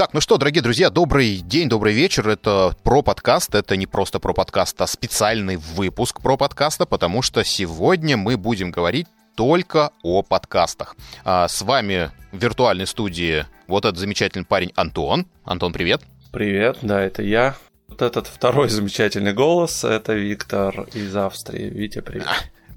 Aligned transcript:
Так, 0.00 0.14
ну 0.14 0.22
что, 0.22 0.38
дорогие 0.38 0.62
друзья, 0.62 0.88
добрый 0.88 1.42
день, 1.44 1.68
добрый 1.68 1.92
вечер. 1.92 2.26
Это 2.26 2.74
про 2.84 3.02
подкаст. 3.02 3.54
Это 3.54 3.76
не 3.76 3.86
просто 3.86 4.18
про 4.18 4.32
подкаст, 4.32 4.80
а 4.80 4.86
специальный 4.86 5.56
выпуск 5.56 6.22
про 6.22 6.38
подкаста, 6.38 6.86
потому 6.86 7.20
что 7.20 7.44
сегодня 7.44 8.16
мы 8.16 8.38
будем 8.38 8.70
говорить 8.70 9.08
только 9.36 9.90
о 10.02 10.22
подкастах. 10.22 10.96
А 11.22 11.46
с 11.48 11.60
вами 11.60 12.10
в 12.32 12.38
виртуальной 12.38 12.86
студии 12.86 13.44
вот 13.66 13.84
этот 13.84 13.98
замечательный 13.98 14.46
парень 14.46 14.72
Антон. 14.74 15.26
Антон, 15.44 15.70
привет. 15.74 16.00
Привет, 16.32 16.78
да, 16.80 17.02
это 17.02 17.22
я. 17.22 17.56
Вот 17.86 18.00
этот 18.00 18.26
второй 18.26 18.70
замечательный 18.70 19.34
голос, 19.34 19.84
это 19.84 20.14
Виктор 20.14 20.88
из 20.94 21.14
Австрии. 21.14 21.68
Витя, 21.68 22.00
привет. 22.00 22.26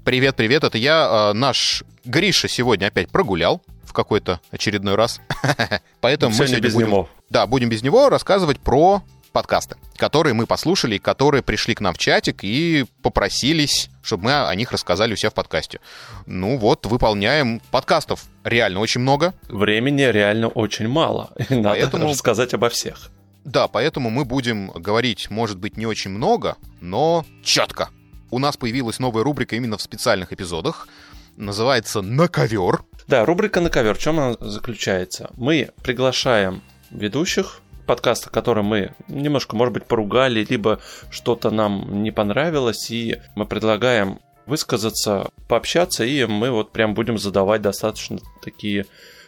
Привет, 0.04 0.36
привет, 0.36 0.62
это 0.62 0.76
я. 0.76 1.30
А, 1.30 1.32
наш 1.32 1.84
Гриша 2.04 2.48
сегодня 2.48 2.88
опять 2.88 3.08
прогулял 3.08 3.62
какой-то 3.94 4.40
очередной 4.50 4.94
раз. 4.94 5.20
Поэтому 6.00 6.30
мы 6.30 6.36
сегодня 6.36 6.60
без 6.60 6.74
будем, 6.74 6.88
него. 6.88 7.08
Да, 7.30 7.46
будем 7.46 7.70
без 7.70 7.82
него 7.82 8.10
рассказывать 8.10 8.60
про 8.60 9.02
подкасты, 9.34 9.76
которые 9.96 10.32
мы 10.32 10.46
послушали, 10.46 10.98
которые 10.98 11.42
пришли 11.42 11.74
к 11.74 11.80
нам 11.80 11.92
в 11.92 11.98
чатик 11.98 12.44
и 12.44 12.86
попросились, 13.02 13.90
чтобы 14.02 14.24
мы 14.24 14.46
о 14.46 14.54
них 14.54 14.70
рассказали 14.70 15.12
у 15.12 15.16
себя 15.16 15.30
в 15.30 15.34
подкасте. 15.34 15.80
Ну 16.26 16.56
вот, 16.56 16.86
выполняем 16.86 17.60
подкастов 17.70 18.24
реально 18.44 18.80
очень 18.80 19.00
много. 19.00 19.34
Времени 19.48 20.02
реально 20.02 20.48
очень 20.48 20.88
мало. 20.88 21.32
И 21.48 21.54
надо 21.54 21.80
Поэтому... 21.80 22.08
рассказать 22.08 22.54
обо 22.54 22.68
всех. 22.68 23.10
Да, 23.44 23.68
поэтому 23.68 24.08
мы 24.08 24.24
будем 24.24 24.70
говорить, 24.70 25.28
может 25.30 25.58
быть, 25.58 25.76
не 25.76 25.84
очень 25.84 26.10
много, 26.10 26.56
но 26.80 27.26
четко. 27.42 27.90
У 28.30 28.38
нас 28.38 28.56
появилась 28.56 28.98
новая 28.98 29.22
рубрика 29.22 29.54
именно 29.54 29.76
в 29.76 29.82
специальных 29.82 30.32
эпизодах. 30.32 30.88
Называется 31.36 32.00
«На 32.00 32.28
ковер». 32.28 32.84
Да, 33.06 33.24
рубрика 33.24 33.60
«На 33.60 33.70
ковер». 33.70 33.94
В 33.94 33.98
чем 33.98 34.18
она 34.18 34.36
заключается? 34.40 35.30
Мы 35.36 35.70
приглашаем 35.82 36.62
ведущих 36.90 37.60
подкаста, 37.86 38.30
которые 38.30 38.64
мы 38.64 38.94
немножко, 39.08 39.56
может 39.56 39.74
быть, 39.74 39.84
поругали, 39.84 40.46
либо 40.48 40.80
что-то 41.10 41.50
нам 41.50 42.02
не 42.02 42.10
понравилось, 42.10 42.90
и 42.90 43.20
мы 43.34 43.44
предлагаем 43.44 44.20
высказаться, 44.46 45.28
пообщаться, 45.48 46.04
и 46.04 46.24
мы 46.24 46.50
вот 46.50 46.72
прям 46.72 46.94
будем 46.94 47.18
задавать 47.18 47.62
достаточно 47.62 48.18
такие 48.42 48.86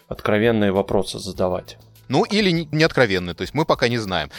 откровенные 0.09 0.73
вопросы 0.73 1.19
задавать. 1.19 1.77
Ну, 2.09 2.25
или 2.25 2.51
не 2.51 2.85
откровенные, 2.85 3.35
то 3.35 3.43
есть 3.43 3.53
мы 3.53 3.65
пока 3.65 3.89
не 3.89 3.99
знаем. 3.99 4.31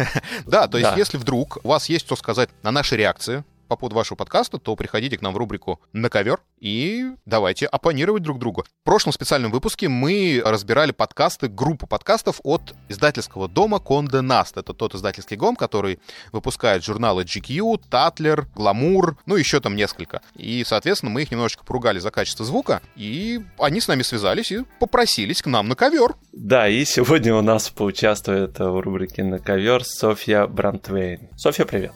да, 0.46 0.68
то 0.68 0.78
есть 0.78 0.96
если 0.96 1.18
вдруг 1.18 1.58
у 1.64 1.68
вас 1.68 1.88
есть 1.88 2.06
что 2.06 2.16
сказать 2.16 2.48
на 2.62 2.70
наши 2.70 2.96
реакции, 2.96 3.44
по 3.66 3.76
поводу 3.76 3.96
вашего 3.96 4.16
подкаста, 4.16 4.58
то 4.58 4.76
приходите 4.76 5.18
к 5.18 5.22
нам 5.22 5.34
в 5.34 5.36
рубрику 5.36 5.80
«На 5.92 6.08
ковер» 6.08 6.40
и 6.58 7.12
давайте 7.26 7.66
оппонировать 7.66 8.22
друг 8.22 8.38
другу. 8.38 8.64
В 8.82 8.84
прошлом 8.84 9.12
специальном 9.12 9.50
выпуске 9.50 9.88
мы 9.88 10.42
разбирали 10.44 10.92
подкасты, 10.92 11.48
группу 11.48 11.86
подкастов 11.86 12.40
от 12.44 12.74
издательского 12.88 13.48
дома 13.48 13.78
Conde 13.78 14.22
Nast. 14.22 14.52
Это 14.56 14.72
тот 14.72 14.94
издательский 14.94 15.36
дом, 15.36 15.56
который 15.56 15.98
выпускает 16.32 16.84
журналы 16.84 17.24
GQ, 17.24 17.82
Tatler, 17.90 18.46
Glamour, 18.54 19.16
ну 19.26 19.36
еще 19.36 19.60
там 19.60 19.76
несколько. 19.76 20.22
И, 20.34 20.64
соответственно, 20.66 21.10
мы 21.10 21.22
их 21.22 21.30
немножечко 21.30 21.64
поругали 21.64 21.98
за 21.98 22.10
качество 22.10 22.44
звука, 22.44 22.82
и 22.94 23.40
они 23.58 23.80
с 23.80 23.88
нами 23.88 24.02
связались 24.02 24.52
и 24.52 24.64
попросились 24.80 25.42
к 25.42 25.46
нам 25.46 25.68
на 25.68 25.74
ковер. 25.74 26.14
Да, 26.32 26.68
и 26.68 26.84
сегодня 26.84 27.34
у 27.34 27.42
нас 27.42 27.70
поучаствует 27.70 28.58
в 28.58 28.80
рубрике 28.80 29.24
«На 29.24 29.38
ковер» 29.38 29.84
Софья 29.84 30.46
Брантвейн. 30.46 31.28
Софья, 31.36 31.64
привет. 31.64 31.92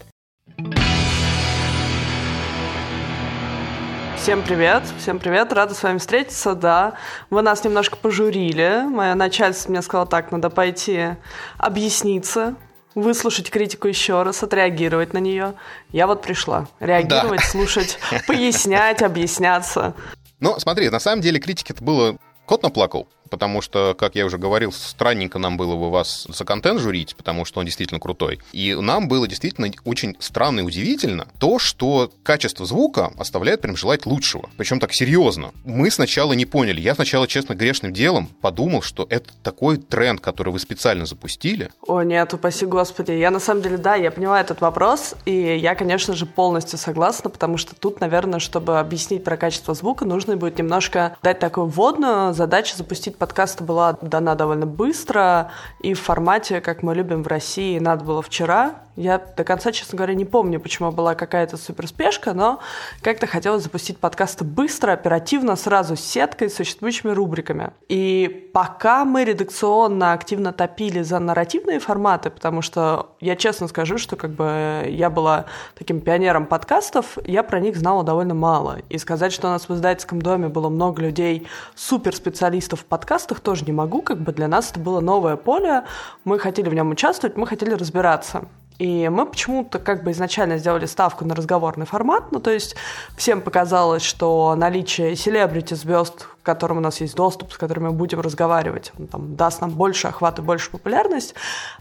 Всем 4.23 4.43
привет, 4.43 4.83
всем 4.99 5.19
привет, 5.19 5.51
рада 5.51 5.75
с 5.75 5.83
вами 5.83 5.97
встретиться, 5.97 6.55
да. 6.55 6.93
Вы 7.31 7.41
нас 7.41 7.65
немножко 7.65 7.97
пожурили, 7.97 8.85
мое 8.87 9.15
начальство 9.15 9.71
мне 9.71 9.81
сказало 9.81 10.07
так, 10.07 10.31
надо 10.31 10.51
пойти 10.51 11.17
объясниться, 11.57 12.55
выслушать 12.95 13.51
критику 13.51 13.89
еще 13.89 14.23
раз, 14.23 14.43
отреагировать 14.43 15.15
на 15.15 15.19
нее. 15.19 15.55
Я 15.89 16.07
вот 16.07 16.21
пришла. 16.21 16.69
Реагировать, 16.81 17.41
да. 17.41 17.47
слушать, 17.47 17.99
пояснять, 18.27 19.01
объясняться. 19.01 19.95
Ну, 20.39 20.61
смотри, 20.61 20.91
на 20.91 21.01
самом 21.01 21.23
деле 21.23 21.41
критики 21.41 21.73
это 21.73 21.83
было... 21.83 22.19
Кот 22.45 22.63
наплакал 22.63 23.09
потому 23.31 23.63
что, 23.63 23.95
как 23.99 24.17
я 24.17 24.27
уже 24.27 24.39
говорил, 24.39 24.73
странненько 24.73 25.39
нам 25.39 25.57
было 25.57 25.77
бы 25.77 25.91
вас 25.91 26.27
за 26.29 26.45
контент 26.45 26.81
журить, 26.81 27.15
потому 27.17 27.45
что 27.45 27.61
он 27.61 27.67
действительно 27.67 28.01
крутой. 28.01 28.41
И 28.53 28.75
нам 28.75 29.09
было 29.09 29.27
действительно 29.27 29.71
очень 29.85 30.17
странно 30.19 30.61
и 30.61 30.65
удивительно 30.65 31.27
то, 31.39 31.59
что 31.59 32.11
качество 32.23 32.67
звука 32.67 33.13
оставляет 33.19 33.61
прям 33.61 33.77
желать 33.77 34.07
лучшего. 34.07 34.51
Причем 34.57 34.81
так 34.81 34.93
серьезно. 34.93 35.53
Мы 35.65 35.91
сначала 35.91 36.33
не 36.33 36.47
поняли. 36.47 36.81
Я 36.81 36.95
сначала, 36.95 37.27
честно, 37.27 37.55
грешным 37.55 37.93
делом 37.93 38.29
подумал, 38.41 38.83
что 38.83 39.07
это 39.09 39.31
такой 39.43 39.77
тренд, 39.79 40.21
который 40.21 40.53
вы 40.53 40.59
специально 40.59 41.07
запустили. 41.07 41.71
О, 41.87 42.03
нет, 42.03 42.35
упаси 42.35 42.67
господи. 42.67 43.13
Я 43.13 43.31
на 43.31 43.41
самом 43.41 43.63
деле, 43.63 43.79
да, 43.79 43.95
я 43.95 44.11
понимаю 44.11 44.45
этот 44.45 44.61
вопрос, 44.61 45.15
и 45.25 45.57
я, 45.57 45.75
конечно 45.75 46.15
же, 46.15 46.27
полностью 46.27 46.79
согласна, 46.79 47.31
потому 47.31 47.57
что 47.57 47.75
тут, 47.75 48.01
наверное, 48.01 48.41
чтобы 48.41 48.79
объяснить 48.79 49.25
про 49.25 49.37
качество 49.37 49.75
звука, 49.75 50.05
нужно 50.05 50.37
будет 50.37 50.59
немножко 50.59 51.17
дать 51.23 51.39
такую 51.39 51.67
вводную 51.67 52.35
задачу 52.35 52.77
запустить 52.77 53.17
подкаста 53.21 53.63
была 53.63 53.99
дана 54.01 54.35
довольно 54.35 54.67
быстро 54.67 55.53
и 55.79 55.95
в 55.95 56.01
формате, 56.01 56.61
как 56.61 56.83
мы 56.83 56.95
любим 56.95 57.23
в 57.23 57.29
России, 57.29 57.79
надо 57.79 58.05
было 58.05 58.23
вчера. 58.23 58.77
Я 59.01 59.17
до 59.17 59.45
конца, 59.45 59.73
честно 59.73 59.97
говоря, 59.97 60.13
не 60.13 60.27
помню, 60.27 60.61
почему 60.61 60.93
была 60.93 61.15
какая-то 61.15 61.57
суперспешка, 61.57 62.35
но 62.35 62.61
как-то 63.01 63.27
хотелось 63.27 63.63
запустить 63.63 63.97
подкасты 63.97 64.45
быстро, 64.45 64.93
оперативно, 64.93 65.57
сразу 65.57 65.97
с 65.97 66.01
сеткой, 66.01 66.51
с 66.51 66.57
существующими 66.57 67.11
рубриками. 67.11 67.71
И 67.89 68.51
пока 68.53 69.07
мы 69.07 69.25
редакционно 69.25 70.13
активно 70.13 70.53
топили 70.53 71.01
за 71.01 71.19
нарративные 71.19 71.79
форматы, 71.79 72.29
потому 72.29 72.61
что 72.61 73.17
я 73.21 73.37
честно 73.37 73.69
скажу, 73.69 73.97
что 73.97 74.17
как 74.17 74.33
бы 74.33 74.85
я 74.87 75.09
была 75.09 75.47
таким 75.79 76.03
пионером 76.03 76.45
подкастов, 76.45 77.17
я 77.25 77.43
про 77.43 77.59
них 77.59 77.79
знала 77.79 78.05
довольно 78.05 78.35
мало. 78.35 78.81
И 78.91 78.99
сказать, 78.99 79.33
что 79.33 79.49
у 79.49 79.51
нас 79.51 79.67
в 79.67 79.75
издательском 79.75 80.21
доме 80.21 80.49
было 80.49 80.69
много 80.69 81.01
людей, 81.01 81.49
суперспециалистов 81.75 82.81
в 82.81 82.85
подкастах, 82.85 83.41
тоже 83.41 83.65
не 83.65 83.73
могу, 83.73 84.03
как 84.03 84.19
бы 84.19 84.33
для 84.33 84.47
нас 84.47 84.71
это 84.71 84.81
было 84.81 85.01
новое 85.01 85.37
поле, 85.37 85.85
мы 86.25 86.39
хотели 86.39 86.69
в 86.69 86.75
нем 86.75 86.91
участвовать, 86.91 87.39
мы 87.39 87.47
хотели 87.47 87.73
разбираться. 87.73 88.45
И 88.81 89.11
мы 89.11 89.27
почему-то 89.27 89.79
как 89.79 90.03
бы 90.03 90.13
изначально 90.13 90.57
сделали 90.57 90.87
ставку 90.87 91.27
на 91.27 91.35
разговорный 91.35 91.85
формат, 91.85 92.33
ну 92.33 92.41
то 92.41 92.51
есть 92.51 92.77
всем 93.15 93.43
показалось, 93.43 94.03
что 94.03 94.55
наличие 94.57 95.17
селебрити 95.17 95.75
звезд, 95.75 96.29
к 96.43 96.47
которым 96.47 96.79
у 96.79 96.81
нас 96.81 97.03
есть 97.03 97.15
доступ, 97.15 97.53
с 97.53 97.59
которыми 97.59 97.89
мы 97.89 97.93
будем 97.93 98.21
разговаривать, 98.21 98.93
он 98.99 99.07
там 99.07 99.37
даст 99.37 99.61
нам 99.61 99.71
больше 99.71 100.09
охват 100.09 100.39
и 100.39 100.43
больше 100.43 100.71
популярность. 100.71 101.35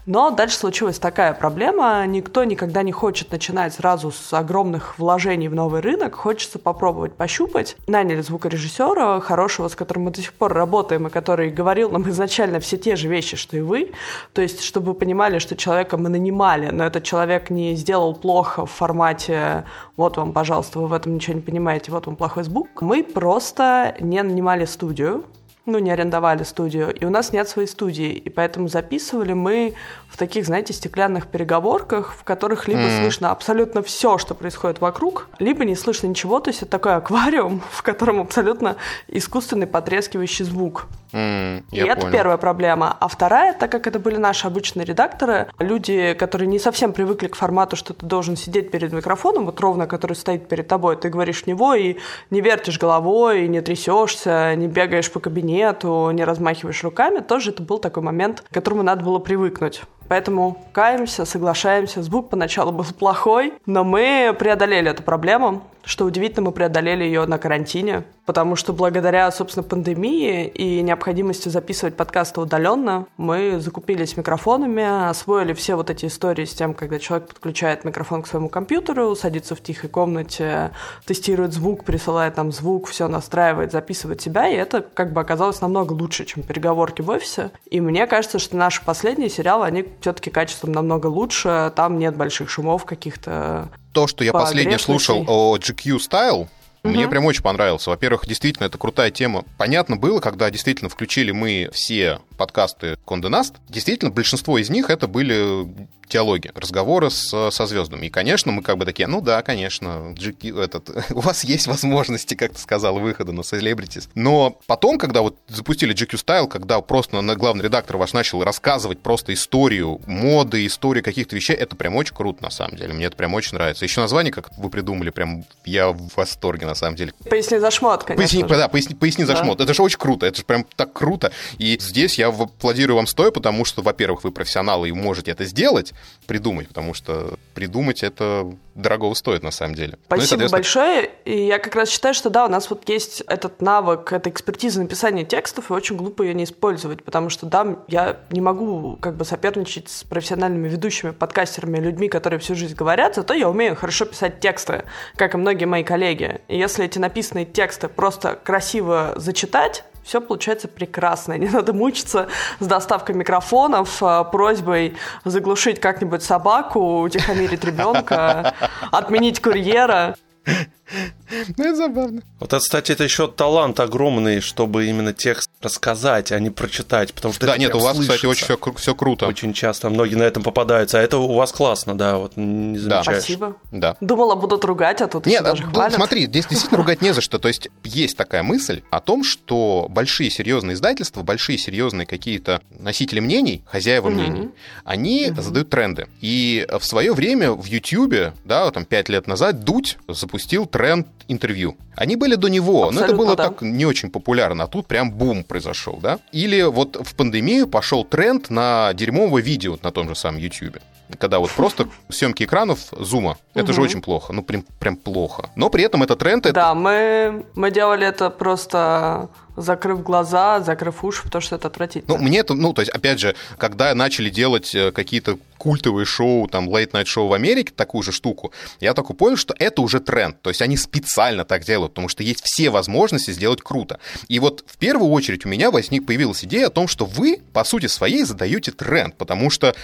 Но 0.04 0.30
дальше 0.30 0.58
случилась 0.58 0.98
такая 0.98 1.32
проблема, 1.32 2.04
никто 2.06 2.44
никогда 2.44 2.82
не 2.82 2.92
хочет 2.92 3.32
начинать 3.32 3.72
сразу 3.72 4.12
с 4.12 4.34
огромных 4.34 4.98
вложений 4.98 5.48
в 5.48 5.54
новый 5.54 5.80
рынок, 5.80 6.14
хочется 6.14 6.58
попробовать 6.58 7.14
пощупать. 7.14 7.76
Наняли 7.86 8.20
звукорежиссера 8.20 9.20
хорошего, 9.20 9.68
с 9.68 9.74
которым 9.74 10.04
мы 10.04 10.10
до 10.10 10.20
сих 10.20 10.34
пор 10.34 10.52
работаем, 10.52 11.06
и 11.06 11.10
который 11.10 11.48
говорил 11.48 11.90
нам 11.90 12.06
изначально 12.10 12.60
все 12.60 12.76
те 12.76 12.94
же 12.94 13.08
вещи, 13.08 13.38
что 13.38 13.56
и 13.56 13.62
вы. 13.62 13.92
То 14.34 14.42
есть, 14.42 14.62
чтобы 14.62 14.88
вы 14.88 14.94
понимали, 14.94 15.38
что 15.38 15.56
человека 15.56 15.96
мы 15.96 16.10
нанимали, 16.10 16.66
но 16.70 16.89
этот 16.90 17.04
человек 17.04 17.50
не 17.50 17.74
сделал 17.76 18.14
плохо 18.14 18.66
в 18.66 18.70
формате 18.70 19.64
«вот 19.96 20.16
вам, 20.16 20.32
пожалуйста, 20.32 20.80
вы 20.80 20.88
в 20.88 20.92
этом 20.92 21.14
ничего 21.14 21.36
не 21.36 21.42
понимаете, 21.42 21.92
вот 21.92 22.06
вам 22.06 22.16
плохой 22.16 22.44
звук». 22.44 22.82
Мы 22.82 23.04
просто 23.04 23.94
не 24.00 24.22
нанимали 24.22 24.64
студию, 24.64 25.24
ну, 25.66 25.78
не 25.78 25.90
арендовали 25.90 26.42
студию, 26.42 26.92
и 26.92 27.04
у 27.04 27.10
нас 27.10 27.32
нет 27.32 27.48
своей 27.48 27.68
студии, 27.68 28.12
и 28.12 28.28
поэтому 28.28 28.68
записывали 28.68 29.34
мы 29.34 29.74
в 30.10 30.16
таких, 30.16 30.44
знаете, 30.44 30.72
стеклянных 30.72 31.28
переговорках, 31.28 32.14
в 32.18 32.24
которых 32.24 32.66
либо 32.66 32.80
mm. 32.80 33.00
слышно 33.00 33.30
абсолютно 33.30 33.82
все, 33.82 34.18
что 34.18 34.34
происходит 34.34 34.80
вокруг, 34.80 35.28
либо 35.38 35.64
не 35.64 35.76
слышно 35.76 36.08
ничего, 36.08 36.40
то 36.40 36.50
есть 36.50 36.62
это 36.62 36.72
такой 36.72 36.94
аквариум, 36.96 37.62
в 37.70 37.82
котором 37.82 38.20
абсолютно 38.20 38.76
искусственный 39.08 39.66
потрескивающий 39.66 40.44
звук. 40.44 40.86
Mm, 41.12 41.64
и 41.70 41.78
это 41.78 42.02
понял. 42.02 42.12
первая 42.12 42.36
проблема. 42.36 42.96
А 43.00 43.08
вторая, 43.08 43.52
так 43.52 43.70
как 43.70 43.86
это 43.86 43.98
были 43.98 44.16
наши 44.16 44.46
обычные 44.46 44.84
редакторы, 44.84 45.48
люди, 45.58 46.14
которые 46.14 46.48
не 46.48 46.58
совсем 46.58 46.92
привыкли 46.92 47.28
к 47.28 47.36
формату, 47.36 47.76
что 47.76 47.94
ты 47.94 48.06
должен 48.06 48.36
сидеть 48.36 48.70
перед 48.70 48.92
микрофоном, 48.92 49.46
вот 49.46 49.60
ровно, 49.60 49.86
который 49.86 50.14
стоит 50.14 50.48
перед 50.48 50.68
тобой, 50.68 50.96
ты 50.96 51.08
говоришь 51.08 51.42
в 51.42 51.46
него 51.46 51.74
и 51.74 51.96
не 52.30 52.40
вертишь 52.40 52.78
головой, 52.78 53.44
и 53.44 53.48
не 53.48 53.60
трясешься, 53.60 54.54
не 54.56 54.68
бегаешь 54.68 55.10
по 55.10 55.20
кабинету, 55.20 56.10
не 56.12 56.24
размахиваешь 56.24 56.82
руками, 56.84 57.20
тоже 57.20 57.50
это 57.50 57.62
был 57.62 57.78
такой 57.78 58.02
момент, 58.02 58.42
к 58.42 58.54
которому 58.54 58.82
надо 58.82 59.04
было 59.04 59.18
привыкнуть. 59.18 59.82
Поэтому 60.10 60.56
каемся, 60.72 61.24
соглашаемся. 61.24 62.02
Звук 62.02 62.30
поначалу 62.30 62.72
был 62.72 62.84
плохой, 62.98 63.54
но 63.64 63.84
мы 63.84 64.34
преодолели 64.36 64.90
эту 64.90 65.04
проблему. 65.04 65.62
Что 65.84 66.04
удивительно, 66.04 66.46
мы 66.46 66.52
преодолели 66.52 67.04
ее 67.04 67.26
на 67.26 67.38
карантине, 67.38 68.04
потому 68.26 68.54
что 68.54 68.72
благодаря, 68.72 69.30
собственно, 69.30 69.64
пандемии 69.64 70.46
и 70.46 70.82
необходимости 70.82 71.48
записывать 71.48 71.96
подкасты 71.96 72.40
удаленно, 72.40 73.06
мы 73.16 73.58
закупились 73.60 74.16
микрофонами, 74.16 75.08
освоили 75.08 75.52
все 75.52 75.74
вот 75.74 75.90
эти 75.90 76.06
истории 76.06 76.44
с 76.44 76.54
тем, 76.54 76.74
когда 76.74 76.98
человек 76.98 77.28
подключает 77.28 77.84
микрофон 77.84 78.22
к 78.22 78.26
своему 78.26 78.48
компьютеру, 78.48 79.14
садится 79.16 79.54
в 79.54 79.62
тихой 79.62 79.88
комнате, 79.88 80.70
тестирует 81.06 81.52
звук, 81.54 81.84
присылает 81.84 82.36
нам 82.36 82.52
звук, 82.52 82.88
все 82.88 83.08
настраивает, 83.08 83.72
записывает 83.72 84.20
себя, 84.20 84.48
и 84.48 84.54
это 84.54 84.82
как 84.82 85.12
бы 85.12 85.20
оказалось 85.20 85.60
намного 85.60 85.94
лучше, 85.94 86.24
чем 86.24 86.42
переговорки 86.42 87.02
в 87.02 87.10
офисе. 87.10 87.50
И 87.70 87.80
мне 87.80 88.06
кажется, 88.06 88.38
что 88.38 88.56
наши 88.56 88.84
последние 88.84 89.30
сериалы, 89.30 89.66
они 89.66 89.86
все-таки 90.00 90.30
качеством 90.30 90.72
намного 90.72 91.06
лучше, 91.06 91.72
там 91.74 91.98
нет 91.98 92.16
больших 92.16 92.50
шумов 92.50 92.84
каких-то 92.84 93.68
то, 93.92 94.06
что 94.06 94.24
я 94.24 94.32
последнее 94.32 94.78
слушал 94.78 95.24
о 95.26 95.56
GQ 95.56 95.96
Style, 95.98 96.48
Угу. 96.82 96.92
Мне 96.92 97.08
прям 97.08 97.24
очень 97.26 97.42
понравился. 97.42 97.90
Во-первых, 97.90 98.26
действительно, 98.26 98.66
это 98.66 98.78
крутая 98.78 99.10
тема. 99.10 99.44
Понятно 99.58 99.96
было, 99.96 100.20
когда 100.20 100.50
действительно 100.50 100.88
включили 100.88 101.30
мы 101.30 101.68
все 101.72 102.20
подкасты 102.38 102.96
Конде 103.04 103.28
Наст, 103.28 103.56
действительно, 103.68 104.10
большинство 104.10 104.58
из 104.58 104.70
них 104.70 104.88
это 104.90 105.06
были 105.06 105.66
диалоги, 106.10 106.50
разговоры 106.54 107.10
с, 107.10 107.50
со 107.50 107.66
звездами. 107.66 108.06
И, 108.06 108.10
конечно, 108.10 108.52
мы 108.52 108.62
как 108.62 108.76
бы 108.76 108.84
такие, 108.84 109.06
ну 109.06 109.20
да, 109.20 109.42
конечно, 109.42 110.14
GQ, 110.14 110.62
этот, 110.62 110.90
у 111.10 111.20
вас 111.20 111.44
есть 111.44 111.66
возможности, 111.66 112.34
как 112.34 112.52
ты 112.52 112.58
сказал, 112.58 112.98
выхода 112.98 113.32
на 113.32 113.40
Celebrities. 113.40 114.08
Но 114.14 114.58
потом, 114.66 114.98
когда 114.98 115.22
вот 115.22 115.36
запустили 115.48 115.94
GQ 115.94 116.24
Style, 116.24 116.48
когда 116.48 116.80
просто 116.80 117.20
на 117.20 117.36
главный 117.36 117.64
редактор 117.64 117.96
ваш 117.96 118.12
начал 118.12 118.42
рассказывать 118.42 119.00
просто 119.00 119.32
историю 119.32 120.00
моды, 120.06 120.66
историю 120.66 121.04
каких-то 121.04 121.36
вещей, 121.36 121.56
это 121.56 121.76
прям 121.76 121.96
очень 121.96 122.14
круто, 122.14 122.42
на 122.42 122.50
самом 122.50 122.76
деле. 122.76 122.92
Мне 122.92 123.06
это 123.06 123.16
прям 123.16 123.32
очень 123.34 123.54
нравится. 123.54 123.84
Еще 123.84 124.00
название, 124.00 124.32
как 124.32 124.50
вы 124.58 124.68
придумали, 124.68 125.10
прям 125.10 125.44
я 125.64 125.90
в 125.90 126.08
восторге, 126.16 126.66
на 126.70 126.74
самом 126.74 126.96
деле. 126.96 127.12
Поясни 127.28 127.58
за 127.58 127.70
шмот, 127.70 128.04
конечно. 128.04 128.40
Поясни, 128.40 128.56
да, 128.56 128.68
поясни, 128.68 128.94
поясни 128.94 129.24
да. 129.24 129.34
за 129.34 129.42
шмот. 129.42 129.60
Это 129.60 129.74
же 129.74 129.82
очень 129.82 129.98
круто, 129.98 130.26
это 130.26 130.38
же 130.38 130.44
прям 130.44 130.64
так 130.76 130.92
круто. 130.92 131.32
И 131.58 131.76
здесь 131.80 132.18
я 132.18 132.28
аплодирую 132.28 132.96
вам 132.96 133.06
стоя, 133.06 133.30
потому 133.30 133.64
что, 133.64 133.82
во-первых, 133.82 134.24
вы 134.24 134.30
профессионалы 134.30 134.88
и 134.88 134.92
можете 134.92 135.30
это 135.30 135.44
сделать, 135.44 135.92
придумать, 136.26 136.68
потому 136.68 136.94
что 136.94 137.38
придумать 137.54 138.02
это 138.02 138.50
дорого 138.80 139.14
стоит 139.14 139.42
на 139.42 139.50
самом 139.50 139.74
деле. 139.74 139.92
Ну 139.92 140.16
Спасибо 140.16 140.42
ну, 140.42 140.48
большое. 140.48 141.10
И 141.24 141.46
я 141.46 141.58
как 141.58 141.74
раз 141.74 141.90
считаю, 141.90 142.14
что 142.14 142.30
да, 142.30 142.46
у 142.46 142.48
нас 142.48 142.70
вот 142.70 142.88
есть 142.88 143.22
этот 143.22 143.62
навык, 143.62 144.12
эта 144.12 144.30
экспертиза 144.30 144.82
написания 144.82 145.24
текстов, 145.24 145.70
и 145.70 145.74
очень 145.74 145.96
глупо 145.96 146.22
ее 146.22 146.34
не 146.34 146.44
использовать, 146.44 147.04
потому 147.04 147.30
что 147.30 147.46
да, 147.46 147.78
я 147.88 148.20
не 148.30 148.40
могу 148.40 148.96
как 149.00 149.16
бы 149.16 149.24
соперничать 149.24 149.88
с 149.88 150.04
профессиональными 150.04 150.68
ведущими, 150.68 151.10
подкастерами, 151.10 151.78
людьми, 151.78 152.08
которые 152.08 152.40
всю 152.40 152.54
жизнь 152.54 152.74
говорят, 152.74 153.14
зато 153.14 153.34
я 153.34 153.48
умею 153.48 153.76
хорошо 153.76 154.04
писать 154.04 154.40
тексты, 154.40 154.84
как 155.16 155.34
и 155.34 155.36
многие 155.36 155.66
мои 155.66 155.84
коллеги. 155.84 156.40
И 156.48 156.58
если 156.58 156.84
эти 156.84 156.98
написанные 156.98 157.46
тексты 157.46 157.88
просто 157.88 158.38
красиво 158.42 159.14
зачитать, 159.16 159.84
все 160.02 160.20
получается 160.20 160.68
прекрасно. 160.68 161.38
Не 161.38 161.48
надо 161.48 161.72
мучиться 161.72 162.28
с 162.58 162.66
доставкой 162.66 163.14
микрофонов, 163.14 164.02
э, 164.02 164.24
просьбой 164.30 164.96
заглушить 165.24 165.80
как-нибудь 165.80 166.22
собаку, 166.22 167.02
утихомирить 167.02 167.64
ребенка, 167.64 168.54
отменить 168.92 169.40
курьера. 169.40 170.16
Ну, 170.46 171.64
это 171.64 171.76
забавно. 171.76 172.22
Вот, 172.40 172.52
кстати, 172.54 172.92
это 172.92 173.04
еще 173.04 173.28
талант 173.28 173.78
огромный, 173.78 174.40
чтобы 174.40 174.86
именно 174.86 175.12
текст 175.12 175.49
рассказать, 175.62 176.32
а 176.32 176.38
не 176.38 176.48
прочитать, 176.50 177.12
потому 177.12 177.34
что 177.34 177.46
Да, 177.46 177.58
нет, 177.58 177.74
у 177.74 177.78
вас, 177.78 177.96
слышится. 177.96 178.16
кстати, 178.16 178.26
очень 178.26 178.44
все, 178.44 178.74
все 178.76 178.94
круто. 178.94 179.26
Очень 179.26 179.52
часто 179.52 179.90
многие 179.90 180.14
на 180.14 180.22
этом 180.22 180.42
попадаются, 180.42 180.98
а 180.98 181.02
это 181.02 181.18
у 181.18 181.34
вас 181.34 181.52
классно, 181.52 181.96
да, 181.96 182.16
вот 182.16 182.36
не 182.36 182.78
замечаешь. 182.78 183.06
Да. 183.06 183.12
Спасибо. 183.20 183.56
Да. 183.70 183.96
Думала, 184.00 184.36
будут 184.36 184.64
ругать, 184.64 185.02
а 185.02 185.06
тут 185.06 185.26
Нет, 185.26 185.44
даже 185.44 185.64
ну, 185.64 185.72
хвалят. 185.72 185.94
смотри, 185.94 186.26
здесь 186.26 186.46
действительно 186.46 186.78
ругать 186.78 187.02
не 187.02 187.12
за 187.12 187.20
что. 187.20 187.38
То 187.38 187.48
есть 187.48 187.68
есть 187.84 188.16
такая 188.16 188.42
мысль 188.42 188.82
о 188.90 189.00
том, 189.00 189.22
что 189.22 189.86
большие 189.90 190.30
серьезные 190.30 190.74
издательства, 190.74 191.22
большие 191.22 191.58
серьезные 191.58 192.06
какие-то 192.06 192.62
носители 192.78 193.20
мнений, 193.20 193.62
хозяева 193.66 194.08
угу. 194.08 194.14
мнений, 194.14 194.50
они 194.84 195.28
угу. 195.30 195.42
задают 195.42 195.68
тренды. 195.68 196.08
И 196.22 196.66
в 196.78 196.84
свое 196.84 197.12
время 197.12 197.52
в 197.52 197.66
YouTube, 197.66 198.32
да, 198.44 198.70
там 198.70 198.86
пять 198.86 199.10
лет 199.10 199.26
назад, 199.26 199.62
Дудь 199.62 199.98
запустил 200.08 200.64
тренд 200.64 201.06
интервью. 201.28 201.76
Они 201.96 202.16
были 202.16 202.34
до 202.34 202.48
него, 202.48 202.84
Абсолютно, 202.84 203.00
но 203.00 203.06
это 203.06 203.16
было 203.16 203.36
да. 203.36 203.48
так 203.48 203.60
не 203.62 203.84
очень 203.84 204.10
популярно, 204.10 204.64
а 204.64 204.66
тут 204.66 204.86
прям 204.86 205.12
бум 205.12 205.44
произошел, 205.50 205.98
да? 206.00 206.20
Или 206.30 206.62
вот 206.62 206.96
в 206.96 207.14
пандемию 207.16 207.66
пошел 207.66 208.04
тренд 208.04 208.50
на 208.50 208.92
дерьмовое 208.94 209.42
видео 209.42 209.76
на 209.82 209.90
том 209.90 210.08
же 210.08 210.14
самом 210.14 210.38
YouTube. 210.38 210.78
Когда 211.18 211.38
вот 211.38 211.50
просто 211.50 211.88
съемки 212.08 212.44
экранов 212.44 212.78
зума. 212.92 213.38
Это 213.54 213.66
угу. 213.66 213.72
же 213.74 213.82
очень 213.82 214.02
плохо. 214.02 214.32
Ну, 214.32 214.42
прям, 214.42 214.64
прям 214.78 214.96
плохо. 214.96 215.50
Но 215.56 215.70
при 215.70 215.84
этом 215.84 216.02
это 216.02 216.16
тренд... 216.16 216.44
Да, 216.44 216.50
это... 216.50 216.74
мы, 216.74 217.44
мы 217.54 217.70
делали 217.70 218.06
это 218.06 218.30
просто 218.30 219.28
закрыв 219.56 220.02
глаза, 220.02 220.60
закрыв 220.60 221.04
уши, 221.04 221.22
потому 221.22 221.42
что 221.42 221.56
это 221.56 221.68
отвратительно. 221.68 222.16
Ну, 222.16 222.22
мне 222.22 222.38
это, 222.38 222.54
ну, 222.54 222.72
то 222.72 222.82
есть, 222.82 222.90
опять 222.90 223.20
же, 223.20 223.34
когда 223.58 223.94
начали 223.94 224.30
делать 224.30 224.74
э, 224.74 224.92
какие-то 224.92 225.38
культовые 225.58 226.06
шоу, 226.06 226.48
там, 226.48 226.68
late-night 226.68 227.04
шоу 227.04 227.28
в 227.28 227.34
Америке, 227.34 227.72
такую 227.74 228.02
же 228.02 228.12
штуку, 228.12 228.52
я 228.80 228.94
только 228.94 229.12
понял, 229.12 229.36
что 229.36 229.54
это 229.58 229.82
уже 229.82 230.00
тренд. 230.00 230.40
То 230.40 230.48
есть 230.50 230.62
они 230.62 230.76
специально 230.76 231.44
так 231.44 231.64
делают, 231.64 231.92
потому 231.92 232.08
что 232.08 232.22
есть 232.22 232.42
все 232.44 232.70
возможности 232.70 233.30
сделать 233.32 233.60
круто. 233.60 234.00
И 234.28 234.38
вот 234.38 234.64
в 234.66 234.78
первую 234.78 235.10
очередь 235.10 235.44
у 235.44 235.48
меня 235.48 235.70
возник, 235.70 236.06
появилась 236.06 236.44
идея 236.44 236.68
о 236.68 236.70
том, 236.70 236.88
что 236.88 237.04
вы, 237.04 237.42
по 237.52 237.64
сути 237.64 237.86
своей, 237.86 238.24
задаете 238.24 238.72
тренд, 238.72 239.16
потому 239.16 239.50
что 239.50 239.74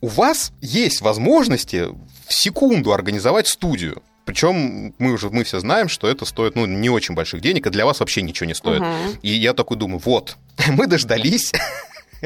у 0.00 0.08
вас 0.08 0.52
есть 0.60 1.00
возможности 1.00 1.88
в 2.26 2.32
секунду 2.32 2.92
организовать 2.92 3.46
студию. 3.48 4.02
Причем 4.24 4.94
мы 4.98 5.12
уже 5.12 5.30
мы 5.30 5.44
все 5.44 5.60
знаем, 5.60 5.88
что 5.88 6.08
это 6.08 6.24
стоит 6.24 6.56
ну, 6.56 6.66
не 6.66 6.90
очень 6.90 7.14
больших 7.14 7.40
денег, 7.40 7.66
и 7.66 7.70
для 7.70 7.86
вас 7.86 8.00
вообще 8.00 8.22
ничего 8.22 8.46
не 8.46 8.54
стоит. 8.54 8.80
Угу. 8.80 9.18
И 9.22 9.30
я 9.30 9.54
такой 9.54 9.76
думаю, 9.76 10.00
вот, 10.04 10.36
мы 10.68 10.86
дождались 10.86 11.52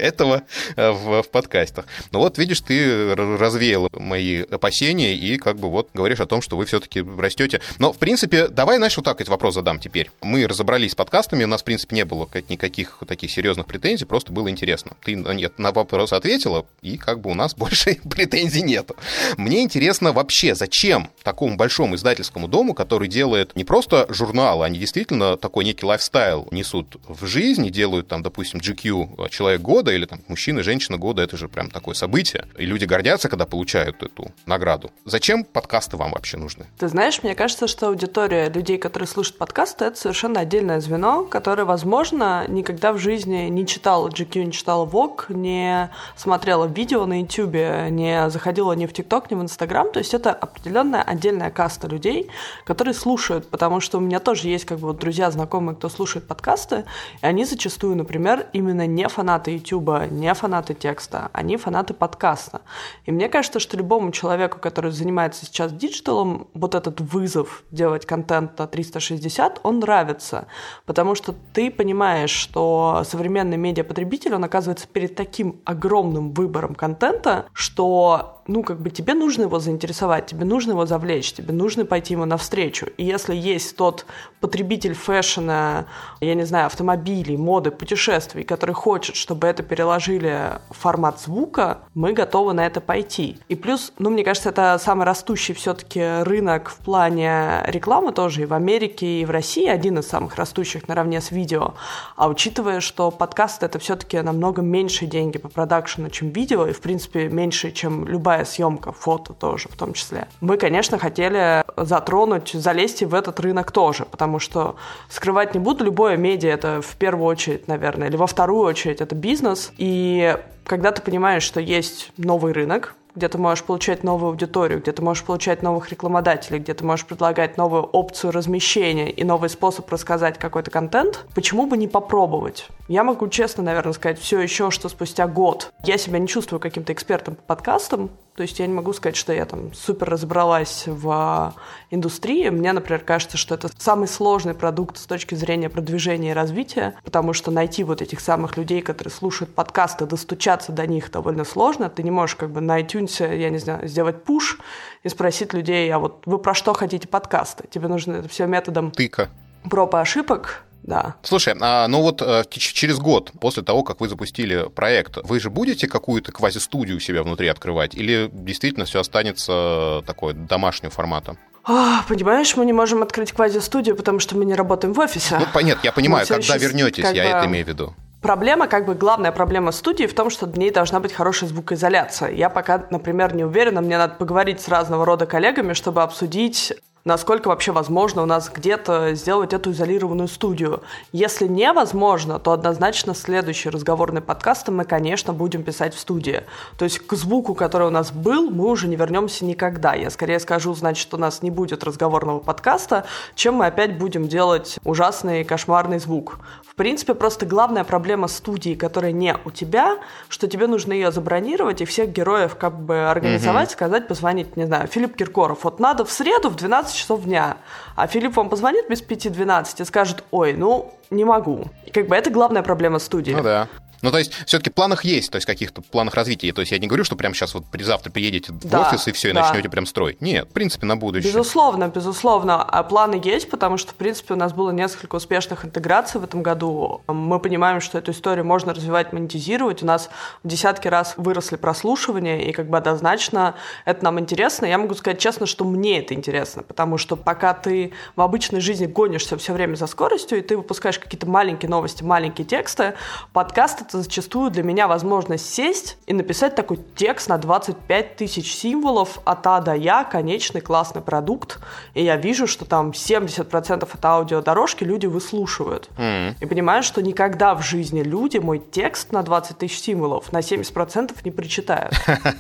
этого 0.01 0.43
э, 0.77 0.91
в, 0.91 1.23
в 1.23 1.29
подкастах. 1.29 1.87
Ну 2.13 2.21
вот, 2.21 2.39
видишь, 2.39 2.61
ты 2.61 3.15
развеял 3.15 3.89
мои 3.93 4.43
опасения 4.43 5.15
и 5.15 5.37
как 5.37 5.59
бы 5.59 5.71
вот 5.71 5.91
говоришь 5.95 6.21
о 6.21 6.27
том, 6.27 6.43
что 6.43 6.57
вы 6.57 6.65
все-таки 6.65 7.05
растете. 7.19 7.61
Но, 7.79 7.93
в 7.93 7.99
принципе, 7.99 8.49
давай, 8.49 8.77
знаешь, 8.77 8.97
вот 8.97 9.05
так 9.05 9.21
этот 9.21 9.29
вопрос 9.29 9.55
задам 9.55 9.79
теперь. 9.79 10.11
Мы 10.23 10.47
разобрались 10.47 10.93
с 10.93 10.95
подкастами, 10.95 11.45
у 11.45 11.47
нас, 11.47 11.63
в 11.63 11.65
принципе, 11.65 11.97
не 11.97 12.05
было 12.05 12.29
никаких 12.49 12.99
таких 13.07 13.31
серьезных 13.31 13.67
претензий, 13.67 14.05
просто 14.05 14.33
было 14.33 14.49
интересно. 14.49 14.93
Ты 15.05 15.15
нет, 15.15 15.59
на 15.59 15.73
вопрос 15.73 16.13
ответила, 16.13 16.67
и 16.83 16.97
как 16.97 17.21
бы 17.21 17.31
у 17.31 17.35
нас 17.35 17.55
больше 17.57 17.99
претензий 18.09 18.63
нету. 18.63 18.97
Мне 19.37 19.63
интересно 19.63 20.13
вообще, 20.13 20.55
зачем 20.55 21.11
такому 21.23 21.57
большому 21.57 21.95
издательскому 21.97 22.49
дому, 22.49 22.75
который 22.75 23.09
делает 23.09 23.57
не 23.57 23.65
просто 23.65 24.07
журналы, 24.09 24.65
они 24.65 24.79
действительно 24.79 25.37
такой 25.37 25.65
некий 25.65 25.87
лайфстайл 25.87 26.49
несут 26.51 26.97
в 27.07 27.27
жизнь, 27.27 27.69
делают 27.71 28.09
там, 28.09 28.23
допустим, 28.23 28.61
GQ 28.61 29.29
«Человек 29.31 29.61
года», 29.61 29.90
года 29.91 29.97
или 29.97 30.07
там 30.07 30.21
мужчина, 30.29 30.63
женщина 30.63 30.99
года, 30.99 31.23
это 31.23 31.37
же 31.37 31.49
прям 31.49 31.71
такое 31.71 31.95
событие. 31.95 32.47
И 32.59 32.67
люди 32.67 32.85
гордятся, 32.85 33.29
когда 33.29 33.47
получают 33.47 34.03
эту 34.03 34.31
награду. 34.47 34.91
Зачем 35.05 35.45
подкасты 35.45 35.97
вам 35.97 36.13
вообще 36.13 36.37
нужны? 36.37 36.67
Ты 36.79 36.89
знаешь, 36.89 37.23
мне 37.23 37.35
кажется, 37.35 37.67
что 37.67 37.89
аудитория 37.89 38.49
людей, 38.49 38.79
которые 38.79 39.07
слушают 39.07 39.39
подкасты, 39.39 39.87
это 39.87 39.97
совершенно 39.97 40.41
отдельное 40.41 40.81
звено, 40.81 41.25
которое, 41.25 41.65
возможно, 41.65 42.45
никогда 42.49 42.93
в 42.93 42.99
жизни 42.99 43.49
не 43.49 43.67
читала 43.67 44.09
GQ, 44.09 44.45
не 44.45 44.53
читала 44.53 44.87
Vogue, 44.87 45.25
не 45.29 45.91
смотрела 46.17 46.67
видео 46.67 47.07
на 47.07 47.21
YouTube, 47.21 47.55
не 47.91 48.31
заходила 48.31 48.73
ни 48.73 48.87
в 48.87 48.93
ТикТок, 48.93 49.31
ни 49.31 49.35
в 49.35 49.43
Инстаграм. 49.43 49.91
То 49.93 49.99
есть 49.99 50.15
это 50.15 50.33
определенная 50.33 51.03
отдельная 51.03 51.51
каста 51.51 51.89
людей, 51.89 52.29
которые 52.65 52.95
слушают, 52.95 53.49
потому 53.51 53.81
что 53.81 53.99
у 53.99 54.01
меня 54.01 54.21
тоже 54.21 54.49
есть 54.49 54.65
как 54.65 54.79
бы 54.79 54.89
вот 54.89 54.99
друзья, 54.99 55.31
знакомые, 55.31 55.77
кто 55.77 55.89
слушает 55.89 56.27
подкасты, 56.27 56.85
и 57.23 57.27
они 57.27 57.45
зачастую, 57.45 57.97
например, 57.97 58.47
именно 58.53 58.87
не 58.87 59.09
фанаты 59.09 59.53
YouTube, 59.53 59.70
Ютуба 59.71 60.07
не 60.07 60.33
фанаты 60.35 60.75
текста, 60.75 61.31
они 61.33 61.57
фанаты 61.57 61.95
подкаста. 61.95 62.61
И 63.07 63.13
мне 63.13 63.29
кажется, 63.29 63.61
что 63.61 63.77
любому 63.77 64.13
человеку, 64.13 64.59
который 64.59 64.91
занимается 64.91 65.47
сейчас 65.47 65.73
digital 65.73 66.26
ом, 66.26 66.49
вот 66.55 66.75
этот 66.75 67.01
вызов 67.01 67.63
делать 67.71 68.07
контент 68.07 68.59
на 68.59 68.67
360, 68.67 69.61
он 69.63 69.79
нравится. 69.79 70.47
Потому 70.87 71.15
что 71.15 71.35
ты 71.53 71.71
понимаешь, 71.71 72.31
что 72.31 73.03
современный 73.05 73.57
медиапотребитель, 73.57 74.35
он 74.35 74.45
оказывается 74.45 74.87
перед 74.87 75.15
таким 75.15 75.61
огромным 75.65 76.33
выбором 76.33 76.75
контента, 76.75 77.47
что 77.53 78.40
ну, 78.47 78.63
как 78.63 78.81
бы 78.81 78.91
тебе 78.91 79.15
нужно 79.15 79.43
его 79.43 79.59
заинтересовать, 79.59 80.27
тебе 80.27 80.45
нужно 80.45 80.73
его 80.73 80.87
завлечь, 80.87 81.33
тебе 81.33 81.53
нужно 81.53 81.85
пойти 81.85 82.15
ему 82.15 82.25
навстречу. 82.25 82.87
И 82.97 83.05
если 83.05 83.35
есть 83.35 83.77
тот 83.77 84.07
потребитель 84.41 84.95
fashion 84.95 85.66
а, 85.66 85.87
я 86.21 86.35
не 86.35 86.45
знаю, 86.45 86.67
автомобилей, 86.67 87.37
моды, 87.37 87.71
путешествий, 87.71 88.45
который 88.45 88.75
хочет, 88.75 89.17
чтобы 89.17 89.47
это 89.47 89.63
переложили 89.63 90.59
в 90.71 90.77
формат 90.77 91.21
звука, 91.21 91.79
мы 91.95 92.13
готовы 92.13 92.53
на 92.53 92.67
это 92.67 92.81
пойти. 92.81 93.39
И 93.49 93.55
плюс, 93.55 93.93
ну, 93.99 94.11
мне 94.11 94.25
кажется, 94.25 94.51
это 94.51 94.79
самый 94.81 95.05
растущий 95.05 95.55
все-таки 95.55 96.23
рынок 96.23 96.71
в 96.71 96.77
плане 96.77 97.63
рекламы 97.67 98.13
тоже 98.13 98.43
и 98.43 98.47
в 98.47 98.55
Америке, 98.55 99.21
и 99.21 99.25
в 99.25 99.31
России, 99.31 99.67
один 99.67 99.99
из 99.99 100.09
самых 100.09 100.37
растущих 100.37 100.89
наравне 100.89 101.21
с 101.21 101.31
видео. 101.31 101.75
А 102.17 102.29
учитывая, 102.29 102.81
что 102.81 103.11
подкаст 103.11 103.63
это 103.63 103.79
все-таки 103.79 104.21
намного 104.21 104.63
меньше 104.63 105.07
деньги 105.07 105.39
по 105.39 105.49
продакшену, 105.49 106.11
чем 106.11 106.31
видео, 106.31 106.67
и, 106.67 106.73
в 106.73 106.81
принципе, 106.81 107.29
меньше, 107.29 107.71
чем 107.73 108.07
любая 108.07 108.30
съемка, 108.45 108.93
фото 108.93 109.35
тоже 109.35 109.69
в 109.69 109.77
том 109.77 109.93
числе. 109.93 110.29
Мы, 110.41 110.57
конечно, 110.57 110.99
хотели 110.99 111.65
затронуть, 111.77 112.51
залезть 112.53 113.03
и 113.03 113.07
в 113.07 113.15
этот 113.15 113.41
рынок 113.41 113.73
тоже, 113.73 114.05
потому 114.05 114.39
что 114.39 114.77
скрывать 115.09 115.55
не 115.55 115.61
буду, 115.61 115.85
любое 115.85 116.17
медиа 116.17 116.51
это 116.51 116.81
в 116.83 116.97
первую 116.97 117.27
очередь, 117.27 117.69
наверное, 117.69 118.09
или 118.09 118.17
во 118.17 118.27
вторую 118.27 118.63
очередь 118.63 119.01
это 119.01 119.15
бизнес, 119.15 119.73
и 119.79 120.37
когда 120.65 120.93
ты 120.93 121.03
понимаешь, 121.03 121.43
что 121.43 121.61
есть 121.61 122.13
новый 122.17 122.53
рынок, 122.53 122.95
где 123.15 123.29
ты 123.29 123.39
можешь 123.39 123.65
получать 123.65 124.05
новую 124.05 124.31
аудиторию, 124.31 124.81
где 124.81 124.93
ты 124.93 125.03
можешь 125.03 125.25
получать 125.25 125.63
новых 125.63 125.91
рекламодателей, 125.91 126.59
где 126.59 126.75
ты 126.75 126.85
можешь 126.85 127.07
предлагать 127.07 127.57
новую 127.57 127.85
опцию 127.85 128.33
размещения 128.33 129.11
и 129.11 129.25
новый 129.25 129.51
способ 129.51 129.91
рассказать 129.91 130.39
какой-то 130.39 130.71
контент, 130.71 131.27
почему 131.35 131.67
бы 131.67 131.77
не 131.77 131.89
попробовать? 131.89 132.69
Я 132.89 133.05
могу 133.05 133.29
честно, 133.29 133.63
наверное, 133.63 133.93
сказать 133.93 134.19
все 134.19 134.41
еще, 134.41 134.71
что 134.71 134.89
спустя 134.89 135.27
год 135.27 135.73
я 135.85 135.99
себя 135.99 136.19
не 136.19 136.29
чувствую 136.29 136.61
каким-то 136.61 136.93
экспертом 136.93 137.35
по 137.35 137.43
подкастам, 137.43 138.11
то 138.41 138.45
есть 138.45 138.59
я 138.59 138.67
не 138.67 138.73
могу 138.73 138.95
сказать, 138.95 139.17
что 139.17 139.35
я 139.35 139.45
там 139.45 139.75
супер 139.75 140.09
разобралась 140.09 140.85
в 140.87 141.55
индустрии. 141.91 142.49
Мне, 142.49 142.73
например, 142.73 143.03
кажется, 143.03 143.37
что 143.37 143.55
это 143.55 143.69
самый 143.77 144.09
сложный 144.09 144.55
продукт 144.55 144.97
с 144.97 145.05
точки 145.05 145.35
зрения 145.35 145.69
продвижения 145.69 146.31
и 146.31 146.33
развития, 146.33 146.95
потому 147.05 147.35
что 147.35 147.51
найти 147.51 147.85
вот 147.85 148.01
этих 148.01 148.19
самых 148.21 148.57
людей, 148.57 148.81
которые 148.81 149.13
слушают 149.13 149.55
подкасты, 149.55 150.07
достучаться 150.07 150.73
до 150.73 150.87
них 150.87 151.11
довольно 151.11 151.45
сложно. 151.45 151.91
Ты 151.91 152.03
не 152.03 152.11
можешь 152.11 152.37
как 152.37 152.51
бы 152.51 152.63
на 152.63 152.81
iTunes, 152.81 153.37
я 153.37 153.51
не 153.51 153.59
знаю, 153.59 153.87
сделать 153.87 154.25
пуш 154.25 154.59
и 155.03 155.11
спросить 155.11 155.53
людей, 155.53 155.93
а 155.93 155.99
вот 155.99 156.23
вы 156.25 156.39
про 156.39 156.55
что 156.55 156.73
хотите 156.73 157.09
подкасты? 157.09 157.69
Тебе 157.69 157.89
нужно 157.89 158.15
это 158.15 158.29
все 158.31 158.47
методом... 158.47 158.91
Тыка. 158.91 159.29
Проб 159.69 159.93
и 159.93 159.99
ошибок, 159.99 160.65
да. 160.83 161.17
Слушай, 161.23 161.55
а, 161.61 161.87
ну 161.89 162.03
вот 162.03 162.23
а, 162.23 162.45
через 162.49 162.99
год 162.99 163.33
после 163.41 163.63
того, 163.63 163.83
как 163.83 164.01
вы 164.01 164.09
запустили 164.09 164.69
проект, 164.75 165.19
вы 165.25 165.41
же 165.41 165.51
будете 165.51 165.87
какую-то 165.87 166.33
квази-студию 166.33 166.97
у 166.97 167.01
себя 167.01 167.23
внутри 167.23 167.49
открывать? 167.49 167.95
Или 167.95 168.31
действительно 168.33 168.87
все 168.87 169.01
останется 169.01 170.03
такое 170.07 170.35
домашнего 170.35 170.91
формата? 170.91 171.37
О, 171.65 172.03
понимаешь, 172.09 172.57
мы 172.57 172.65
не 172.65 172.73
можем 172.73 173.03
открыть 173.03 173.33
квази-студию, 173.33 173.95
потому 173.95 174.19
что 174.19 174.37
мы 174.37 174.45
не 174.45 174.55
работаем 174.55 174.95
в 174.95 174.99
офисе. 174.99 175.39
Ну, 175.39 175.47
понятно, 175.53 175.83
я 175.85 175.93
понимаю, 175.93 176.27
когда 176.29 176.57
вернетесь, 176.57 177.05
я 177.05 177.25
бы... 177.25 177.31
это 177.31 177.47
имею 177.47 177.65
в 177.65 177.69
виду. 177.69 177.95
Проблема, 178.23 178.67
как 178.67 178.85
бы 178.85 178.95
главная 178.95 179.33
проблема 179.33 179.73
студии 179.73 180.05
в 180.05 180.15
том, 180.15 180.29
что 180.29 180.45
в 180.47 180.59
ней 180.59 180.71
должна 180.71 181.01
быть 181.01 181.13
хорошая 181.13 181.49
звукоизоляция. 181.49 182.33
Я 182.33 182.51
пока, 182.51 182.87
например, 182.91 183.35
не 183.35 183.45
уверена, 183.45 183.81
мне 183.81 183.97
надо 183.97 184.15
поговорить 184.15 184.61
с 184.61 184.69
разного 184.69 185.07
рода 185.07 185.25
коллегами, 185.25 185.73
чтобы 185.73 186.03
обсудить 186.03 186.75
насколько 187.05 187.49
вообще 187.49 187.73
возможно 187.73 188.23
у 188.23 188.27
нас 188.27 188.51
где-то 188.55 189.15
сделать 189.15 189.53
эту 189.53 189.73
изолированную 189.73 190.29
студию. 190.29 190.83
Если 191.13 191.47
невозможно, 191.47 192.39
то 192.39 192.53
однозначно 192.53 193.15
следующий 193.15 193.71
разговорный 193.71 194.21
подкаст 194.21 194.69
мы, 194.69 194.85
конечно, 194.85 195.33
будем 195.33 195.63
писать 195.63 195.95
в 195.95 195.99
студии. 195.99 196.43
То 196.79 196.85
есть 196.85 196.99
к 196.99 197.15
звуку, 197.15 197.55
который 197.55 197.87
у 197.87 197.91
нас 197.91 198.13
был, 198.13 198.51
мы 198.51 198.67
уже 198.67 198.89
не 198.89 198.97
вернемся 198.97 199.45
никогда. 199.45 199.95
Я 199.95 200.11
скорее 200.11 200.41
скажу, 200.41 200.75
значит, 200.75 201.13
у 201.15 201.17
нас 201.17 201.43
не 201.43 201.51
будет 201.51 201.85
разговорного 201.85 202.41
подкаста, 202.41 203.05
чем 203.35 203.55
мы 203.57 203.67
опять 203.67 203.99
будем 203.99 204.29
делать 204.29 204.79
ужасный 204.85 205.45
кошмарный 205.45 205.99
звук. 205.99 206.39
В 206.63 206.75
принципе, 206.75 207.15
просто 207.15 207.47
главная 207.47 207.85
проблема 207.85 208.29
студии, 208.29 208.75
которая 208.75 209.13
не 209.13 209.37
у 209.45 209.51
тебя, 209.51 209.99
что 210.29 210.47
тебе 210.47 210.67
нужно 210.67 210.93
ее 210.93 211.13
забронировать 211.13 211.81
и 211.81 211.85
всех 211.85 212.11
героев 212.11 212.57
как 212.57 212.81
бы 212.81 213.11
организовать, 213.11 213.71
mm-hmm. 213.71 213.73
сказать, 213.73 214.09
позвонить, 214.09 214.57
не 214.57 214.67
знаю, 214.67 214.87
Филипп 214.87 215.17
Киркоров. 215.17 215.65
Вот 215.65 215.81
надо 215.81 216.05
в 216.05 216.11
среду 216.11 216.49
в 216.49 216.57
12 216.57 216.90
12 216.91 216.97
часов 216.97 217.25
дня, 217.25 217.57
а 217.97 218.07
Филипп 218.07 218.37
вам 218.37 218.49
позвонит 218.49 218.89
без 218.89 219.03
5-12 219.03 219.83
и 219.83 219.85
скажет, 219.85 220.25
ой, 220.31 220.53
ну, 220.53 220.93
не 221.11 221.25
могу. 221.25 221.67
И 221.87 221.91
как 221.91 222.09
бы 222.09 222.17
это 222.17 222.31
главная 222.31 222.63
проблема 222.63 222.99
студии. 222.99 223.33
Ну 223.33 223.43
да. 223.43 223.69
Ну, 224.03 224.11
то 224.11 224.19
есть, 224.19 224.33
все-таки 224.47 224.71
планах 224.71 225.05
есть, 225.05 225.31
то 225.31 225.37
есть, 225.37 225.47
каких-то 225.47 225.83
планах 225.83 226.15
развития. 226.15 226.53
То 226.53 226.61
есть, 226.61 226.73
я 226.73 226.79
не 226.79 226.87
говорю, 226.87 227.05
что 227.05 227.17
прямо 227.17 227.35
сейчас 227.35 227.55
вот 227.55 227.65
завтра 227.81 228.11
приедете 228.11 228.53
да, 228.63 228.85
в 228.85 228.89
офис 228.89 229.09
и 229.09 229.13
все, 229.13 229.31
и 229.31 229.33
да. 229.33 229.43
начнете 229.43 229.69
прям 229.69 229.87
строить. 229.87 230.21
Нет, 230.21 230.49
в 230.49 230.53
принципе, 230.53 230.87
на 230.87 230.97
будущее. 230.97 231.33
Безусловно, 231.33 231.89
безусловно. 231.89 232.63
А 232.63 232.83
планы 232.83 233.21
есть, 233.23 233.51
потому 233.51 233.77
что, 233.77 233.93
в 233.93 233.95
принципе, 233.95 234.35
у 234.35 234.37
нас 234.37 234.53
было 234.53 234.71
несколько 234.71 235.17
успешных 235.17 235.65
интеграций 235.65 236.21
в 236.21 236.25
этом 236.25 236.43
году. 236.43 237.03
Мы 237.07 237.39
понимаем, 237.39 237.81
что 237.81 237.99
эту 237.99 238.13
историю 238.13 238.45
можно 238.45 238.75
развивать, 238.75 239.13
монетизировать. 239.13 239.83
У 239.83 239.87
нас 239.87 240.11
в 240.43 240.49
десятки 240.49 240.89
раз 240.89 241.15
выросли 241.17 241.57
прослушивания, 241.57 242.41
и 242.41 242.53
как 242.53 242.69
бы 242.69 242.79
однозначно 242.79 243.55
это 243.85 244.05
нам 244.05 244.19
интересно. 244.21 244.67
Я 244.67 244.79
могу 244.79 244.95
сказать 244.95 245.19
честно, 245.19 245.47
что 245.47 245.65
мне 245.65 246.01
это 246.01 246.15
интересно, 246.15 246.63
потому 246.63 246.99
что 246.99 247.17
пока 247.17 247.55
ты 247.55 247.93
в 248.17 248.21
обычной 248.21 248.61
жизни 248.61 248.87
гонишься 248.87 249.37
все 249.37 249.53
время 249.53 249.75
за 249.77 249.87
скоростью, 249.87 250.39
и 250.39 250.41
ты 250.43 250.57
выпускаешь 250.57 250.99
какие-то 250.99 251.27
маленькие 251.27 251.69
новости, 251.69 252.03
маленькие 252.03 252.47
тексты, 252.47 252.95
подкаст 253.33 253.83
это 253.83 253.90
зачастую 253.99 254.51
для 254.51 254.63
меня 254.63 254.89
возможность 254.89 255.53
сесть 255.53 255.97
и 256.07 256.13
написать 256.13 256.55
такой 256.55 256.79
текст 256.97 257.29
на 257.29 257.39
25 257.39 258.17
тысяч 258.17 258.55
символов 258.55 259.19
от 259.25 259.47
А 259.47 259.61
до 259.61 259.75
Я, 259.75 260.05
конечный 260.05 260.61
классный 260.61 261.03
продукт, 261.03 261.59
и 261.95 262.05
я 262.05 262.17
вижу, 262.17 262.47
что 262.47 262.65
там 262.65 262.91
70% 262.91 263.89
от 263.93 264.05
аудиодорожки 264.05 264.85
люди 264.85 265.07
выслушивают. 265.07 265.89
Mm. 265.97 266.35
И 266.41 266.47
понимаю, 266.47 266.83
что 266.83 267.03
никогда 267.03 267.55
в 267.55 267.63
жизни 267.63 268.03
люди 268.03 268.39
мой 268.39 268.59
текст 268.59 269.13
на 269.13 269.23
20 269.23 269.59
тысяч 269.59 269.81
символов 269.81 270.33
на 270.33 270.39
70% 270.39 271.17
не 271.25 271.31
прочитают. 271.31 271.95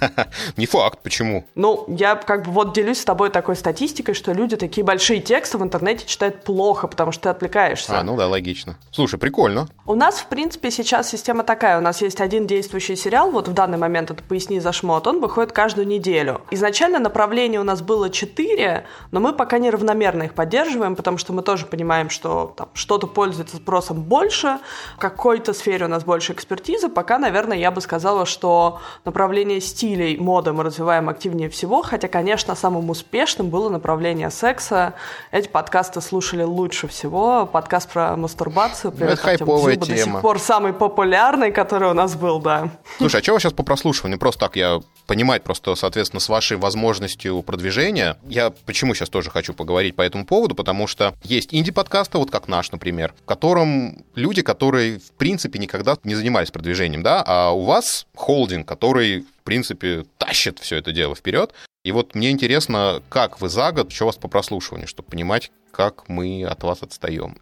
Не 0.56 0.66
факт, 0.66 1.00
почему? 1.02 1.44
Ну, 1.54 1.84
я 1.88 2.14
как 2.16 2.44
бы 2.44 2.52
вот 2.52 2.74
делюсь 2.74 3.00
с 3.00 3.04
тобой 3.04 3.30
такой 3.30 3.56
статистикой, 3.56 4.14
что 4.14 4.32
люди 4.32 4.56
такие 4.56 4.84
большие 4.84 5.20
тексты 5.20 5.58
в 5.58 5.62
интернете 5.62 6.06
читают 6.06 6.44
плохо, 6.44 6.86
потому 6.86 7.12
что 7.12 7.24
ты 7.24 7.28
отвлекаешься. 7.30 7.98
А, 7.98 8.02
ну 8.02 8.16
да, 8.16 8.26
логично. 8.28 8.76
Слушай, 8.90 9.18
прикольно. 9.18 9.68
У 9.86 9.94
нас, 9.94 10.20
в 10.20 10.26
принципе, 10.26 10.70
сейчас 10.70 11.08
система 11.08 11.39
Система 11.40 11.56
такая, 11.56 11.78
у 11.78 11.80
нас 11.80 12.02
есть 12.02 12.20
один 12.20 12.46
действующий 12.46 12.96
сериал, 12.96 13.30
вот 13.30 13.48
в 13.48 13.54
данный 13.54 13.78
момент 13.78 14.10
это 14.10 14.22
«Поясни 14.22 14.60
за 14.60 14.72
шмот», 14.72 15.06
он 15.06 15.20
выходит 15.20 15.52
каждую 15.52 15.86
неделю. 15.86 16.42
Изначально 16.50 16.98
направлений 16.98 17.58
у 17.58 17.64
нас 17.64 17.80
было 17.80 18.10
четыре, 18.10 18.84
но 19.10 19.20
мы 19.20 19.32
пока 19.32 19.56
неравномерно 19.56 20.24
их 20.24 20.34
поддерживаем, 20.34 20.96
потому 20.96 21.16
что 21.16 21.32
мы 21.32 21.40
тоже 21.42 21.64
понимаем, 21.64 22.10
что 22.10 22.52
там, 22.58 22.68
что-то 22.74 23.06
пользуется 23.06 23.56
спросом 23.56 24.02
больше, 24.02 24.58
в 24.96 24.98
какой-то 24.98 25.54
сфере 25.54 25.86
у 25.86 25.88
нас 25.88 26.04
больше 26.04 26.34
экспертизы. 26.34 26.90
Пока, 26.90 27.16
наверное, 27.16 27.56
я 27.56 27.70
бы 27.70 27.80
сказала, 27.80 28.26
что 28.26 28.80
направление 29.06 29.62
стилей 29.62 30.18
моды 30.18 30.52
мы 30.52 30.62
развиваем 30.62 31.08
активнее 31.08 31.48
всего, 31.48 31.80
хотя, 31.80 32.08
конечно, 32.08 32.54
самым 32.54 32.90
успешным 32.90 33.48
было 33.48 33.70
направление 33.70 34.30
секса. 34.30 34.92
Эти 35.30 35.48
подкасты 35.48 36.02
слушали 36.02 36.42
лучше 36.42 36.86
всего. 36.86 37.48
Подкаст 37.50 37.90
про 37.90 38.14
мастурбацию. 38.16 38.92
Привет, 38.92 39.14
это 39.14 39.22
хайповая 39.22 39.76
тема. 39.76 39.86
До 39.86 40.02
сих 40.02 40.20
пор 40.20 40.38
самый 40.38 40.74
популярный 40.74 41.29
популярный, 41.30 41.52
который 41.52 41.90
у 41.90 41.94
нас 41.94 42.16
был, 42.16 42.40
да. 42.40 42.70
Слушай, 42.98 43.20
а 43.20 43.22
что 43.22 43.38
сейчас 43.38 43.52
по 43.52 43.62
прослушиванию? 43.62 44.18
Просто 44.18 44.40
так 44.40 44.56
я 44.56 44.80
понимать, 45.06 45.42
просто, 45.42 45.74
соответственно, 45.74 46.20
с 46.20 46.28
вашей 46.28 46.56
возможностью 46.56 47.42
продвижения. 47.42 48.16
Я 48.26 48.50
почему 48.66 48.94
сейчас 48.94 49.08
тоже 49.08 49.30
хочу 49.30 49.54
поговорить 49.54 49.94
по 49.94 50.02
этому 50.02 50.26
поводу, 50.26 50.54
потому 50.54 50.86
что 50.86 51.14
есть 51.22 51.54
инди-подкасты, 51.54 52.18
вот 52.18 52.30
как 52.30 52.48
наш, 52.48 52.72
например, 52.72 53.14
в 53.22 53.24
котором 53.24 54.04
люди, 54.14 54.42
которые, 54.42 54.98
в 54.98 55.12
принципе, 55.12 55.58
никогда 55.58 55.96
не 56.04 56.14
занимались 56.14 56.50
продвижением, 56.50 57.02
да, 57.02 57.22
а 57.24 57.50
у 57.50 57.64
вас 57.64 58.06
холдинг, 58.16 58.66
который, 58.66 59.20
в 59.20 59.44
принципе, 59.44 60.04
тащит 60.18 60.58
все 60.58 60.76
это 60.76 60.92
дело 60.92 61.14
вперед. 61.14 61.52
И 61.84 61.92
вот 61.92 62.14
мне 62.14 62.30
интересно, 62.30 63.02
как 63.08 63.40
вы 63.40 63.48
за 63.48 63.72
год, 63.72 63.92
что 63.92 64.04
у 64.04 64.06
вас 64.06 64.16
по 64.16 64.28
прослушиванию, 64.28 64.88
чтобы 64.88 65.08
понимать, 65.08 65.50
как 65.70 66.08
мы 66.08 66.44
от 66.44 66.62
вас 66.62 66.82
отстаем. 66.82 67.38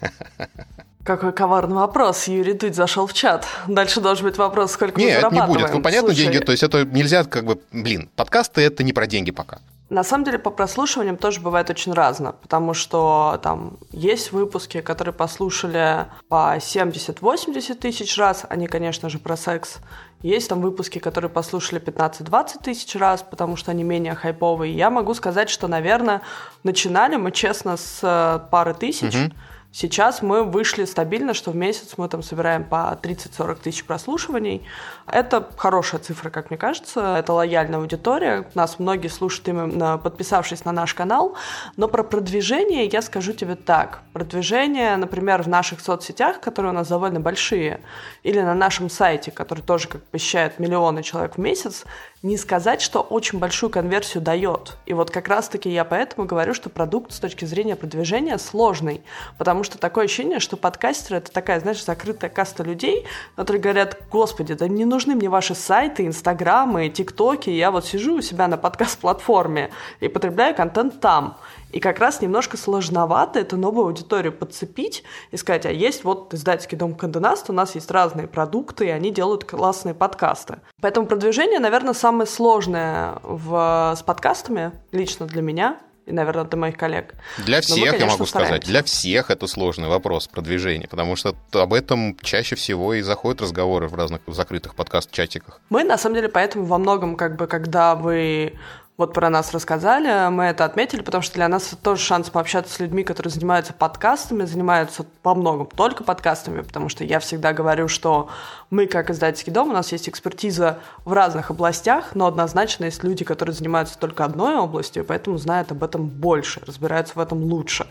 Какой 1.04 1.32
коварный 1.32 1.76
вопрос. 1.76 2.28
Юрий 2.28 2.52
Дудь 2.52 2.76
зашел 2.76 3.06
в 3.08 3.12
чат. 3.12 3.46
Дальше 3.66 4.00
должен 4.00 4.24
быть 4.26 4.38
вопрос, 4.38 4.72
сколько 4.72 5.00
Нет, 5.00 5.16
мы 5.16 5.20
зарабатываем. 5.20 5.50
Нет, 5.50 5.58
не 5.58 5.64
будет. 5.64 5.74
Ну, 5.74 5.82
понятно, 5.82 6.08
Слушай, 6.10 6.32
деньги. 6.32 6.44
То 6.44 6.52
есть 6.52 6.62
это 6.62 6.84
нельзя 6.84 7.24
как 7.24 7.44
бы... 7.44 7.60
Блин, 7.72 8.08
подкасты— 8.14 8.60
это 8.62 8.84
не 8.84 8.92
про 8.92 9.08
деньги 9.08 9.32
пока. 9.32 9.58
На 9.90 10.04
самом 10.04 10.24
деле 10.24 10.38
по 10.38 10.50
прослушиваниям 10.50 11.18
тоже 11.18 11.40
бывает 11.40 11.68
очень 11.68 11.92
разно, 11.92 12.32
потому 12.32 12.72
что 12.72 13.38
там 13.42 13.76
есть 13.90 14.32
выпуски, 14.32 14.80
которые 14.80 15.12
послушали 15.12 16.06
по 16.28 16.56
70-80 16.56 17.74
тысяч 17.74 18.16
раз, 18.16 18.46
они, 18.48 18.68
конечно 18.68 19.10
же, 19.10 19.18
про 19.18 19.36
секс. 19.36 19.78
Есть 20.22 20.48
там 20.48 20.62
выпуски, 20.62 20.98
которые 20.98 21.30
послушали 21.30 21.78
15-20 21.82 22.62
тысяч 22.62 22.94
раз, 22.94 23.22
потому 23.22 23.56
что 23.56 23.72
они 23.72 23.82
менее 23.82 24.14
хайповые. 24.14 24.74
Я 24.74 24.88
могу 24.88 25.12
сказать, 25.12 25.50
что, 25.50 25.68
наверное, 25.68 26.22
начинали 26.62 27.16
мы, 27.16 27.30
честно, 27.30 27.76
с 27.76 27.98
э, 28.02 28.38
пары 28.50 28.72
тысяч, 28.72 29.14
угу 29.14 29.34
Сейчас 29.74 30.20
мы 30.20 30.44
вышли 30.44 30.84
стабильно, 30.84 31.32
что 31.32 31.50
в 31.50 31.56
месяц 31.56 31.94
мы 31.96 32.06
там 32.06 32.22
собираем 32.22 32.62
по 32.62 32.98
30-40 33.02 33.62
тысяч 33.62 33.84
прослушиваний. 33.86 34.66
Это 35.06 35.48
хорошая 35.56 35.98
цифра, 35.98 36.28
как 36.28 36.50
мне 36.50 36.58
кажется. 36.58 37.16
Это 37.18 37.32
лояльная 37.32 37.78
аудитория. 37.78 38.46
Нас 38.54 38.78
многие 38.78 39.08
слушают 39.08 39.48
именно 39.48 39.96
подписавшись 39.96 40.66
на 40.66 40.72
наш 40.72 40.92
канал. 40.92 41.36
Но 41.78 41.88
про 41.88 42.02
продвижение 42.02 42.84
я 42.84 43.00
скажу 43.00 43.32
тебе 43.32 43.54
так. 43.54 44.02
Продвижение, 44.12 44.94
например, 44.96 45.42
в 45.42 45.48
наших 45.48 45.80
соцсетях, 45.80 46.40
которые 46.40 46.72
у 46.72 46.74
нас 46.74 46.88
довольно 46.88 47.20
большие, 47.20 47.80
или 48.22 48.40
на 48.40 48.54
нашем 48.54 48.90
сайте, 48.90 49.30
который 49.30 49.62
тоже 49.62 49.88
как 49.88 50.02
посещает 50.02 50.58
миллионы 50.58 51.02
человек 51.02 51.36
в 51.36 51.38
месяц, 51.38 51.86
не 52.22 52.36
сказать, 52.36 52.80
что 52.80 53.00
очень 53.00 53.40
большую 53.40 53.70
конверсию 53.70 54.22
дает. 54.22 54.76
И 54.86 54.94
вот 54.94 55.10
как 55.10 55.26
раз-таки 55.26 55.68
я 55.68 55.84
поэтому 55.84 56.26
говорю, 56.26 56.54
что 56.54 56.70
продукт 56.70 57.12
с 57.12 57.18
точки 57.18 57.44
зрения 57.44 57.74
продвижения 57.74 58.38
сложный, 58.38 59.02
потому 59.38 59.64
что 59.64 59.76
такое 59.76 60.04
ощущение, 60.04 60.38
что 60.38 60.56
подкастеры— 60.56 61.16
это 61.18 61.32
такая, 61.32 61.58
знаешь, 61.58 61.84
закрытая 61.84 62.30
каста 62.30 62.62
людей, 62.62 63.06
которые 63.34 63.60
говорят, 63.60 63.98
господи, 64.10 64.54
да 64.54 64.68
не 64.68 64.84
нужны 64.84 65.16
мне 65.16 65.28
ваши 65.28 65.56
сайты, 65.56 66.06
инстаграмы, 66.06 66.88
тиктоки, 66.90 67.50
я 67.50 67.72
вот 67.72 67.86
сижу 67.86 68.18
у 68.18 68.22
себя 68.22 68.46
на 68.46 68.56
подкаст-платформе 68.56 69.70
и 69.98 70.08
потребляю 70.08 70.54
контент 70.54 71.00
там. 71.00 71.38
И 71.72 71.80
как 71.80 71.98
раз 71.98 72.20
немножко 72.20 72.56
сложновато 72.56 73.40
эту 73.40 73.56
новую 73.56 73.86
аудиторию 73.86 74.32
подцепить 74.32 75.02
и 75.30 75.36
сказать, 75.36 75.66
а 75.66 75.72
есть 75.72 76.04
вот 76.04 76.32
издательский 76.34 76.76
дом 76.76 76.94
Канденаст, 76.94 77.50
у 77.50 77.52
нас 77.52 77.74
есть 77.74 77.90
разные 77.90 78.28
продукты, 78.28 78.86
и 78.86 78.90
они 78.90 79.10
делают 79.10 79.44
классные 79.44 79.94
подкасты. 79.94 80.58
Поэтому 80.80 81.06
продвижение, 81.06 81.58
наверное, 81.58 81.94
самое 81.94 82.26
сложное 82.26 83.14
в, 83.22 83.94
с 83.96 84.02
подкастами, 84.02 84.72
лично 84.92 85.26
для 85.26 85.42
меня, 85.42 85.78
и, 86.06 86.12
наверное, 86.12 86.44
для 86.44 86.58
моих 86.58 86.76
коллег. 86.76 87.14
Для 87.38 87.60
всех, 87.60 87.78
мы, 87.78 87.84
конечно, 87.86 88.04
я 88.04 88.10
могу 88.10 88.26
стараемся. 88.26 88.56
сказать, 88.56 88.68
для 88.68 88.82
всех 88.82 89.30
это 89.30 89.46
сложный 89.46 89.88
вопрос 89.88 90.26
продвижения, 90.26 90.88
потому 90.88 91.16
что 91.16 91.36
об 91.52 91.72
этом 91.72 92.16
чаще 92.20 92.56
всего 92.56 92.94
и 92.94 93.02
заходят 93.02 93.40
разговоры 93.40 93.88
в 93.88 93.94
разных 93.94 94.20
закрытых 94.26 94.74
подкаст-чатиках. 94.74 95.60
Мы, 95.70 95.84
на 95.84 95.98
самом 95.98 96.16
деле, 96.16 96.28
поэтому 96.28 96.64
во 96.64 96.78
многом, 96.78 97.16
как 97.16 97.36
бы, 97.36 97.46
когда 97.46 97.94
вы 97.94 98.58
вот 98.98 99.14
про 99.14 99.30
нас 99.30 99.52
рассказали, 99.52 100.28
мы 100.28 100.44
это 100.44 100.66
отметили, 100.66 101.00
потому 101.00 101.22
что 101.22 101.34
для 101.34 101.48
нас 101.48 101.68
это 101.68 101.76
тоже 101.76 102.02
шанс 102.02 102.28
пообщаться 102.28 102.74
с 102.74 102.78
людьми, 102.78 103.04
которые 103.04 103.32
занимаются 103.32 103.72
подкастами, 103.72 104.44
занимаются 104.44 105.04
по 105.22 105.34
многому 105.34 105.70
только 105.74 106.04
подкастами, 106.04 106.60
потому 106.60 106.90
что 106.90 107.02
я 107.02 107.18
всегда 107.18 107.54
говорю, 107.54 107.88
что 107.88 108.28
мы, 108.68 108.86
как 108.86 109.10
издательский 109.10 109.50
дом, 109.50 109.70
у 109.70 109.72
нас 109.72 109.92
есть 109.92 110.08
экспертиза 110.08 110.78
в 111.06 111.12
разных 111.14 111.50
областях, 111.50 112.14
но 112.14 112.26
однозначно 112.26 112.84
есть 112.84 113.02
люди, 113.02 113.24
которые 113.24 113.54
занимаются 113.54 113.98
только 113.98 114.24
одной 114.24 114.56
областью, 114.56 115.04
поэтому 115.04 115.38
знают 115.38 115.72
об 115.72 115.82
этом 115.82 116.06
больше, 116.06 116.60
разбираются 116.66 117.14
в 117.14 117.20
этом 117.20 117.42
лучше. 117.42 117.86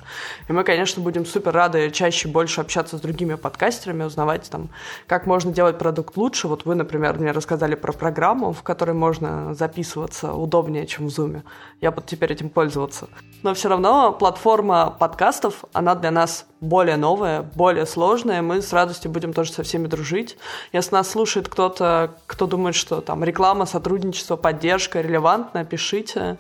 И 0.48 0.54
мы, 0.54 0.64
конечно, 0.64 1.02
будем 1.02 1.26
супер 1.26 1.52
рады 1.52 1.90
чаще 1.90 2.28
больше 2.28 2.62
общаться 2.62 2.98
с 2.98 3.02
другими 3.02 3.34
подкастерами, 3.34 4.04
узнавать 4.04 4.50
там, 4.52 4.70
как 5.08 5.26
можно 5.26 5.52
делать 5.52 5.80
продукт 5.80 6.16
лучше. 6.16 6.48
Вот 6.48 6.66
вы, 6.66 6.76
например, 6.76 7.18
мне 7.18 7.32
рассказали 7.32 7.74
про 7.74 7.92
программу, 7.92 8.54
в 8.54 8.62
которой 8.62 8.94
можно 8.94 9.56
записываться 9.56 10.34
удобнее, 10.34 10.86
чем 10.92 11.08
в 11.08 11.10
Zoom. 11.10 11.44
Я 11.80 11.92
буду 11.92 12.06
теперь 12.08 12.32
этим 12.32 12.50
пользоваться. 12.50 13.08
Но 13.44 13.54
все 13.54 13.70
равно 13.70 14.12
платформа 14.14 14.96
подкастов, 15.00 15.66
она 15.74 15.96
для 15.96 16.12
нас 16.12 16.46
более 16.62 16.96
новая, 16.96 17.42
более 17.42 17.88
сложная. 17.88 18.42
Мы 18.42 18.62
с 18.62 18.72
радостью 18.72 19.12
будем 19.12 19.34
тоже 19.34 19.52
со 19.52 19.64
всеми 19.64 19.88
дружить. 19.88 20.38
Если 20.72 20.94
нас 20.94 21.10
слушает 21.10 21.50
кто-то, 21.50 22.14
кто 22.28 22.46
думает, 22.46 22.76
что 22.76 23.02
там 23.02 23.24
реклама, 23.24 23.66
сотрудничество, 23.66 24.36
поддержка 24.36 25.02
релевантная, 25.02 25.66
пишите 25.66 26.38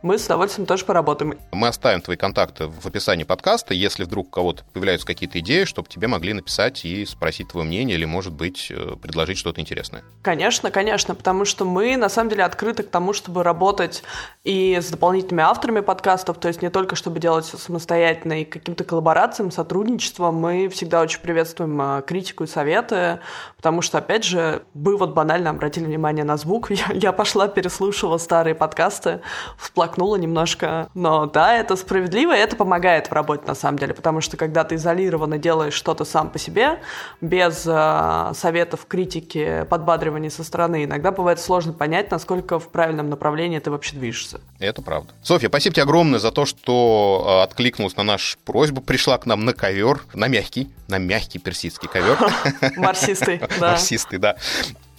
мы 0.00 0.18
с 0.18 0.26
удовольствием 0.26 0.66
тоже 0.66 0.84
поработаем. 0.84 1.38
Мы 1.50 1.66
оставим 1.66 2.00
твои 2.00 2.16
контакты 2.16 2.66
в 2.66 2.86
описании 2.86 3.24
подкаста, 3.24 3.74
если 3.74 4.04
вдруг 4.04 4.28
у 4.28 4.30
кого-то 4.30 4.62
появляются 4.72 5.06
какие-то 5.06 5.40
идеи, 5.40 5.64
чтобы 5.64 5.88
тебе 5.88 6.06
могли 6.06 6.32
написать 6.34 6.84
и 6.84 7.04
спросить 7.04 7.48
твое 7.48 7.66
мнение 7.66 7.96
или, 7.96 8.04
может 8.04 8.32
быть, 8.32 8.70
э, 8.70 8.94
предложить 9.00 9.38
что-то 9.38 9.60
интересное. 9.60 10.04
Конечно, 10.22 10.70
конечно, 10.70 11.14
потому 11.14 11.44
что 11.44 11.64
мы, 11.64 11.96
на 11.96 12.08
самом 12.08 12.30
деле, 12.30 12.44
открыты 12.44 12.84
к 12.84 12.90
тому, 12.90 13.12
чтобы 13.12 13.42
работать 13.42 14.04
и 14.44 14.78
с 14.80 14.88
дополнительными 14.88 15.42
авторами 15.42 15.80
подкастов, 15.80 16.38
то 16.38 16.48
есть 16.48 16.62
не 16.62 16.70
только 16.70 16.94
чтобы 16.94 17.18
делать 17.18 17.46
все 17.46 17.56
самостоятельно 17.56 18.42
и 18.42 18.44
каким-то 18.44 18.84
коллаборациям, 18.84 19.50
сотрудничеством, 19.58 20.36
мы 20.36 20.68
всегда 20.68 21.00
очень 21.00 21.20
приветствуем 21.20 21.80
э, 21.82 22.02
критику 22.06 22.44
и 22.44 22.46
советы, 22.46 23.18
потому 23.56 23.82
что, 23.82 23.98
опять 23.98 24.22
же, 24.22 24.62
вы 24.72 24.96
вот 24.96 25.14
банально 25.14 25.50
обратили 25.50 25.84
внимание 25.84 26.24
на 26.24 26.36
звук, 26.36 26.70
я, 26.70 26.86
я 26.92 27.10
пошла 27.10 27.48
переслушивала 27.48 28.18
старые 28.18 28.54
подкасты, 28.54 29.20
всплакнула 29.58 30.14
немножко. 30.14 30.90
Но 30.94 31.26
да, 31.26 31.56
это 31.56 31.74
справедливо, 31.74 32.36
и 32.36 32.38
это 32.38 32.54
помогает 32.54 33.08
в 33.08 33.12
работе 33.12 33.42
на 33.48 33.56
самом 33.56 33.80
деле, 33.80 33.94
потому 33.94 34.20
что 34.20 34.36
когда 34.36 34.62
ты 34.62 34.76
изолированно 34.76 35.38
делаешь 35.38 35.74
что-то 35.74 36.04
сам 36.04 36.30
по 36.30 36.38
себе, 36.38 36.78
без 37.20 37.66
э, 37.66 38.32
советов, 38.34 38.86
критики, 38.86 39.66
подбадривания 39.68 40.30
со 40.30 40.44
стороны, 40.44 40.84
иногда 40.84 41.10
бывает 41.10 41.40
сложно 41.40 41.72
понять, 41.72 42.12
насколько 42.12 42.60
в 42.60 42.68
правильном 42.68 43.10
направлении 43.10 43.58
ты 43.58 43.72
вообще 43.72 43.96
движешься. 43.96 44.40
Это 44.60 44.82
правда. 44.82 45.12
Софья, 45.24 45.48
спасибо 45.48 45.74
тебе 45.74 45.82
огромное 45.82 46.20
за 46.20 46.30
то, 46.30 46.46
что 46.46 47.24
э, 47.26 47.42
откликнулась 47.42 47.96
на 47.96 48.04
нашу 48.04 48.38
просьбу, 48.44 48.80
пришла 48.80 49.18
к 49.18 49.26
нам 49.26 49.47
на 49.48 49.54
ковер, 49.54 50.02
на 50.12 50.28
мягкий, 50.28 50.70
на 50.88 50.98
мягкий 50.98 51.38
персидский 51.38 51.88
ковер. 51.88 52.18
Марсистый, 52.76 53.40
да. 53.60 53.70
Марсистый, 53.70 54.18
да. 54.18 54.36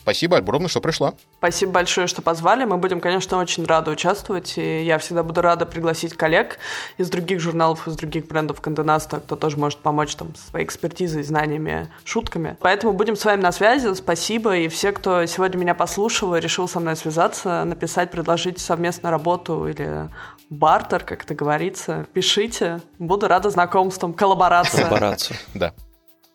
Спасибо 0.02 0.38
огромное, 0.38 0.70
что 0.70 0.82
пришла. 0.82 1.14
Спасибо 1.38 1.74
большое, 1.74 2.08
что 2.08 2.24
позвали. 2.24 2.66
Мы 2.66 2.78
будем, 2.78 3.00
конечно, 3.00 3.38
очень 3.38 3.64
рады 3.66 3.92
участвовать. 3.92 4.58
И 4.58 4.84
я 4.84 4.98
всегда 4.98 5.22
буду 5.22 5.42
рада 5.42 5.68
пригласить 5.68 6.16
коллег 6.16 6.58
из 6.98 7.12
других 7.12 7.40
журналов, 7.40 7.88
из 7.88 7.96
других 7.96 8.26
брендов 8.26 8.60
Канденаста, 8.60 9.20
кто 9.20 9.36
тоже 9.36 9.58
может 9.58 9.78
помочь 9.80 10.16
там 10.16 10.34
своей 10.36 10.66
экспертизой, 10.66 11.22
знаниями, 11.22 11.92
шутками. 12.06 12.58
Поэтому 12.60 12.94
будем 12.94 13.16
с 13.16 13.24
вами 13.24 13.42
на 13.42 13.52
связи. 13.52 13.94
Спасибо. 13.94 14.58
И 14.58 14.68
все, 14.68 14.94
кто 14.94 15.28
сегодня 15.28 15.60
меня 15.60 15.76
послушал 15.76 16.34
и 16.34 16.40
решил 16.40 16.68
со 16.68 16.80
мной 16.80 16.96
связаться, 16.96 17.64
написать, 17.66 18.10
предложить 18.10 18.58
совместную 18.58 19.12
работу 19.12 19.68
или 19.68 20.10
бартер, 20.50 21.04
как 21.04 21.24
это 21.24 21.36
говорится, 21.36 22.08
пишите. 22.14 22.82
Буду 22.98 23.28
рада 23.28 23.50
знакомствам, 23.50 24.14
коллаборации. 24.14 24.82
Коллаборация. 24.82 25.38
Да. 25.54 25.74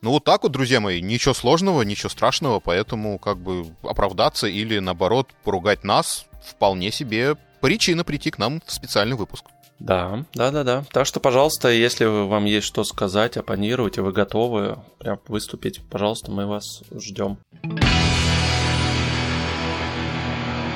Ну 0.02 0.10
вот 0.10 0.24
так 0.24 0.42
вот, 0.42 0.52
друзья 0.52 0.80
мои, 0.80 1.00
ничего 1.00 1.32
сложного, 1.32 1.82
ничего 1.82 2.10
страшного, 2.10 2.60
поэтому 2.60 3.18
как 3.18 3.38
бы 3.38 3.66
оправдаться 3.82 4.46
или 4.46 4.78
наоборот 4.78 5.30
поругать 5.44 5.82
нас 5.82 6.26
вполне 6.46 6.90
себе 6.90 7.36
причина 7.60 8.04
прийти 8.04 8.30
к 8.30 8.38
нам 8.38 8.60
в 8.66 8.70
специальный 8.70 9.16
выпуск. 9.16 9.46
Да, 9.78 10.24
да, 10.34 10.50
да, 10.50 10.62
да. 10.62 10.84
Так 10.92 11.06
что, 11.06 11.20
пожалуйста, 11.20 11.70
если 11.70 12.04
вам 12.04 12.44
есть 12.44 12.66
что 12.66 12.84
сказать, 12.84 13.36
оппонировать, 13.36 13.96
и 13.96 14.02
вы 14.02 14.12
готовы 14.12 14.78
прям 14.98 15.18
выступить, 15.26 15.80
пожалуйста, 15.88 16.30
мы 16.30 16.46
вас 16.46 16.82
ждем. 16.94 17.38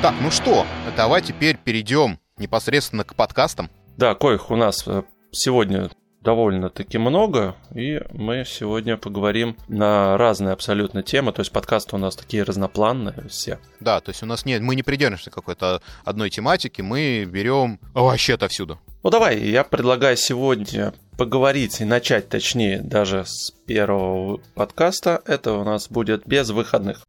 Так, 0.01 0.15
ну 0.21 0.31
что, 0.31 0.67
давай 0.97 1.23
теперь 1.23 1.59
перейдем 1.59 2.19
непосредственно 2.39 3.05
к 3.05 3.15
подкастам. 3.15 3.71
Да, 3.97 4.15
коих 4.15 4.51
у 4.51 4.57
нас 4.57 4.85
э, 4.87 5.03
сегодня 5.33 5.91
довольно-таки 6.23 6.99
много, 6.99 7.57
и 7.75 8.03
мы 8.13 8.45
сегодня 8.47 8.97
поговорим 8.97 9.57
на 9.69 10.17
разные 10.19 10.53
абсолютно 10.53 11.03
темы, 11.03 11.33
то 11.33 11.41
есть 11.41 11.53
подкасты 11.53 11.97
у 11.97 11.99
нас 11.99 12.17
такие 12.17 12.43
разнопланные 12.43 13.29
все. 13.29 13.59
Да, 13.81 14.01
то 14.01 14.11
есть 14.11 14.23
у 14.23 14.27
нас 14.27 14.45
нет, 14.45 14.61
мы 14.61 14.75
не 14.75 14.83
придерживаемся 14.83 15.31
какой-то 15.31 15.81
одной 16.05 16.31
тематики, 16.31 16.83
мы 16.83 17.25
берем 17.25 17.81
вообще 17.95 18.35
отовсюду. 18.35 18.79
Ну 19.03 19.11
давай, 19.11 19.39
я 19.39 19.65
предлагаю 19.65 20.17
сегодня 20.17 20.93
поговорить 21.17 21.81
и 21.81 21.85
начать, 21.85 22.29
точнее, 22.29 22.81
даже 22.83 23.25
с 23.27 23.53
первого 23.67 24.41
подкаста. 24.55 25.23
Это 25.25 25.53
у 25.53 25.65
нас 25.65 25.89
будет 25.89 26.27
без 26.27 26.51
выходных. 26.51 27.03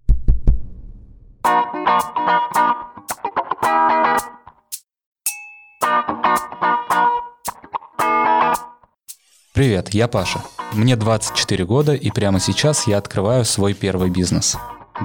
Привет, 9.60 9.94
я 9.94 10.08
Паша. 10.08 10.42
Мне 10.72 10.96
24 10.96 11.66
года, 11.66 11.94
и 11.94 12.12
прямо 12.12 12.40
сейчас 12.40 12.88
я 12.88 12.98
открываю 12.98 13.44
свой 13.44 13.74
первый 13.74 14.10
бизнес. 14.10 14.56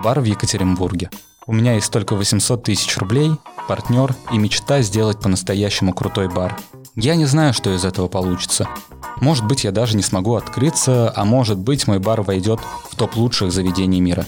Бар 0.05 0.21
в 0.21 0.25
Екатеринбурге. 0.27 1.11
У 1.49 1.53
меня 1.53 1.75
есть 1.75 1.91
только 1.91 2.15
800 2.15 2.63
тысяч 2.63 2.97
рублей, 2.99 3.33
партнер 3.67 4.15
и 4.33 4.39
мечта 4.39 4.81
сделать 4.83 5.19
по-настоящему 5.19 5.93
крутой 5.93 6.29
бар. 6.29 6.57
Я 6.95 7.17
не 7.17 7.25
знаю, 7.25 7.53
что 7.53 7.75
из 7.75 7.85
этого 7.85 8.07
получится. 8.07 8.69
Может 9.21 9.45
быть, 9.45 9.65
я 9.65 9.73
даже 9.73 9.97
не 9.97 10.05
смогу 10.05 10.37
открыться, 10.37 11.13
а 11.17 11.25
может 11.25 11.59
быть, 11.59 11.89
мой 11.89 11.99
бар 11.99 12.23
войдет 12.23 12.61
в 12.89 12.95
топ 12.95 13.17
лучших 13.17 13.51
заведений 13.51 14.01
мира. 14.01 14.25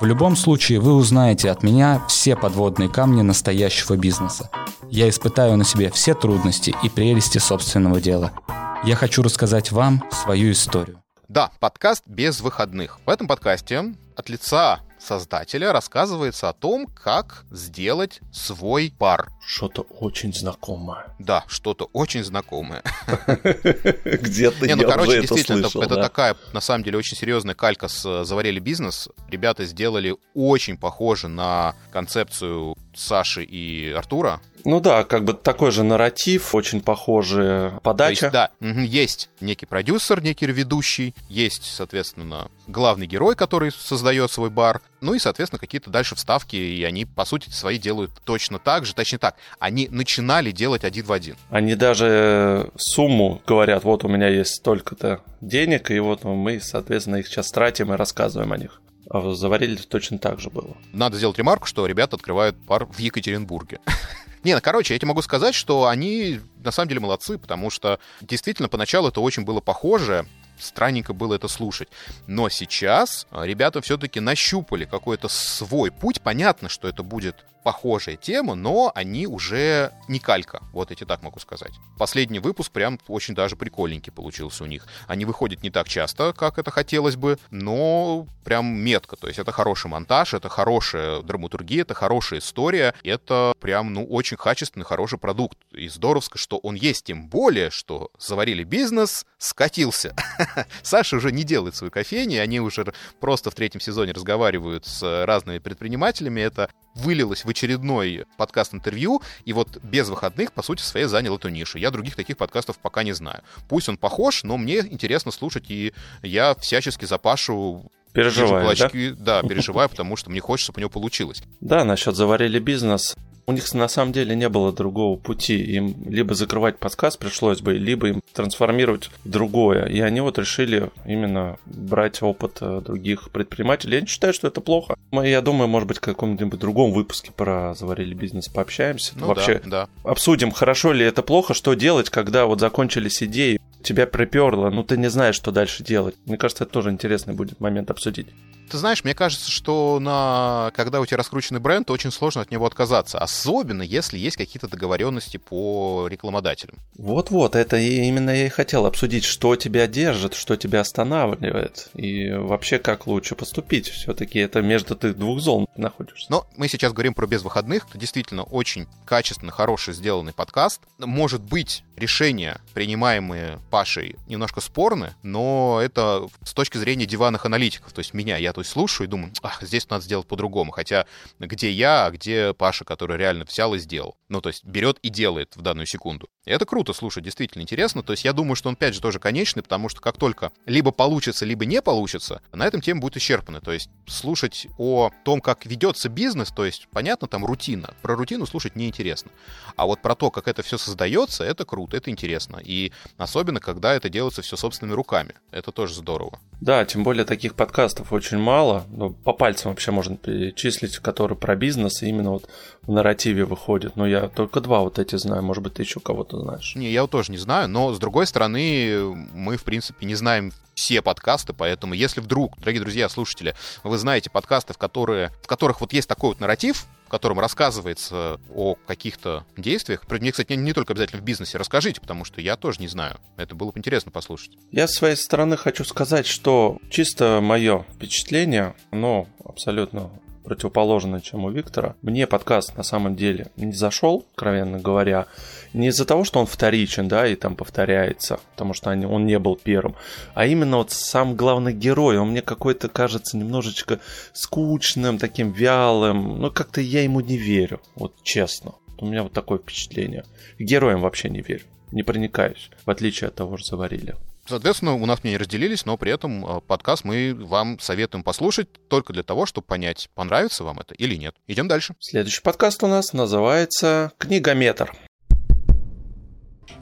В 0.00 0.04
любом 0.04 0.34
случае, 0.34 0.80
вы 0.80 0.94
узнаете 0.94 1.52
от 1.52 1.62
меня 1.62 2.02
все 2.08 2.34
подводные 2.34 2.88
камни 2.88 3.22
настоящего 3.22 3.96
бизнеса. 3.96 4.50
Я 4.90 5.08
испытаю 5.08 5.56
на 5.56 5.62
себе 5.62 5.92
все 5.92 6.14
трудности 6.14 6.74
и 6.82 6.88
прелести 6.88 7.38
собственного 7.38 8.00
дела– 8.00 8.32
я 8.86 8.96
хочу 8.96 9.22
рассказать 9.22 9.72
вам 9.72 10.04
свою 10.12 10.52
историю. 10.52 11.02
Да, 11.28 11.50
подкаст 11.58 12.04
без 12.06 12.40
выходных. 12.40 12.98
В 13.06 13.08
этом 13.08 13.26
подкасте 13.26 13.94
от 14.14 14.28
лица 14.28 14.80
создателя 15.00 15.72
рассказывается 15.72 16.50
о 16.50 16.52
том, 16.52 16.86
как 16.86 17.44
сделать 17.50 18.20
свой 18.30 18.92
бар. 18.98 19.30
Что-то 19.46 19.82
очень 19.82 20.34
знакомое. 20.34 21.14
Да, 21.18 21.44
что-то 21.46 21.88
очень 21.92 22.22
знакомое. 22.24 22.82
Где-то 24.04 24.66
Не, 24.66 24.74
ну, 24.74 24.88
короче, 24.88 25.20
действительно, 25.22 25.66
это, 25.66 25.96
такая, 25.96 26.36
на 26.52 26.60
самом 26.60 26.84
деле, 26.84 26.98
очень 26.98 27.16
серьезная 27.16 27.54
калька 27.54 27.88
с 27.88 28.24
«Заварили 28.24 28.60
бизнес». 28.60 29.08
Ребята 29.30 29.64
сделали 29.64 30.14
очень 30.34 30.76
похоже 30.76 31.28
на 31.28 31.74
концепцию 31.90 32.76
Саши 32.98 33.44
и 33.44 33.92
Артура. 33.92 34.40
Ну 34.64 34.80
да, 34.80 35.04
как 35.04 35.24
бы 35.24 35.34
такой 35.34 35.70
же 35.72 35.82
нарратив, 35.82 36.54
очень 36.54 36.80
похожая 36.80 37.72
подача. 37.82 38.30
То 38.30 38.50
есть, 38.60 38.60
да, 38.62 38.82
есть 38.82 39.28
некий 39.40 39.66
продюсер, 39.66 40.22
некий 40.22 40.46
ведущий, 40.46 41.14
есть, 41.28 41.64
соответственно, 41.64 42.48
главный 42.66 43.06
герой, 43.06 43.36
который 43.36 43.70
создает 43.70 44.30
свой 44.30 44.48
бар, 44.48 44.80
ну 45.02 45.12
и, 45.12 45.18
соответственно, 45.18 45.58
какие-то 45.58 45.90
дальше 45.90 46.14
вставки, 46.14 46.56
и 46.56 46.82
они, 46.82 47.04
по 47.04 47.26
сути, 47.26 47.50
свои 47.50 47.78
делают 47.78 48.10
точно 48.24 48.58
так 48.58 48.86
же, 48.86 48.94
точнее 48.94 49.18
так, 49.18 49.36
они 49.58 49.88
начинали 49.90 50.50
делать 50.50 50.84
один 50.84 51.04
в 51.04 51.12
один. 51.12 51.36
Они 51.50 51.74
даже 51.74 52.70
сумму 52.76 53.42
говорят, 53.46 53.84
вот 53.84 54.04
у 54.04 54.08
меня 54.08 54.28
есть 54.28 54.54
столько-то 54.54 55.20
денег, 55.42 55.90
и 55.90 55.98
вот 55.98 56.24
мы, 56.24 56.58
соответственно, 56.60 57.16
их 57.16 57.28
сейчас 57.28 57.50
тратим 57.50 57.92
и 57.92 57.96
рассказываем 57.96 58.52
о 58.52 58.56
них. 58.56 58.80
А 59.10 59.34
Заварили 59.34 59.76
точно 59.76 60.18
так 60.18 60.40
же 60.40 60.50
было. 60.50 60.76
Надо 60.92 61.16
сделать 61.16 61.38
ремарку, 61.38 61.66
что 61.66 61.86
ребята 61.86 62.16
открывают 62.16 62.56
пар 62.66 62.86
в 62.86 62.98
Екатеринбурге. 62.98 63.80
Не, 64.44 64.54
ну, 64.54 64.60
короче, 64.62 64.94
я 64.94 64.98
тебе 64.98 65.08
могу 65.08 65.22
сказать, 65.22 65.54
что 65.54 65.86
они 65.86 66.40
на 66.62 66.70
самом 66.70 66.88
деле 66.88 67.00
молодцы, 67.00 67.38
потому 67.38 67.70
что 67.70 67.98
действительно 68.20 68.68
поначалу 68.68 69.08
это 69.08 69.20
очень 69.20 69.44
было 69.44 69.60
похоже, 69.60 70.26
странненько 70.58 71.14
было 71.14 71.34
это 71.34 71.48
слушать. 71.48 71.88
Но 72.26 72.48
сейчас 72.48 73.26
ребята 73.32 73.80
все-таки 73.80 74.20
нащупали 74.20 74.84
какой-то 74.84 75.28
свой 75.28 75.90
путь. 75.90 76.20
Понятно, 76.20 76.68
что 76.68 76.88
это 76.88 77.02
будет 77.02 77.44
похожая 77.64 78.16
тема, 78.16 78.54
но 78.54 78.92
они 78.94 79.26
уже 79.26 79.92
не 80.06 80.20
калька, 80.20 80.62
вот 80.72 80.92
эти 80.92 81.04
так 81.04 81.22
могу 81.22 81.40
сказать. 81.40 81.72
Последний 81.98 82.38
выпуск 82.38 82.70
прям 82.70 83.00
очень 83.08 83.34
даже 83.34 83.56
прикольненький 83.56 84.12
получился 84.12 84.62
у 84.64 84.66
них. 84.66 84.86
Они 85.08 85.24
выходят 85.24 85.62
не 85.62 85.70
так 85.70 85.88
часто, 85.88 86.32
как 86.32 86.58
это 86.58 86.70
хотелось 86.70 87.16
бы, 87.16 87.38
но 87.50 88.26
прям 88.44 88.66
метко. 88.66 89.16
То 89.16 89.26
есть 89.26 89.38
это 89.38 89.50
хороший 89.50 89.88
монтаж, 89.88 90.34
это 90.34 90.48
хорошая 90.48 91.22
драматургия, 91.22 91.82
это 91.82 91.94
хорошая 91.94 92.40
история, 92.40 92.94
это 93.02 93.54
прям, 93.60 93.92
ну, 93.94 94.04
очень 94.04 94.36
качественный, 94.36 94.84
хороший 94.84 95.18
продукт. 95.18 95.58
И 95.72 95.88
здоровско, 95.88 96.38
что 96.38 96.58
он 96.58 96.74
есть, 96.74 97.06
тем 97.06 97.28
более, 97.28 97.70
что 97.70 98.10
заварили 98.18 98.62
бизнес, 98.62 99.24
скатился. 99.38 100.14
Саша 100.82 101.16
уже 101.16 101.32
не 101.32 101.44
делает 101.44 101.74
свою 101.74 101.90
кофейню, 101.90 102.42
они 102.42 102.60
уже 102.60 102.84
просто 103.20 103.50
в 103.50 103.54
третьем 103.54 103.80
сезоне 103.80 104.12
разговаривают 104.12 104.84
с 104.84 105.24
разными 105.24 105.58
предпринимателями. 105.58 106.40
Это 106.40 106.68
вылилось 106.94 107.44
в 107.44 107.48
очередной 107.48 108.26
подкаст-интервью, 108.36 109.22
и 109.44 109.52
вот 109.52 109.78
без 109.82 110.08
выходных, 110.08 110.52
по 110.52 110.62
сути, 110.62 110.82
своей 110.82 111.06
занял 111.06 111.36
эту 111.36 111.48
нишу. 111.48 111.78
Я 111.78 111.90
других 111.90 112.16
таких 112.16 112.36
подкастов 112.36 112.78
пока 112.78 113.02
не 113.02 113.12
знаю. 113.12 113.42
Пусть 113.68 113.88
он 113.88 113.96
похож, 113.96 114.44
но 114.44 114.56
мне 114.56 114.78
интересно 114.78 115.30
слушать, 115.30 115.70
и 115.70 115.92
я 116.22 116.54
всячески 116.54 117.04
за 117.04 117.18
Пашу 117.18 117.90
Переживаю, 118.12 118.76
да? 118.76 118.90
Да, 119.18 119.42
переживаю, 119.42 119.88
потому 119.88 120.14
что 120.16 120.30
мне 120.30 120.40
хочется, 120.40 120.66
чтобы 120.66 120.78
у 120.78 120.80
него 120.82 120.90
получилось. 120.90 121.42
Да, 121.60 121.84
насчет 121.84 122.14
заварили 122.14 122.60
бизнес. 122.60 123.16
У 123.46 123.52
них 123.52 123.72
на 123.74 123.88
самом 123.88 124.12
деле 124.12 124.34
не 124.34 124.48
было 124.48 124.72
другого 124.72 125.16
пути. 125.16 125.56
Им 125.56 125.94
либо 126.06 126.34
закрывать 126.34 126.78
подкаст 126.78 127.18
пришлось 127.18 127.60
бы, 127.60 127.74
либо 127.74 128.08
им 128.08 128.22
трансформировать 128.32 129.10
другое. 129.24 129.86
И 129.86 130.00
они 130.00 130.20
вот 130.20 130.38
решили 130.38 130.90
именно 131.04 131.58
брать 131.66 132.22
опыт 132.22 132.58
э, 132.60 132.80
других 132.84 133.30
предпринимателей. 133.30 133.96
Я 133.96 134.00
не 134.00 134.06
считаю, 134.06 134.32
что 134.32 134.48
это 134.48 134.60
плохо. 134.60 134.96
Мы, 135.10 135.28
я 135.28 135.42
думаю, 135.42 135.68
может 135.68 135.88
быть, 135.88 135.98
в 135.98 136.00
каком-нибудь 136.00 136.58
другом 136.58 136.92
выпуске 136.92 137.32
про 137.32 137.74
заварили 137.74 138.14
бизнес 138.14 138.48
пообщаемся. 138.48 139.12
Ну, 139.16 139.26
Вообще 139.26 139.60
да, 139.64 139.86
да. 140.04 140.10
обсудим, 140.10 140.50
хорошо 140.50 140.92
ли 140.92 141.04
это 141.04 141.22
плохо, 141.22 141.54
что 141.54 141.74
делать, 141.74 142.10
когда 142.10 142.46
вот 142.46 142.60
закончились 142.60 143.22
идеи, 143.22 143.60
тебя 143.82 144.06
приперло, 144.06 144.70
ну 144.70 144.82
ты 144.82 144.96
не 144.96 145.08
знаешь, 145.08 145.36
что 145.36 145.52
дальше 145.52 145.84
делать. 145.84 146.14
Мне 146.26 146.36
кажется, 146.36 146.64
это 146.64 146.72
тоже 146.72 146.90
интересный 146.90 147.34
будет 147.34 147.60
момент 147.60 147.90
обсудить. 147.90 148.28
Ты 148.70 148.78
знаешь, 148.78 149.04
мне 149.04 149.14
кажется, 149.14 149.50
что 149.50 149.98
на... 150.00 150.72
когда 150.74 151.00
у 151.00 151.06
тебя 151.06 151.18
раскрученный 151.18 151.60
бренд, 151.60 151.90
очень 151.90 152.10
сложно 152.10 152.42
от 152.42 152.50
него 152.50 152.66
отказаться. 152.66 153.18
Особенно, 153.18 153.82
если 153.82 154.18
есть 154.18 154.36
какие-то 154.36 154.68
договоренности 154.68 155.36
по 155.36 156.08
рекламодателям. 156.08 156.78
Вот-вот, 156.96 157.54
это 157.54 157.76
именно 157.76 158.30
я 158.30 158.46
и 158.46 158.48
хотел 158.48 158.86
обсудить, 158.86 159.24
что 159.24 159.56
тебя 159.56 159.86
держит, 159.86 160.34
что 160.34 160.56
тебя 160.56 160.80
останавливает. 160.80 161.90
И 161.94 162.30
вообще, 162.32 162.78
как 162.78 163.06
лучше 163.06 163.34
поступить. 163.34 163.88
Все-таки 163.88 164.38
это 164.38 164.62
между 164.62 164.96
ты 164.96 165.12
двух 165.12 165.40
зон 165.40 165.66
находишься. 165.76 166.26
Но 166.30 166.46
мы 166.56 166.68
сейчас 166.68 166.92
говорим 166.92 167.14
про 167.14 167.26
без 167.26 167.42
выходных. 167.42 167.86
Это 167.88 167.98
действительно 167.98 168.44
очень 168.44 168.86
качественно, 169.04 169.52
хороший 169.52 169.94
сделанный 169.94 170.32
подкаст. 170.32 170.80
Может 170.98 171.42
быть, 171.42 171.84
решения, 171.96 172.60
принимаемые 172.72 173.60
Пашей, 173.70 174.16
немножко 174.26 174.60
спорны, 174.60 175.14
но 175.22 175.80
это 175.82 176.28
с 176.42 176.54
точки 176.54 176.78
зрения 176.78 177.06
диванных 177.06 177.44
аналитиков. 177.44 177.92
То 177.92 178.00
есть 178.00 178.14
меня, 178.14 178.36
я 178.36 178.52
то 178.54 178.60
есть 178.60 178.70
слушаю 178.70 179.08
и 179.08 179.10
думаю, 179.10 179.32
ах, 179.42 179.62
здесь 179.62 179.90
надо 179.90 180.04
сделать 180.04 180.28
по-другому. 180.28 180.70
Хотя 180.70 181.06
где 181.40 181.72
я, 181.72 182.06
а 182.06 182.10
где 182.12 182.54
Паша, 182.54 182.84
который 182.84 183.16
реально 183.16 183.44
взял 183.44 183.74
и 183.74 183.78
сделал. 183.78 184.16
Ну, 184.28 184.40
то 184.40 184.48
есть 184.48 184.64
берет 184.64 184.98
и 185.00 185.08
делает 185.08 185.56
в 185.56 185.60
данную 185.60 185.86
секунду. 185.86 186.28
И 186.44 186.50
это 186.50 186.66
круто 186.66 186.92
слушать, 186.92 187.24
действительно 187.24 187.62
интересно. 187.62 188.02
То 188.02 188.12
есть 188.12 188.24
я 188.24 188.32
думаю, 188.32 188.54
что 188.56 188.68
он, 188.68 188.74
опять 188.74 188.94
же, 188.94 189.00
тоже 189.00 189.18
конечный, 189.18 189.62
потому 189.62 189.88
что 189.88 190.00
как 190.00 190.18
только 190.18 190.52
либо 190.66 190.90
получится, 190.90 191.44
либо 191.44 191.64
не 191.64 191.80
получится, 191.80 192.42
на 192.52 192.66
этом 192.66 192.80
тема 192.80 193.00
будет 193.00 193.16
исчерпана. 193.16 193.60
То 193.60 193.72
есть 193.72 193.88
слушать 194.06 194.66
о 194.78 195.10
том, 195.24 195.40
как 195.40 195.64
ведется 195.66 196.08
бизнес, 196.08 196.50
то 196.50 196.64
есть, 196.64 196.88
понятно, 196.92 197.28
там 197.28 197.44
рутина. 197.44 197.94
Про 198.02 198.16
рутину 198.16 198.46
слушать 198.46 198.76
неинтересно. 198.76 199.30
А 199.76 199.86
вот 199.86 200.02
про 200.02 200.14
то, 200.14 200.30
как 200.30 200.48
это 200.48 200.62
все 200.62 200.76
создается, 200.76 201.44
это 201.44 201.64
круто, 201.64 201.96
это 201.96 202.10
интересно. 202.10 202.60
И 202.62 202.92
особенно, 203.16 203.60
когда 203.60 203.94
это 203.94 204.08
делается 204.08 204.42
все 204.42 204.56
собственными 204.56 204.94
руками. 204.94 205.34
Это 205.50 205.72
тоже 205.72 205.94
здорово. 205.94 206.38
Да, 206.60 206.84
тем 206.84 207.04
более 207.04 207.24
таких 207.24 207.54
подкастов 207.54 208.12
очень 208.12 208.38
мало. 208.38 208.84
Ну, 208.88 209.10
по 209.10 209.32
пальцам 209.32 209.70
вообще 209.70 209.90
можно 209.90 210.16
перечислить, 210.16 210.98
которые 210.98 211.36
про 211.38 211.56
бизнес 211.56 212.02
именно 212.02 212.30
вот 212.30 212.48
в 212.82 212.92
нарративе 212.92 213.44
выходят. 213.44 213.96
Но 213.96 214.06
я 214.06 214.28
только 214.28 214.60
два 214.60 214.80
вот 214.80 214.98
эти 214.98 215.16
знаю. 215.16 215.42
Может 215.42 215.62
быть, 215.62 215.74
ты 215.74 215.82
еще 215.82 216.00
кого-то 216.00 216.33
знаешь. 216.40 216.74
Не, 216.74 216.90
я 216.90 217.02
вот 217.02 217.10
тоже 217.10 217.32
не 217.32 217.38
знаю, 217.38 217.68
но 217.68 217.92
с 217.92 217.98
другой 217.98 218.26
стороны, 218.26 219.00
мы, 219.32 219.56
в 219.56 219.64
принципе, 219.64 220.06
не 220.06 220.14
знаем 220.14 220.52
все 220.74 221.02
подкасты, 221.02 221.52
поэтому 221.52 221.94
если 221.94 222.20
вдруг, 222.20 222.58
дорогие 222.58 222.80
друзья, 222.80 223.08
слушатели, 223.08 223.54
вы 223.82 223.96
знаете 223.98 224.30
подкасты, 224.30 224.72
в, 224.72 224.78
которые, 224.78 225.30
в 225.42 225.46
которых 225.46 225.80
вот 225.80 225.92
есть 225.92 226.08
такой 226.08 226.30
вот 226.30 226.40
нарратив, 226.40 226.86
в 227.06 227.10
котором 227.10 227.38
рассказывается 227.38 228.40
о 228.52 228.74
каких-то 228.86 229.44
действиях. 229.56 230.02
Мне, 230.08 230.32
кстати, 230.32 230.52
не, 230.52 230.56
не 230.56 230.72
только 230.72 230.92
обязательно 230.92 231.20
в 231.20 231.24
бизнесе. 231.24 231.58
Расскажите, 231.58 232.00
потому 232.00 232.24
что 232.24 232.40
я 232.40 232.56
тоже 232.56 232.80
не 232.80 232.88
знаю. 232.88 233.20
Это 233.36 233.54
было 233.54 233.70
бы 233.70 233.78
интересно 233.78 234.10
послушать. 234.10 234.52
Я 234.72 234.88
с 234.88 234.94
своей 234.94 235.16
стороны 235.16 235.56
хочу 235.56 235.84
сказать, 235.84 236.26
что 236.26 236.78
чисто 236.90 237.40
мое 237.40 237.84
впечатление, 237.94 238.74
оно 238.90 239.28
абсолютно 239.44 240.10
противоположное, 240.44 241.20
чем 241.20 241.44
у 241.44 241.50
Виктора. 241.50 241.96
Мне 242.02 242.26
подкаст 242.26 242.76
на 242.76 242.82
самом 242.82 243.16
деле 243.16 243.48
не 243.56 243.72
зашел, 243.72 244.26
откровенно 244.32 244.78
говоря, 244.78 245.26
не 245.72 245.88
из-за 245.88 246.04
того, 246.04 246.24
что 246.24 246.38
он 246.38 246.46
вторичен, 246.46 247.08
да, 247.08 247.26
и 247.26 247.34
там 247.34 247.56
повторяется, 247.56 248.38
потому 248.52 248.74
что 248.74 248.90
он 248.90 249.26
не 249.26 249.38
был 249.38 249.56
первым, 249.56 249.96
а 250.34 250.46
именно 250.46 250.76
вот 250.76 250.90
сам 250.92 251.34
главный 251.34 251.72
герой, 251.72 252.18
он 252.18 252.30
мне 252.30 252.42
какой-то 252.42 252.88
кажется 252.88 253.36
немножечко 253.36 254.00
скучным, 254.32 255.18
таким 255.18 255.50
вялым, 255.50 256.40
ну 256.40 256.50
как-то 256.50 256.80
я 256.80 257.02
ему 257.02 257.20
не 257.20 257.36
верю, 257.36 257.80
вот 257.96 258.14
честно. 258.22 258.74
У 258.98 259.06
меня 259.06 259.24
вот 259.24 259.32
такое 259.32 259.58
впечатление. 259.58 260.24
героям 260.58 261.00
вообще 261.00 261.28
не 261.28 261.40
верю, 261.40 261.64
не 261.90 262.02
проникаюсь, 262.02 262.70
в 262.84 262.90
отличие 262.90 263.28
от 263.28 263.34
того 263.34 263.56
же 263.56 263.64
Заварили. 263.64 264.14
Соответственно, 264.46 264.94
у 264.94 265.06
нас 265.06 265.22
мнения 265.24 265.38
разделились, 265.38 265.86
но 265.86 265.96
при 265.96 266.12
этом 266.12 266.44
э, 266.44 266.60
подкаст 266.60 267.04
мы 267.04 267.34
вам 267.34 267.78
советуем 267.78 268.22
послушать 268.22 268.68
только 268.88 269.14
для 269.14 269.22
того, 269.22 269.46
чтобы 269.46 269.66
понять, 269.66 270.10
понравится 270.14 270.64
вам 270.64 270.80
это 270.80 270.94
или 270.94 271.14
нет. 271.16 271.34
Идем 271.46 271.66
дальше. 271.66 271.94
Следующий 271.98 272.42
подкаст 272.42 272.82
у 272.82 272.86
нас 272.86 273.14
называется 273.14 274.12
«Книгометр». 274.18 274.92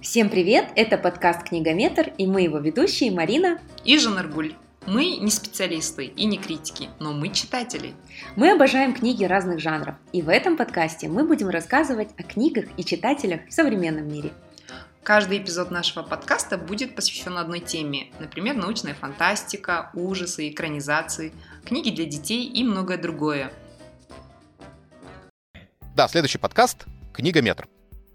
Всем 0.00 0.28
привет! 0.28 0.70
Это 0.74 0.98
подкаст 0.98 1.44
«Книгометр» 1.44 2.12
и 2.18 2.26
мы 2.26 2.42
его 2.42 2.58
ведущие 2.58 3.12
Марина 3.12 3.60
и 3.84 3.96
Жанаргуль. 3.96 4.54
Мы 4.84 5.18
не 5.18 5.30
специалисты 5.30 6.06
и 6.06 6.24
не 6.24 6.38
критики, 6.38 6.88
но 6.98 7.12
мы 7.12 7.28
читатели. 7.28 7.94
Мы 8.34 8.50
обожаем 8.50 8.92
книги 8.92 9.22
разных 9.22 9.60
жанров, 9.60 9.94
и 10.12 10.20
в 10.22 10.28
этом 10.28 10.56
подкасте 10.56 11.06
мы 11.06 11.24
будем 11.24 11.48
рассказывать 11.48 12.08
о 12.18 12.24
книгах 12.24 12.64
и 12.76 12.84
читателях 12.84 13.42
в 13.48 13.52
современном 13.52 14.08
мире– 14.12 14.32
Каждый 15.02 15.38
эпизод 15.38 15.72
нашего 15.72 16.04
подкаста 16.04 16.56
будет 16.56 16.94
посвящен 16.94 17.36
одной 17.36 17.58
теме, 17.58 18.12
например, 18.20 18.54
научная 18.54 18.94
фантастика, 18.94 19.90
ужасы, 19.94 20.48
экранизации, 20.48 21.32
книги 21.64 21.90
для 21.90 22.04
детей 22.04 22.46
и 22.46 22.62
многое 22.62 22.98
другое. 22.98 23.52
Да, 25.96 26.06
следующий 26.06 26.38
подкаст 26.38 26.86
«Книгометр». 27.12 27.66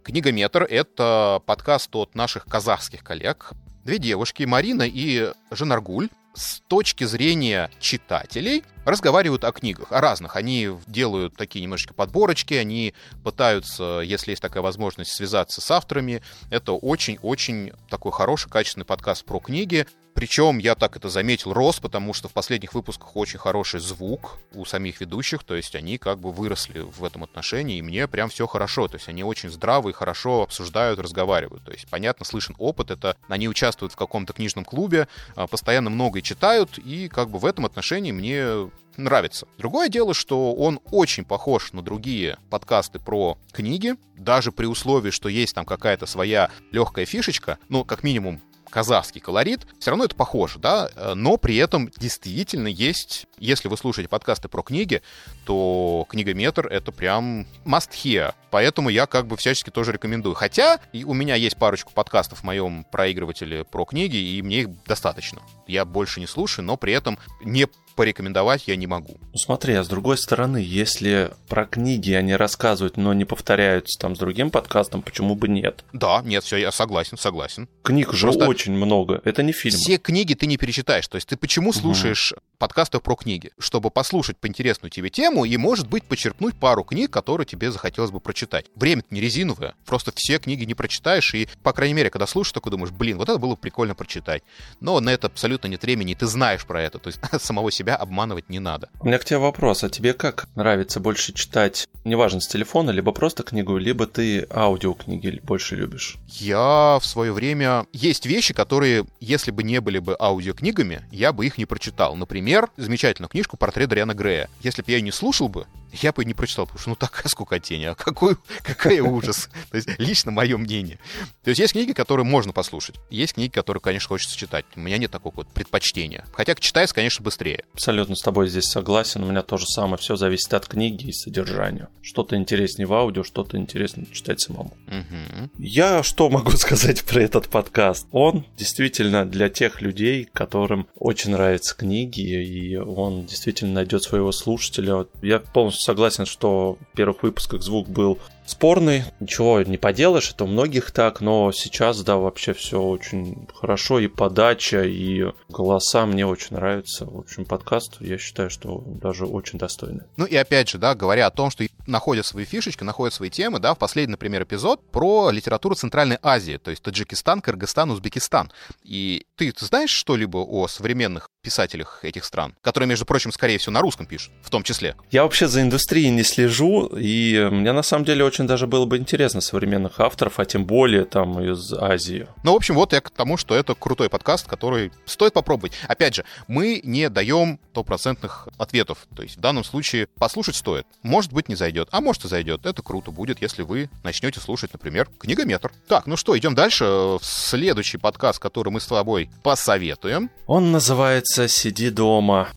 «Книгометр»— 0.02 0.64
это 0.70 1.42
подкаст 1.46 1.94
от 1.94 2.16
наших 2.16 2.46
казахских 2.46 3.04
коллег. 3.04 3.52
Две 3.84 3.98
девушки, 3.98 4.44
Марина 4.44 4.84
и 4.84 5.34
Жанаргуль, 5.52 6.08
с 6.38 6.62
точки 6.68 7.04
зрения 7.04 7.72
читателей 7.80 8.64
разговаривают 8.86 9.44
о 9.44 9.52
книгах, 9.52 9.92
о 9.92 10.00
разных. 10.00 10.36
Они 10.36 10.70
делают 10.86 11.36
такие 11.36 11.62
немножечко 11.64 11.94
подборочки, 11.94 12.54
они 12.54 12.94
пытаются, 13.24 14.02
если 14.02 14.32
есть 14.32 14.42
такая 14.42 14.62
возможность, 14.64 15.12
связаться 15.12 15.62
с 15.62 15.72
авторами. 15.72 16.22
Это 16.50 16.74
очень-очень 16.74 17.74
такой 17.90 18.12
хороший, 18.12 18.50
качественный 18.50 18.86
подкаст 18.86 19.26
про 19.26 19.40
книги. 19.40 19.88
Причем 20.18 20.58
я 20.58 20.74
так 20.74 20.98
это 20.98 21.10
заметил, 21.10 21.54
рос, 21.54 21.80
потому 21.80 22.12
что 22.12 22.28
в 22.28 22.34
последних 22.34 22.74
выпусках 22.74 23.16
очень 23.16 23.38
хороший 23.38 23.80
звук 23.80 24.40
у 24.56 24.66
самих 24.66 25.00
ведущих, 25.00 25.44
то 25.44 25.56
есть 25.56 25.76
они 25.76 26.00
как 26.00 26.18
бы 26.18 26.32
выросли 26.32 26.80
в 26.80 27.04
этом 27.04 27.24
отношении, 27.24 27.78
и 27.78 27.84
мне 27.84 28.08
прям 28.08 28.30
все 28.30 28.48
хорошо, 28.48 28.88
то 28.88 28.96
есть 28.96 29.08
они 29.10 29.24
очень 29.24 29.52
здравые, 29.52 29.94
хорошо 29.94 30.42
обсуждают, 30.42 31.00
разговаривают. 31.00 31.64
То 31.64 31.72
есть, 31.72 31.88
понятно, 31.88 32.26
слышен 32.26 32.56
опыт, 32.58 32.90
это 32.90 33.16
они 33.28 33.48
участвуют 33.48 33.94
в 33.94 33.96
каком-то 33.96 34.34
книжном 34.34 34.66
клубе, 34.66 35.08
а, 35.36 35.46
постоянно 35.46 35.92
многое 35.92 36.24
читают, 36.24 36.80
и 36.80 37.10
как 37.10 37.30
бы 37.30 37.38
в 37.38 37.46
этом 37.46 37.68
отношении 37.68 38.12
мне 38.12 38.72
нравится. 38.98 39.48
Другое 39.60 39.88
дело, 39.88 40.16
что 40.16 40.56
он 40.56 40.80
очень 40.90 41.26
похож 41.26 41.74
на 41.74 41.84
другие 41.84 42.40
подкасты 42.50 42.98
про 42.98 43.38
книги, 43.52 43.94
даже 44.16 44.52
при 44.52 44.66
условии, 44.66 45.12
что 45.12 45.30
есть 45.30 45.54
там 45.54 45.64
какая-то 45.64 46.08
своя 46.08 46.50
легкая 46.72 47.06
фишечка, 47.06 47.60
ну, 47.70 47.86
как 47.86 48.02
минимум, 48.02 48.42
казахский 48.70 49.22
колорит, 49.22 49.66
все 49.80 49.92
равно 49.92 50.06
это 50.06 50.16
похоже, 50.16 50.60
да, 50.60 50.90
но 51.16 51.38
при 51.38 51.58
этом 51.58 51.90
действительно 51.98 52.68
есть, 52.68 53.26
если 53.40 53.68
вы 53.68 53.78
слушаете 53.78 54.10
подкасты 54.10 54.48
про 54.48 54.62
книги, 54.62 55.02
то 55.46 56.06
книгометр— 56.10 56.68
это 56.72 56.92
прям 56.92 57.48
must 57.66 57.92
hear, 57.92 58.34
поэтому 58.52 58.90
я 58.90 59.06
как 59.06 59.28
бы 59.28 59.38
всячески 59.38 59.70
тоже 59.70 59.92
рекомендую. 59.92 60.36
Хотя 60.36 60.80
и 60.94 61.04
у 61.04 61.14
меня 61.14 61.36
есть 61.36 61.58
парочку 61.58 61.94
подкастов 61.94 62.40
в 62.40 62.44
моем 62.44 62.84
проигрывателе 62.84 63.64
про 63.64 63.86
книги, 63.86 64.18
и 64.18 64.42
мне 64.42 64.62
их 64.62 64.84
достаточно. 64.84 65.42
Я 65.68 65.86
больше 65.86 66.20
не 66.20 66.28
слушаю, 66.28 66.66
но 66.66 66.78
при 66.78 66.94
этом 66.94 67.18
не 67.42 67.68
порекомендовать 67.98 68.68
я 68.68 68.76
не 68.76 68.88
могу. 68.88 69.18
Ну 69.34 69.40
смотри, 69.40 69.74
а 69.74 69.84
с 69.84 69.88
другой 69.88 70.18
стороны, 70.18 70.58
если 70.58 71.32
про 71.50 71.66
книги 71.66 72.14
они 72.14 72.36
рассказывают, 72.36 72.96
но 72.96 73.12
не 73.14 73.26
повторяются 73.26 74.00
там 74.00 74.16
с 74.16 74.20
другим 74.20 74.52
подкастом, 74.52 75.02
почему 75.02 75.36
бы 75.36 75.50
нет? 75.50 75.84
Да, 75.92 76.22
нет, 76.24 76.44
все, 76.44 76.58
я 76.58 76.72
согласен, 76.72 77.18
согласен. 77.18 77.68
Книг 77.82 78.14
же 78.14 78.28
Просто 78.28 78.48
очень 78.48 78.74
много, 78.74 79.20
это 79.26 79.42
не 79.42 79.52
фильм. 79.52 79.76
Все 79.76 79.98
книги 79.98 80.36
ты 80.36 80.46
не 80.46 80.58
перечитаешь, 80.58 81.08
то 81.08 81.16
есть 81.16 81.28
ты 81.28 81.36
почему 81.36 81.74
слушаешь 81.74 82.34
угу. 82.34 82.42
подкасты 82.60 83.00
про 83.00 83.16
книги? 83.16 83.52
Чтобы 83.58 83.90
послушать 83.90 84.38
по 84.38 84.48
интересную 84.48 84.92
тебе 84.92 85.10
тему 85.10 85.44
и, 85.44 85.58
может 85.58 85.90
быть, 85.90 86.04
почерпнуть 86.04 86.56
пару 86.56 86.84
книг, 86.84 87.10
которые 87.10 87.48
тебе 87.48 87.72
захотелось 87.72 88.12
бы 88.12 88.20
прочитать. 88.20 88.68
время 88.76 89.04
не 89.10 89.20
резиновое, 89.20 89.74
просто 89.86 90.12
все 90.16 90.38
книги 90.38 90.66
не 90.66 90.76
прочитаешь, 90.76 91.34
и, 91.34 91.50
по 91.64 91.74
крайней 91.74 91.96
мере, 91.96 92.12
когда 92.12 92.28
слушаешь, 92.28 92.54
такой 92.54 92.72
думаешь, 92.72 92.92
блин, 92.92 93.18
вот 93.18 93.28
это 93.28 93.40
было 93.40 93.56
прикольно 93.56 93.96
прочитать. 93.96 94.44
Но 94.82 95.00
на 95.00 95.10
это 95.10 95.28
абсолютно 95.28 95.68
нет 95.68 95.82
времени, 95.82 96.12
и 96.12 96.16
ты 96.16 96.28
знаешь 96.28 96.64
про 96.64 96.84
это, 96.84 97.00
то 97.00 97.08
есть 97.08 97.20
самого 97.42 97.72
себя 97.72 97.87
себя 97.88 97.96
обманывать 97.96 98.50
не 98.50 98.60
надо. 98.60 98.90
У 99.00 99.08
меня 99.08 99.18
к 99.18 99.24
тебе 99.24 99.40
вопрос, 99.40 99.84
а 99.84 99.90
тебе 99.90 100.14
как 100.14 100.50
нравится 100.56 101.00
больше 101.00 101.34
читать, 101.34 101.88
неважно, 102.04 102.42
с 102.42 102.48
телефона, 102.48 102.92
либо 102.92 103.14
просто 103.14 103.44
книгу, 103.44 103.78
либо 103.78 104.08
ты 104.08 104.46
аудиокниги 104.52 105.40
больше 105.44 105.76
любишь? 105.76 106.18
Я 106.28 107.00
в 107.00 107.06
свое 107.06 107.32
время... 107.32 107.86
Есть 107.94 108.26
вещи, 108.26 108.54
которые, 108.54 109.06
если 109.22 109.52
бы 109.52 109.64
не 109.64 109.80
были 109.80 110.00
бы 110.00 110.18
аудиокнигами, 110.20 111.02
я 111.12 111.32
бы 111.32 111.46
их 111.46 111.58
не 111.58 111.66
прочитал. 111.66 112.16
Например, 112.16 112.70
замечательную 112.76 113.30
книжку 113.30 113.56
«Портрет 113.56 113.90
Дриана 113.90 114.14
Грея». 114.14 114.50
Если 114.62 114.82
бы 114.82 114.92
я 114.92 114.98
ее 114.98 115.04
не 115.04 115.12
слушал 115.12 115.48
бы, 115.48 115.66
я 115.94 116.12
бы 116.12 116.26
не 116.26 116.34
прочитал, 116.34 116.66
потому 116.66 116.80
что 116.80 116.90
ну 116.90 116.96
такая 116.96 117.28
скукотень, 117.28 117.86
а 117.86 117.96
какой, 117.96 118.36
какой 118.64 119.00
ужас. 119.00 119.50
То 119.72 119.78
есть 119.78 119.90
лично 119.98 120.32
мое 120.32 120.58
мнение. 120.58 121.00
То 121.44 121.50
есть 121.50 121.60
есть 121.60 121.74
книги, 121.74 121.94
которые 121.94 122.26
можно 122.26 122.54
послушать. 122.54 122.96
Есть 123.10 123.34
книги, 123.36 123.52
которые, 123.52 123.82
конечно, 123.82 124.10
хочется 124.10 124.38
читать. 124.38 124.66
У 124.76 124.80
меня 124.80 124.98
нет 124.98 125.12
такого 125.12 125.34
вот 125.38 125.48
предпочтения. 125.50 126.26
Хотя 126.34 126.56
читается, 126.56 126.96
конечно, 126.96 127.24
быстрее. 127.24 127.64
Абсолютно 127.74 128.16
с 128.16 128.22
тобой 128.22 128.50
здесь 128.50 128.66
согласен. 128.66 129.24
У 129.24 129.30
меня 129.30 129.42
тоже 129.42 129.66
самое. 129.66 129.98
Все 129.98 130.16
зависит 130.16 130.54
от 130.54 130.68
книги 130.68 131.08
и 131.08 131.14
содержания. 131.14 131.90
Что-то 132.02 132.36
интереснее 132.36 132.88
в 132.88 132.94
аудио, 132.94 133.24
что-то 133.24 133.58
интереснее 133.58 134.08
читать 134.12 134.42
самому. 134.42 134.76
Угу. 134.88 135.52
Я 135.60 136.04
что 136.04 136.30
могу 136.30 136.52
сказать 136.58 137.04
про 137.04 137.22
этот 137.22 137.50
подкаст? 137.50 138.08
Он 138.12 138.46
действительно 138.58 139.26
для 139.26 139.50
тех 139.50 139.82
людей, 139.82 140.28
которым 140.32 140.88
очень 140.96 141.32
нравятся 141.32 141.76
книги, 141.76 142.22
и 142.22 142.76
он 142.76 143.26
действительно 143.26 143.74
найдет 143.74 144.04
своего 144.04 144.32
слушателя. 144.32 145.06
Я 145.22 145.40
полностью 145.40 145.77
согласен, 145.82 146.26
что 146.26 146.78
в 146.94 146.96
первых 146.96 147.24
выпусках 147.24 147.62
звук 147.62 147.88
был 147.88 148.20
спорный, 148.48 149.04
ничего 149.20 149.62
не 149.62 149.78
поделаешь, 149.78 150.32
это 150.32 150.46
у 150.46 150.48
многих 150.48 150.92
так, 150.92 151.22
но 151.22 151.52
сейчас, 151.52 152.02
да, 152.02 152.18
вообще 152.18 152.54
все 152.54 152.82
очень 152.82 153.48
хорошо, 153.54 154.00
и 154.00 154.08
подача, 154.08 154.84
и 154.84 155.26
голоса 155.50 156.06
мне 156.06 156.26
очень 156.26 156.56
нравятся. 156.56 157.06
В 157.06 157.20
общем, 157.20 157.46
подкаст, 157.46 157.98
я 158.00 158.18
считаю, 158.18 158.50
что 158.50 158.84
даже 158.86 159.26
очень 159.26 159.60
достойный. 159.60 160.06
Ну 160.16 160.26
и 160.26 160.36
опять 160.36 160.70
же, 160.70 160.78
да, 160.78 160.96
говоря 160.96 161.28
о 161.28 161.32
том, 161.32 161.52
что 161.52 161.66
находят 161.86 162.26
свои 162.26 162.46
фишечки, 162.46 162.84
находят 162.84 163.14
свои 163.14 163.30
темы, 163.30 163.60
да, 163.60 163.74
в 163.74 163.78
последний, 163.78 164.12
например, 164.12 164.44
эпизод 164.44 164.82
про 164.92 165.30
литературу 165.30 165.76
Центральной 165.76 166.18
Азии, 166.22 166.58
то 166.58 166.72
есть 166.72 166.82
Таджикистан, 166.84 167.42
Кыргызстан, 167.42 167.92
Узбекистан. 167.92 168.52
И 168.84 169.26
ты, 169.36 169.52
ты 169.52 169.66
знаешь 169.66 169.92
что-либо 169.92 170.38
о 170.38 170.68
современных 170.68 171.30
писателях 171.42 172.00
этих 172.04 172.26
стран, 172.26 172.56
которые, 172.62 172.90
между 172.90 173.06
прочим, 173.06 173.32
скорее 173.32 173.58
всего, 173.58 173.74
на 173.74 173.82
русском 173.82 174.06
пишут, 174.06 174.34
в 174.42 174.50
том 174.50 174.64
числе? 174.64 174.96
Я 175.12 175.24
вообще 175.24 175.48
за 175.48 175.62
индустрией 175.62 176.10
не 176.10 176.24
слежу, 176.24 176.88
и 176.88 177.48
мне 177.52 177.72
на 177.72 177.84
самом 177.84 178.06
деле 178.06 178.24
очень 178.26 178.37
даже 178.46 178.68
было 178.68 178.86
бы 178.86 178.98
интересно 178.98 179.42
современных 179.42 180.00
авторов, 180.00 180.40
а 180.40 180.46
тем 180.46 180.66
более 180.66 181.06
там 181.06 181.42
из 181.42 181.74
Азии. 181.74 182.28
Ну, 182.44 182.54
в 182.54 182.56
общем, 182.56 182.76
вот 182.76 182.94
я 182.94 183.02
к 183.02 183.10
тому, 183.10 183.38
что 183.38 183.56
это 183.56 183.74
крутой 183.74 184.10
подкаст, 184.10 184.48
который 184.48 184.92
стоит 185.06 185.34
попробовать. 185.34 185.74
Опять 185.88 186.16
же, 186.16 186.26
мы 186.48 186.82
не 186.84 187.10
даем 187.10 187.60
стопроцентных 187.72 188.48
ответов, 188.58 189.08
то 189.16 189.22
есть 189.24 189.38
в 189.38 189.40
данном 189.40 189.64
случае 189.64 190.08
послушать 190.18 190.56
стоит. 190.56 190.86
Может 191.04 191.32
быть, 191.32 191.48
не 191.48 191.56
зайдет, 191.56 191.88
а 191.92 192.02
может 192.02 192.26
и 192.26 192.28
зайдет. 192.28 192.66
Это 192.66 192.82
круто 192.82 193.12
будет, 193.12 193.42
если 193.42 193.62
вы 193.62 193.90
начнете 194.04 194.40
слушать, 194.40 194.74
например, 194.74 195.08
книгометр. 195.20 195.72
Так, 195.88 196.08
ну 196.08 196.18
что, 196.18 196.38
идем 196.38 196.56
дальше. 196.56 197.18
Следующий 197.22 197.98
подкаст, 197.98 198.40
который 198.40 198.70
мы 198.70 198.80
с 198.80 198.88
тобой 198.88 199.30
посоветуем. 199.44 200.30
Он 200.48 200.72
называется 200.72 201.48
«Сиди 201.48 201.90
дома». 201.90 202.50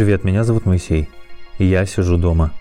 Привет, 0.00 0.24
меня 0.24 0.44
зовут 0.44 0.64
Моисей, 0.64 1.10
и 1.58 1.66
я 1.66 1.84
сижу 1.84 2.16
дома. 2.16 2.54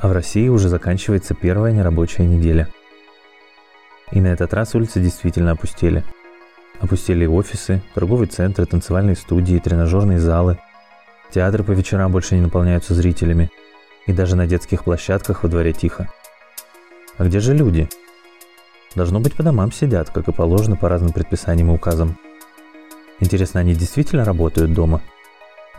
А 0.00 0.08
в 0.08 0.12
России 0.12 0.48
уже 0.48 0.68
заканчивается 0.68 1.34
первая 1.34 1.72
нерабочая 1.72 2.26
неделя. 2.26 2.66
И 4.10 4.20
на 4.20 4.26
этот 4.26 4.52
раз 4.54 4.74
улицы 4.74 5.00
действительно 5.00 5.52
опустели. 5.52 6.02
Опустили 6.80 7.26
офисы, 7.26 7.80
торговые 7.94 8.26
центры, 8.26 8.66
танцевальные 8.66 9.14
студии, 9.14 9.60
тренажерные 9.60 10.18
залы. 10.18 10.58
Театры 11.30 11.62
по 11.62 11.70
вечерам 11.70 12.10
больше 12.10 12.34
не 12.34 12.40
наполняются 12.40 12.92
зрителями. 12.92 13.48
И 14.08 14.12
даже 14.12 14.34
на 14.34 14.48
детских 14.48 14.82
площадках 14.82 15.44
во 15.44 15.48
дворе 15.48 15.72
тихо. 15.72 16.12
А 17.18 17.24
где 17.24 17.38
же 17.38 17.54
люди? 17.54 17.88
Должно 18.96 19.20
быть, 19.20 19.36
по 19.36 19.44
домам 19.44 19.70
сидят, 19.70 20.10
как 20.10 20.26
и 20.26 20.32
положено 20.32 20.74
по 20.74 20.88
разным 20.88 21.12
предписаниям 21.12 21.70
и 21.70 21.74
указам. 21.74 22.18
Интересно, 23.20 23.60
они 23.60 23.76
действительно 23.76 24.24
работают 24.24 24.72
дома? 24.72 25.02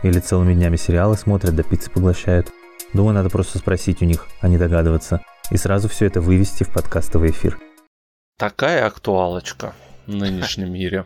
Или 0.02 0.18
целыми 0.18 0.54
днями 0.54 0.76
сериалы 0.76 1.16
смотрят, 1.16 1.54
да 1.54 1.62
пиццы 1.62 1.90
поглощают? 1.90 2.50
Думаю, 2.94 3.14
надо 3.14 3.28
просто 3.28 3.58
спросить 3.58 4.00
у 4.00 4.06
них, 4.06 4.26
а 4.40 4.48
не 4.48 4.56
догадываться. 4.56 5.20
И 5.50 5.56
сразу 5.56 5.88
все 5.88 6.06
это 6.06 6.20
вывести 6.20 6.64
в 6.64 6.70
подкастовый 6.70 7.30
эфир. 7.30 7.58
Такая 8.38 8.86
актуалочка 8.86 9.74
в 10.06 10.14
нынешнем 10.14 10.72
мире. 10.72 11.04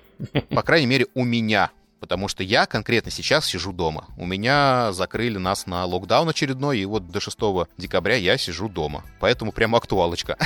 По 0.50 0.62
крайней 0.62 0.87
мере, 0.87 1.07
у 1.14 1.24
меня 1.24 1.70
потому 2.04 2.28
что 2.28 2.42
я 2.42 2.66
конкретно 2.66 3.11
сейчас 3.11 3.46
сижу 3.46 3.72
дома. 3.72 4.04
У 4.18 4.26
меня 4.26 4.92
закрыли 4.92 5.38
нас 5.38 5.66
на 5.66 5.87
локдаун 5.87 6.28
очередной, 6.28 6.78
и 6.78 6.85
вот 6.85 7.11
до 7.11 7.18
6 7.18 7.38
декабря 7.78 8.16
я 8.16 8.37
сижу 8.37 8.68
дома. 8.68 9.04
Поэтому 9.20 9.52
прямо 9.52 9.78
актуалочка. 9.78 10.37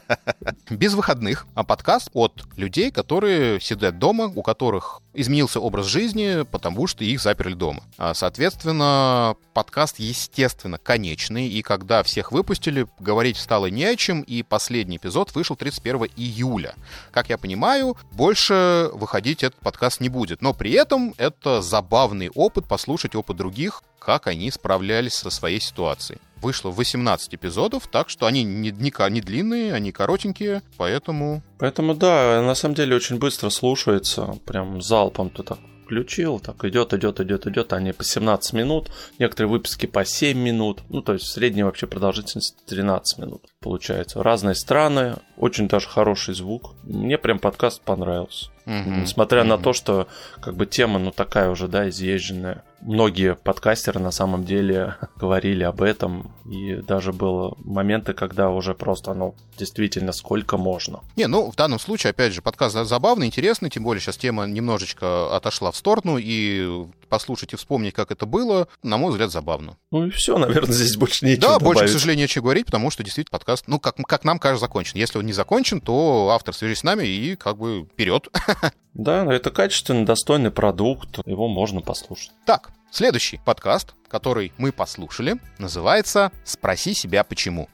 Без 0.70 0.94
выходных, 0.94 1.46
а 1.54 1.62
подкаст 1.62 2.08
от 2.14 2.44
людей, 2.56 2.90
которые 2.90 3.60
сидят 3.60 3.98
дома, 3.98 4.32
у 4.34 4.42
которых 4.42 5.02
изменился 5.14 5.60
образ 5.60 5.86
жизни, 5.86 6.44
потому 6.50 6.86
что 6.86 7.04
их 7.04 7.20
заперли 7.20 7.54
дома. 7.54 7.82
А, 7.98 8.14
соответственно, 8.14 9.36
подкаст, 9.52 9.98
естественно, 9.98 10.78
конечный, 10.78 11.48
и 11.48 11.62
когда 11.62 12.02
всех 12.02 12.32
выпустили, 12.32 12.86
говорить 12.98 13.36
стало 13.36 13.66
не 13.66 13.84
о 13.84 13.96
чем, 13.96 14.22
и 14.22 14.42
последний 14.42 14.96
эпизод 14.96 15.34
вышел 15.34 15.56
31 15.56 16.08
июля. 16.16 16.74
Как 17.10 17.28
я 17.28 17.38
понимаю, 17.38 17.96
больше 18.12 18.90
выходить 18.92 19.42
этот 19.42 19.60
подкаст 19.60 20.00
не 20.00 20.08
будет, 20.08 20.42
но 20.42 20.54
при 20.54 20.72
этом 20.72 21.14
это 21.18 21.62
забавный 21.62 22.30
опыт, 22.30 22.66
послушать 22.66 23.14
опыт 23.14 23.36
других, 23.36 23.82
как 24.02 24.26
они 24.26 24.50
справлялись 24.50 25.14
со 25.14 25.30
своей 25.30 25.60
ситуацией. 25.60 26.20
Вышло 26.40 26.70
18 26.70 27.34
эпизодов, 27.34 27.86
так 27.86 28.08
что 28.08 28.26
они 28.26 28.42
не, 28.42 28.72
не, 28.72 29.10
не 29.10 29.20
длинные, 29.20 29.72
они 29.72 29.92
коротенькие, 29.92 30.62
поэтому... 30.76 31.42
Поэтому, 31.58 31.94
да, 31.94 32.42
на 32.42 32.54
самом 32.54 32.74
деле 32.74 32.96
очень 32.96 33.18
быстро 33.18 33.48
слушается, 33.50 34.36
прям 34.44 34.82
залпом 34.82 35.30
ты 35.30 35.44
так 35.44 35.58
включил, 35.84 36.40
так 36.40 36.64
идет, 36.64 36.94
идет, 36.94 37.20
идет, 37.20 37.46
идет, 37.46 37.72
они 37.72 37.92
по 37.92 38.02
17 38.02 38.54
минут, 38.54 38.90
некоторые 39.18 39.50
выпуски 39.50 39.86
по 39.86 40.04
7 40.04 40.38
минут, 40.38 40.80
ну 40.88 41.02
то 41.02 41.12
есть 41.12 41.26
средняя 41.26 41.66
вообще 41.66 41.86
продолжительность 41.86 42.56
13 42.66 43.18
минут 43.18 43.42
получается. 43.60 44.22
Разные 44.22 44.54
страны, 44.54 45.16
очень 45.36 45.68
даже 45.68 45.88
хороший 45.88 46.34
звук. 46.34 46.74
Мне 46.82 47.18
прям 47.18 47.38
подкаст 47.38 47.82
понравился. 47.82 48.50
Mm-hmm. 48.66 49.00
Несмотря 49.02 49.42
mm-hmm. 49.42 49.44
на 49.44 49.58
то, 49.58 49.72
что 49.72 50.08
как 50.40 50.54
бы 50.54 50.66
тема, 50.66 50.98
ну 50.98 51.10
такая 51.10 51.50
уже, 51.50 51.68
да, 51.68 51.88
изъезженная 51.88 52.62
многие 52.82 53.34
подкастеры 53.34 54.00
на 54.00 54.10
самом 54.10 54.44
деле 54.44 54.96
говорили 55.16 55.62
об 55.62 55.82
этом, 55.82 56.32
и 56.50 56.74
даже 56.76 57.12
было 57.12 57.54
моменты, 57.58 58.12
когда 58.12 58.50
уже 58.50 58.74
просто, 58.74 59.14
ну, 59.14 59.34
действительно, 59.56 60.12
сколько 60.12 60.56
можно. 60.56 61.00
Не, 61.16 61.26
ну, 61.26 61.50
в 61.50 61.56
данном 61.56 61.78
случае, 61.78 62.10
опять 62.10 62.32
же, 62.32 62.42
подкаст 62.42 62.76
забавный, 62.76 63.26
интересный, 63.26 63.70
тем 63.70 63.84
более 63.84 64.00
сейчас 64.00 64.16
тема 64.16 64.46
немножечко 64.46 65.34
отошла 65.34 65.70
в 65.70 65.76
сторону, 65.76 66.18
и 66.18 66.86
послушать 67.08 67.52
и 67.52 67.56
вспомнить, 67.56 67.92
как 67.94 68.10
это 68.10 68.24
было, 68.24 68.68
на 68.82 68.96
мой 68.96 69.10
взгляд, 69.10 69.30
забавно. 69.30 69.76
Ну 69.90 70.06
и 70.06 70.10
все, 70.10 70.38
наверное, 70.38 70.72
здесь 70.72 70.96
больше 70.96 71.24
нечего 71.24 71.42
Да, 71.42 71.58
добавить. 71.58 71.80
больше, 71.80 71.84
к 71.86 71.92
сожалению, 71.98 72.24
нечего 72.24 72.42
говорить, 72.42 72.66
потому 72.66 72.90
что 72.90 73.02
действительно 73.02 73.32
подкаст, 73.32 73.64
ну, 73.68 73.78
как, 73.78 73.96
как 73.96 74.24
нам 74.24 74.38
кажется, 74.38 74.62
закончен. 74.62 74.98
Если 74.98 75.18
он 75.18 75.26
не 75.26 75.32
закончен, 75.32 75.80
то 75.80 76.30
автор 76.30 76.54
свяжись 76.54 76.78
с 76.78 76.82
нами 76.82 77.06
и 77.06 77.36
как 77.36 77.58
бы 77.58 77.86
вперед. 77.92 78.28
Да, 78.94 79.24
это 79.32 79.50
качественный, 79.50 80.04
достойный 80.04 80.50
продукт, 80.50 81.26
его 81.26 81.48
можно 81.48 81.80
послушать. 81.80 82.32
Так, 82.44 82.72
следующий 82.90 83.40
подкаст, 83.42 83.94
который 84.08 84.52
мы 84.58 84.70
послушали, 84.70 85.36
называется 85.58 86.30
«Спроси 86.44 86.92
себя 86.92 87.24
почему». 87.24 87.68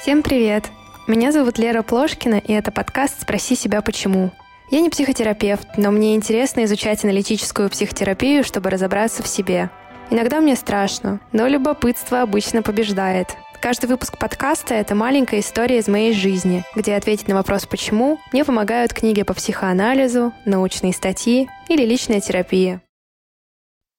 Всем 0.00 0.22
привет! 0.22 0.68
Меня 1.06 1.32
зовут 1.32 1.58
Лера 1.58 1.82
Плошкина, 1.82 2.34
и 2.34 2.52
это 2.52 2.70
подкаст 2.70 3.22
«Спроси 3.22 3.54
себя 3.54 3.80
почему». 3.80 4.32
Я 4.70 4.80
не 4.80 4.90
психотерапевт, 4.90 5.76
но 5.76 5.90
мне 5.90 6.14
интересно 6.14 6.64
изучать 6.64 7.04
аналитическую 7.04 7.70
психотерапию, 7.70 8.42
чтобы 8.42 8.70
разобраться 8.70 9.22
в 9.22 9.28
себе. 9.28 9.70
Иногда 10.10 10.40
мне 10.40 10.56
страшно, 10.56 11.20
но 11.32 11.46
любопытство 11.46 12.22
обычно 12.22 12.62
побеждает– 12.62 13.28
Каждый 13.62 13.86
выпуск 13.86 14.18
подкаста— 14.18 14.74
это 14.76 14.96
маленькая 14.96 15.38
история 15.38 15.78
из 15.78 15.86
моей 15.86 16.12
жизни, 16.12 16.64
где 16.74 16.96
ответить 16.96 17.28
на 17.28 17.36
вопрос 17.36 17.64
«почему» 17.64 18.18
мне 18.32 18.44
помогают 18.44 18.92
книги 18.92 19.22
по 19.22 19.34
психоанализу, 19.34 20.32
научные 20.44 20.92
статьи 20.92 21.48
или 21.68 21.86
личная 21.86 22.20
терапия. 22.20 22.82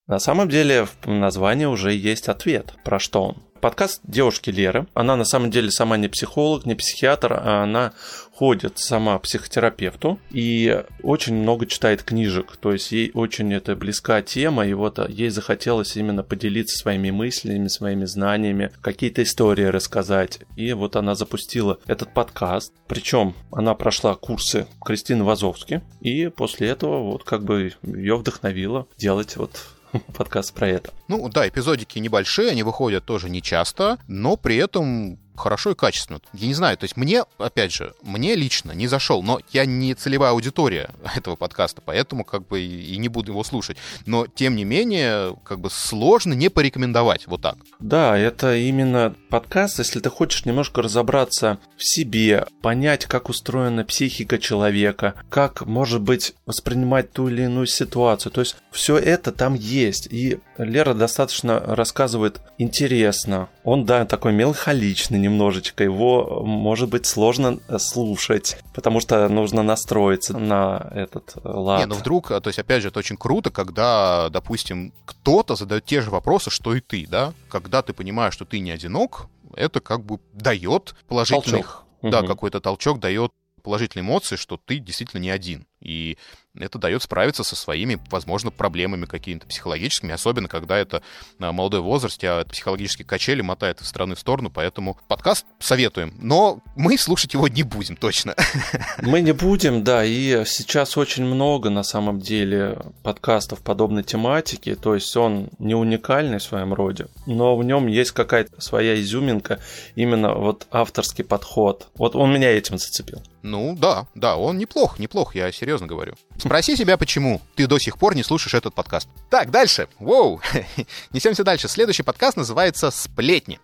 На 0.08 0.20
самом 0.20 0.50
деле 0.50 0.86
в 0.86 1.08
названии 1.08 1.66
уже 1.66 1.94
есть 1.94 2.28
ответ, 2.28 2.74
про 2.84 3.00
что 3.00 3.24
он 3.24 3.44
подкаст 3.64 4.02
девушки 4.04 4.50
Леры. 4.50 4.88
Она 4.94 5.16
на 5.16 5.24
самом 5.24 5.50
деле 5.50 5.72
сама 5.72 5.96
не 5.96 6.10
психолог, 6.10 6.66
не 6.66 6.76
психиатр, 6.76 7.32
а 7.32 7.64
она 7.64 7.94
ходит 8.34 8.78
сама 8.78 9.18
психотерапевту 9.20 10.20
и 10.32 10.84
очень 11.02 11.36
много 11.36 11.66
читает 11.66 12.04
книжек. 12.04 12.58
То 12.58 12.74
есть 12.74 12.92
ей 12.92 13.12
очень 13.14 13.54
это 13.54 13.78
близка 13.78 14.22
тема, 14.22 14.68
и 14.68 14.74
вот 14.74 15.00
ей 15.10 15.30
захотелось 15.30 15.96
именно 15.96 16.24
поделиться 16.24 16.78
своими 16.78 17.10
мыслями, 17.10 17.70
своими 17.70 18.04
знаниями, 18.04 18.70
какие-то 18.82 19.24
истории 19.24 19.64
рассказать. 19.64 20.42
И 20.58 20.74
вот 20.74 20.98
она 20.98 21.16
запустила 21.16 21.80
этот 21.88 22.14
подкаст. 22.14 22.74
Причем 22.90 23.34
она 23.50 23.76
прошла 23.76 24.16
курсы 24.16 24.68
Кристины 24.84 25.24
Вазовски, 25.24 25.82
и 26.02 26.28
после 26.28 26.68
этого 26.68 27.02
вот 27.02 27.24
как 27.24 27.46
бы 27.46 27.72
ее 27.84 28.18
вдохновило 28.18 28.88
делать 28.98 29.38
вот 29.38 29.52
подкаст 30.18 30.54
про 30.54 30.68
это. 30.68 30.92
Ну 31.08 31.30
да, 31.30 31.48
эпизодики 31.48 32.00
небольшие, 32.00 32.52
они 32.52 32.64
выходят 32.64 33.06
тоже 33.06 33.30
не 33.30 33.42
часто, 33.42 34.00
но 34.08 34.36
при 34.38 34.58
этом 34.58 35.18
хорошо 35.36 35.72
и 35.72 35.76
качественно. 35.76 36.20
Я 36.34 36.48
не 36.48 36.54
знаю, 36.54 36.78
то 36.78 36.86
есть 36.86 36.98
мне, 36.98 37.24
опять 37.38 37.74
же, 37.74 37.94
мне 38.02 38.36
лично 38.36 38.72
не 38.72 38.88
зашел, 38.88 39.24
но 39.24 39.40
я 39.52 39.66
не 39.66 39.94
целевая 39.94 40.32
аудитория 40.32 40.90
этого 41.16 41.36
подкаста, 41.36 41.82
поэтому 41.84 42.24
как 42.24 42.48
бы 42.48 42.62
и 42.62 42.98
не 42.98 43.10
буду 43.10 43.32
его 43.32 43.44
слушать. 43.44 43.78
Но, 44.06 44.28
тем 44.28 44.56
не 44.56 44.66
менее, 44.66 45.36
как 45.44 45.60
бы 45.60 45.70
сложно 45.70 46.34
не 46.34 46.50
порекомендовать 46.50 47.28
вот 47.28 47.42
так. 47.42 47.58
Да, 47.80 48.18
это 48.18 48.56
именно 48.56 49.16
подкаст, 49.30 49.80
если 49.80 50.00
ты 50.00 50.10
хочешь 50.10 50.46
немножко 50.46 50.82
разобраться 50.82 51.60
в 51.78 51.84
себе, 51.84 52.46
понять, 52.62 53.06
как 53.06 53.30
устроена 53.30 53.84
психика 53.84 54.38
человека, 54.38 55.16
как, 55.30 55.66
может 55.66 56.02
быть, 56.02 56.34
воспринимать 56.46 57.12
ту 57.12 57.28
или 57.28 57.44
иную 57.44 57.68
ситуацию. 57.68 58.32
То 58.32 58.42
есть 58.42 58.56
все 58.72 58.98
это 58.98 59.32
там 59.32 59.54
есть. 59.54 60.08
И 60.12 60.40
Лера 60.58 60.94
достаточно 60.94 61.60
рассказывает 61.60 62.42
интересно. 62.58 63.50
Он, 63.64 63.86
да, 63.86 64.06
такой 64.06 64.34
меланхоличный, 64.34 65.20
немножечко, 65.24 65.84
его 65.84 66.44
может 66.46 66.90
быть 66.90 67.06
сложно 67.06 67.60
э, 67.68 67.80
слушать, 67.80 68.58
потому 68.76 69.00
что 69.00 69.28
нужно 69.30 69.64
настроиться 69.64 70.38
на 70.38 70.92
этот 70.94 71.34
э, 71.38 71.40
лад. 71.44 71.80
Не, 71.80 71.86
ну 71.88 71.96
вдруг, 71.96 72.30
э, 72.32 72.40
то 72.40 72.50
есть, 72.50 72.60
опять 72.60 72.84
же, 72.84 72.90
это 72.90 73.00
очень 73.00 73.18
круто, 73.18 73.50
когда, 73.50 74.30
допустим, 74.30 74.94
кто-то 75.06 75.56
задает 75.56 75.86
те 75.86 76.02
же 76.02 76.12
вопросы, 76.12 76.52
что 76.52 76.76
и 76.76 76.82
ты, 76.82 77.08
да? 77.08 77.34
Когда 77.50 77.82
ты 77.82 77.94
понимаешь, 77.94 78.34
что 78.34 78.46
ты 78.46 78.60
не 78.60 78.72
одинок, 78.72 79.28
это 79.56 79.80
как 79.80 80.04
бы 80.06 80.20
дает 80.34 80.96
положительный... 81.08 81.64
Толчок. 81.64 81.80
Да, 82.04 82.20
угу. 82.20 82.28
какой-то 82.28 82.60
толчок 82.60 83.00
дает 83.00 83.32
положительные 83.64 84.06
эмоции, 84.06 84.36
что 84.36 84.58
ты 84.58 84.80
действительно 84.80 85.22
не 85.22 85.30
один. 85.30 85.66
И 85.80 86.18
это 86.60 86.78
дает 86.78 87.02
справиться 87.02 87.44
со 87.44 87.56
своими, 87.56 88.00
возможно, 88.12 88.52
проблемами 88.52 89.06
какими-то 89.06 89.48
психологическими, 89.48 90.14
особенно 90.14 90.48
когда 90.48 90.78
это 90.78 91.02
на 91.40 91.52
молодой 91.52 91.82
возрасте, 91.82 92.30
а 92.30 92.46
психологические 92.46 93.06
качели 93.06 93.42
мотает 93.42 93.82
из 93.82 93.88
стороны 93.88 94.16
в 94.16 94.20
сторону, 94.20 94.52
поэтому 94.52 94.98
подкаст 95.08 95.46
советуем, 95.60 96.14
но 96.22 96.62
мы 96.76 96.98
слушать 96.98 97.34
его 97.34 97.48
не 97.48 97.64
будем 97.64 97.96
точно. 97.96 98.36
Мы 99.02 99.22
не 99.22 99.32
будем, 99.32 99.84
да, 99.84 100.04
и 100.06 100.46
сейчас 100.46 100.98
очень 100.98 101.26
много 101.26 101.70
на 101.70 101.84
самом 101.84 102.20
деле 102.20 102.78
подкастов 103.02 103.62
подобной 103.62 104.04
тематики, 104.04 104.76
то 104.76 104.96
есть 104.96 105.16
он 105.18 105.50
не 105.60 105.76
уникальный 105.76 106.38
в 106.38 106.44
своем 106.44 106.74
роде, 106.74 107.08
но 107.26 107.56
в 107.56 107.64
нем 107.64 107.88
есть 107.88 108.12
какая-то 108.12 108.62
своя 108.62 109.00
изюминка, 109.00 109.60
именно 109.96 110.34
вот 110.34 110.68
авторский 110.72 111.24
подход. 111.24 111.88
Вот 111.96 112.16
он 112.16 112.34
меня 112.34 112.52
этим 112.52 112.78
зацепил. 112.78 113.22
Ну 113.44 113.76
да, 113.78 114.08
да, 114.16 114.38
он 114.38 114.58
неплох, 114.58 115.00
неплох, 115.00 115.36
я 115.36 115.52
серьезно 115.52 115.86
говорю. 115.86 116.14
Спроси 116.38 116.78
себя, 116.78 116.96
почему 116.96 117.42
ты 117.56 117.68
до 117.68 117.78
сих 117.78 117.98
пор 117.98 118.16
не 118.16 118.24
слушаешь 118.24 118.54
этот 118.54 118.74
подкаст. 118.74 119.10
Так, 119.30 119.52
дальше. 119.52 119.90
Воу. 120.00 120.40
Несемся 121.12 121.44
дальше. 121.44 121.68
Следующий 121.68 122.04
подкаст 122.04 122.38
называется 122.38 122.90
«Сплетни». 122.90 123.60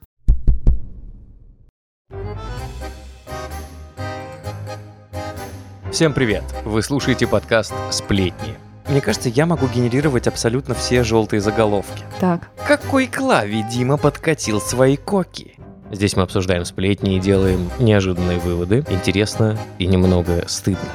Всем 5.94 6.14
привет! 6.14 6.44
Вы 6.66 6.84
слушаете 6.84 7.26
подкаст 7.26 7.74
«Сплетни». 7.92 8.58
Мне 8.90 9.00
кажется, 9.00 9.30
я 9.30 9.46
могу 9.46 9.68
генерировать 9.68 10.28
абсолютно 10.28 10.76
все 10.76 11.04
желтые 11.04 11.40
заголовки. 11.40 12.04
Так. 12.20 12.50
Какой 12.68 13.08
клаве 13.08 13.64
Дима 13.72 13.98
подкатил 13.98 14.60
свои 14.60 14.98
коки? 14.98 15.59
Здесь 15.92 16.16
мы 16.16 16.24
обсуждаем 16.24 16.66
сплетни 16.66 17.16
и 17.16 17.20
делаем 17.20 17.70
неожиданные 17.80 18.38
выводы. 18.40 18.86
Интересно 18.90 19.58
и 19.80 19.88
немного 19.88 20.44
стыдно. 20.48 20.90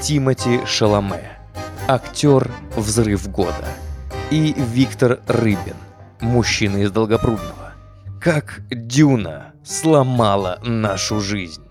Тимати 0.00 0.64
Шаломе, 0.66 1.38
актер 1.86 2.50
«Взрыв 2.76 3.30
года», 3.30 3.68
и 4.30 4.54
Виктор 4.56 5.20
Рыбин, 5.26 5.76
мужчина 6.20 6.78
из 6.78 6.90
Долгопрудного. 6.90 7.74
Как 8.20 8.62
Дюна 8.70 9.52
сломала 9.64 10.58
нашу 10.62 11.20
жизнь. 11.20 11.62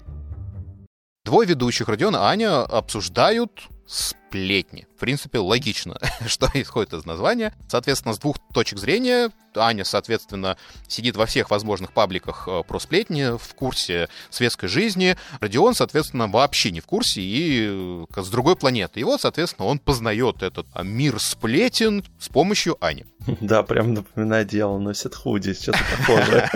Двое 1.26 1.48
ведущих, 1.48 1.88
Родион 1.88 2.16
и 2.16 2.20
Аня, 2.20 2.62
обсуждают 2.64 3.68
сплетни. 3.90 4.86
В 4.96 5.00
принципе, 5.00 5.40
логично, 5.40 5.98
что 6.28 6.48
исходит 6.54 6.94
из 6.94 7.06
названия. 7.06 7.54
Соответственно, 7.68 8.14
с 8.14 8.20
двух 8.20 8.38
точек 8.54 8.78
зрения, 8.78 9.32
Аня, 9.56 9.84
соответственно, 9.84 10.58
сидит 10.88 11.18
во 11.18 11.26
всех 11.26 11.50
возможных 11.50 11.92
пабликах 11.92 12.48
э, 12.48 12.62
про 12.68 12.80
сплетни, 12.80 13.36
в 13.36 13.56
курсе 13.56 14.08
светской 14.30 14.68
жизни. 14.68 15.18
Родион, 15.42 15.74
соответственно, 15.74 16.28
вообще 16.28 16.70
не 16.70 16.82
в 16.82 16.86
курсе 16.86 17.22
и 17.22 18.06
э, 18.16 18.22
с 18.22 18.30
другой 18.30 18.56
планеты. 18.56 19.00
И 19.00 19.04
вот, 19.04 19.22
соответственно, 19.22 19.68
он 19.68 19.80
познает 19.80 20.44
этот 20.44 20.68
а, 20.74 20.84
мир 20.84 21.20
сплетен 21.20 22.04
с 22.20 22.30
помощью 22.30 22.78
Ани. 22.80 23.06
Да, 23.42 23.64
прям 23.64 23.94
напоминает 23.94 24.48
дело, 24.48 24.78
носит 24.78 25.16
худи, 25.16 25.54
что-то 25.54 25.80
похожее. 25.98 26.50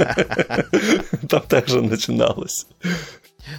Там 1.29 1.41
также 1.41 1.81
начиналось. 1.81 2.67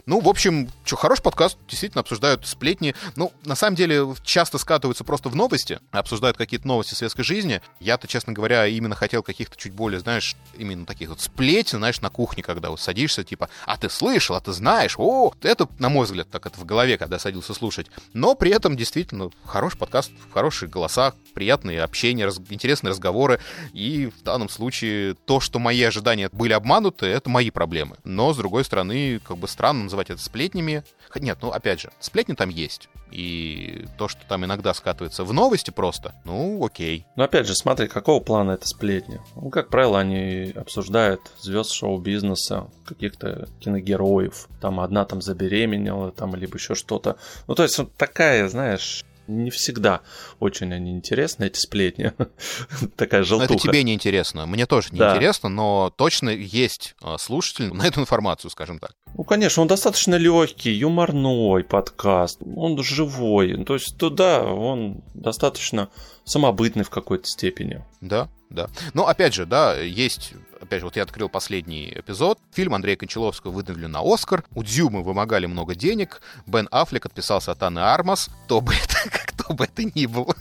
Ну, 0.06 0.20
в 0.20 0.28
общем, 0.28 0.70
что, 0.84 0.96
хороший 0.96 1.22
подкаст, 1.22 1.58
действительно 1.68 2.00
обсуждают 2.00 2.46
сплетни. 2.46 2.94
Ну, 3.16 3.32
на 3.44 3.54
самом 3.54 3.76
деле, 3.76 4.06
часто 4.22 4.58
скатываются 4.58 5.04
просто 5.04 5.28
в 5.28 5.36
новости, 5.36 5.80
обсуждают 5.90 6.36
какие-то 6.36 6.66
новости 6.66 6.94
светской 6.94 7.22
жизни. 7.22 7.60
Я-то, 7.80 8.06
честно 8.06 8.32
говоря, 8.32 8.66
именно 8.66 8.94
хотел 8.94 9.22
каких-то 9.22 9.56
чуть 9.56 9.72
более, 9.72 10.00
знаешь, 10.00 10.36
именно 10.56 10.86
таких 10.86 11.10
вот 11.10 11.20
сплетен, 11.20 11.78
знаешь, 11.78 12.00
на 12.00 12.10
кухне, 12.10 12.42
когда 12.42 12.70
вот 12.70 12.80
садишься, 12.80 13.24
типа, 13.24 13.48
а 13.66 13.76
ты 13.76 13.90
слышал, 13.90 14.36
а 14.36 14.40
ты 14.40 14.52
знаешь, 14.52 14.94
о, 14.98 15.32
это, 15.42 15.68
на 15.78 15.88
мой 15.88 16.06
взгляд, 16.06 16.30
так 16.30 16.46
это 16.46 16.58
в 16.58 16.64
голове, 16.64 16.98
когда 16.98 17.18
садился 17.18 17.54
слушать. 17.54 17.86
Но 18.12 18.34
при 18.34 18.50
этом, 18.50 18.76
действительно, 18.76 19.30
хороший 19.44 19.78
подкаст, 19.78 20.10
хорошие 20.32 20.68
голоса, 20.68 21.14
приятные 21.34 21.82
общения, 21.82 22.24
раз... 22.24 22.40
интересные 22.50 22.90
разговоры. 22.90 23.40
И 23.72 24.06
в 24.06 24.22
данном 24.22 24.48
случае 24.48 25.14
то, 25.14 25.40
что 25.40 25.58
мои 25.58 25.82
ожидания 25.82 26.28
были 26.32 26.52
обмануты, 26.52 27.06
это 27.06 27.28
мои 27.28 27.50
проблемы. 27.50 27.96
Но, 28.04 28.32
с 28.32 28.36
другой 28.36 28.64
стороны, 28.64 29.20
как 29.20 29.38
бы 29.38 29.48
странно 29.48 29.73
называть 29.82 30.10
это 30.10 30.22
сплетнями. 30.22 30.84
Нет, 31.14 31.38
ну, 31.42 31.50
опять 31.50 31.80
же, 31.80 31.90
сплетни 32.00 32.34
там 32.34 32.48
есть. 32.48 32.88
И 33.10 33.86
то, 33.98 34.08
что 34.08 34.26
там 34.26 34.44
иногда 34.44 34.74
скатывается 34.74 35.24
в 35.24 35.32
новости 35.32 35.70
просто, 35.70 36.14
ну, 36.24 36.64
окей. 36.64 37.06
Но 37.16 37.24
опять 37.24 37.46
же, 37.46 37.54
смотри, 37.54 37.86
какого 37.86 38.20
плана 38.20 38.52
это 38.52 38.66
сплетни? 38.66 39.20
Ну, 39.36 39.50
как 39.50 39.68
правило, 39.68 40.00
они 40.00 40.52
обсуждают 40.56 41.20
звезд 41.40 41.70
шоу-бизнеса, 41.72 42.68
каких-то 42.84 43.48
киногероев. 43.60 44.48
Там 44.60 44.80
одна 44.80 45.04
там 45.04 45.22
забеременела, 45.22 46.10
там, 46.10 46.34
либо 46.34 46.56
еще 46.56 46.74
что-то. 46.74 47.16
Ну, 47.46 47.54
то 47.54 47.62
есть, 47.62 47.78
вот 47.78 47.94
такая, 47.94 48.48
знаешь, 48.48 49.04
не 49.26 49.50
всегда 49.50 50.00
очень 50.40 50.72
они 50.72 50.92
интересны, 50.92 51.44
эти 51.44 51.58
сплетни. 51.58 52.12
Такая 52.96 53.22
желтуха. 53.22 53.52
Но 53.52 53.56
это 53.56 53.68
тебе 53.68 53.82
не 53.82 53.94
интересно, 53.94 54.46
мне 54.46 54.66
тоже 54.66 54.88
не 54.92 54.98
да. 54.98 55.12
интересно, 55.12 55.48
но 55.48 55.92
точно 55.96 56.30
есть 56.30 56.94
а, 57.02 57.18
слушатель 57.18 57.72
на 57.72 57.86
эту 57.86 58.00
информацию, 58.00 58.50
скажем 58.50 58.78
так. 58.78 58.92
Ну, 59.16 59.22
конечно, 59.22 59.62
он 59.62 59.68
достаточно 59.68 60.16
легкий, 60.16 60.72
юморной 60.72 61.62
подкаст, 61.62 62.40
он 62.56 62.82
живой, 62.82 63.64
то 63.64 63.74
есть 63.74 63.96
туда 63.96 64.42
он 64.42 65.02
достаточно 65.14 65.88
самобытный 66.24 66.82
в 66.82 66.90
какой-то 66.90 67.26
степени. 67.28 67.84
Да, 68.00 68.28
да. 68.50 68.68
Но 68.92 69.06
опять 69.06 69.34
же, 69.34 69.46
да, 69.46 69.78
есть, 69.78 70.32
опять 70.60 70.80
же, 70.80 70.86
вот 70.86 70.96
я 70.96 71.04
открыл 71.04 71.28
последний 71.28 71.92
эпизод. 71.94 72.38
Фильм 72.52 72.74
Андрея 72.74 72.96
Кончаловского 72.96 73.52
выдвинули 73.52 73.86
на 73.86 74.00
Оскар. 74.02 74.44
У 74.52 74.62
Дзюмы 74.62 75.02
вымогали 75.02 75.46
много 75.46 75.74
денег. 75.74 76.20
Бен 76.46 76.68
Аффлек 76.70 77.06
отписался 77.06 77.52
от 77.52 77.62
Анны 77.62 77.80
Армас. 77.80 78.30
Кто 78.46 78.60
бы 78.60 78.72
это, 78.74 79.10
кто 79.26 79.54
бы 79.54 79.64
это 79.64 79.84
ни 79.84 80.06
был. 80.06 80.34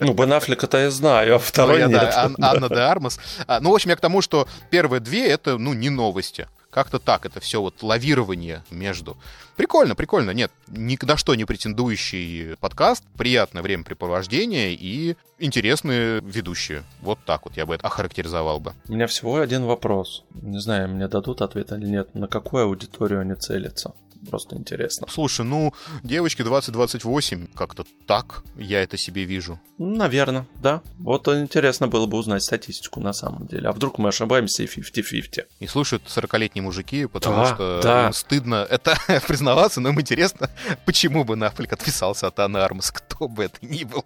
Ну, 0.00 0.12
Бен 0.12 0.32
Аффлека-то 0.32 0.78
я 0.78 0.90
знаю, 0.90 1.36
а 1.36 1.38
второй 1.38 1.76
ну, 1.76 1.80
я, 1.80 1.86
нет. 1.86 2.00
Да, 2.00 2.24
Ан- 2.24 2.36
Анна 2.40 2.68
де 2.68 2.80
Армас. 2.80 3.18
А, 3.46 3.60
ну, 3.60 3.70
в 3.70 3.74
общем, 3.74 3.90
я 3.90 3.96
к 3.96 4.00
тому, 4.00 4.20
что 4.20 4.46
первые 4.70 5.00
две— 5.00 5.26
это, 5.28 5.56
ну, 5.56 5.72
не 5.72 5.88
новости. 5.88 6.48
Как-то 6.72 6.98
так, 6.98 7.26
это 7.26 7.38
все 7.38 7.60
вот 7.60 7.82
лавирование 7.82 8.64
между. 8.70 9.18
Прикольно, 9.56 9.94
прикольно. 9.94 10.30
Нет, 10.30 10.50
ни 10.68 10.98
на 11.02 11.18
что 11.18 11.34
не 11.34 11.44
претендующий 11.44 12.56
подкаст, 12.56 13.04
приятное 13.18 13.62
времяпрепровождение 13.62 14.72
и 14.72 15.18
интересные 15.38 16.20
ведущие. 16.22 16.84
Вот 17.02 17.18
так 17.26 17.44
вот 17.44 17.58
я 17.58 17.66
бы 17.66 17.74
это 17.74 17.86
охарактеризовал 17.86 18.58
бы. 18.58 18.72
У 18.88 18.94
меня 18.94 19.06
всего 19.06 19.36
один 19.36 19.66
вопрос. 19.66 20.24
Не 20.30 20.60
знаю, 20.60 20.88
мне 20.88 21.08
дадут 21.08 21.42
ответ 21.42 21.72
или 21.72 21.84
нет. 21.84 22.14
На 22.14 22.26
какую 22.26 22.64
аудиторию 22.64 23.20
они 23.20 23.34
целятся? 23.34 23.92
Просто 24.28 24.56
интересно. 24.56 25.06
Слушай, 25.10 25.44
ну, 25.44 25.72
девочки 26.02 26.42
20-28, 26.42 27.50
как-то 27.54 27.84
так 28.06 28.42
я 28.56 28.82
это 28.82 28.96
себе 28.96 29.24
вижу. 29.24 29.60
Наверное, 29.78 30.46
да. 30.62 30.80
Вот 30.98 31.28
интересно 31.28 31.88
было 31.88 32.06
бы 32.06 32.18
узнать 32.18 32.42
статистику 32.42 33.00
на 33.00 33.12
самом 33.12 33.46
деле. 33.46 33.68
А 33.68 33.72
вдруг 33.72 33.98
мы 33.98 34.10
ошибаемся 34.10 34.62
и 34.62 34.66
50-50. 34.66 35.46
И 35.60 35.66
слушают 35.66 36.04
40-летние 36.06 36.62
мужики, 36.62 37.06
потому 37.06 37.36
да, 37.36 37.46
что 37.46 37.80
да. 37.82 38.12
стыдно 38.12 38.66
это 38.68 38.96
признаваться, 39.26 39.80
но 39.80 39.88
им 39.88 40.00
интересно, 40.00 40.50
почему 40.86 41.24
бы 41.24 41.36
Нафлик 41.36 41.72
отписался 41.72 42.28
от 42.28 42.38
Анны 42.38 42.58
Армас, 42.58 42.90
кто 42.90 43.28
бы 43.28 43.44
это 43.44 43.58
ни 43.62 43.84
был. 43.84 44.04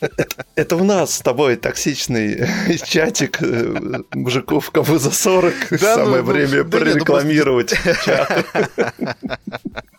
Это, 0.00 0.46
это 0.54 0.76
у 0.76 0.84
нас 0.84 1.16
с 1.16 1.20
тобой 1.20 1.56
токсичный 1.56 2.46
чатик 2.84 3.42
э, 3.42 4.02
мужиков, 4.12 4.70
кому 4.70 4.98
за 4.98 5.10
40. 5.10 5.54
Да, 5.70 5.94
Самое 5.94 6.22
ну, 6.22 6.32
время 6.32 6.64
ну, 6.64 6.70
прорекламировать 6.70 7.74
да 7.84 7.94
чат. 8.04 8.46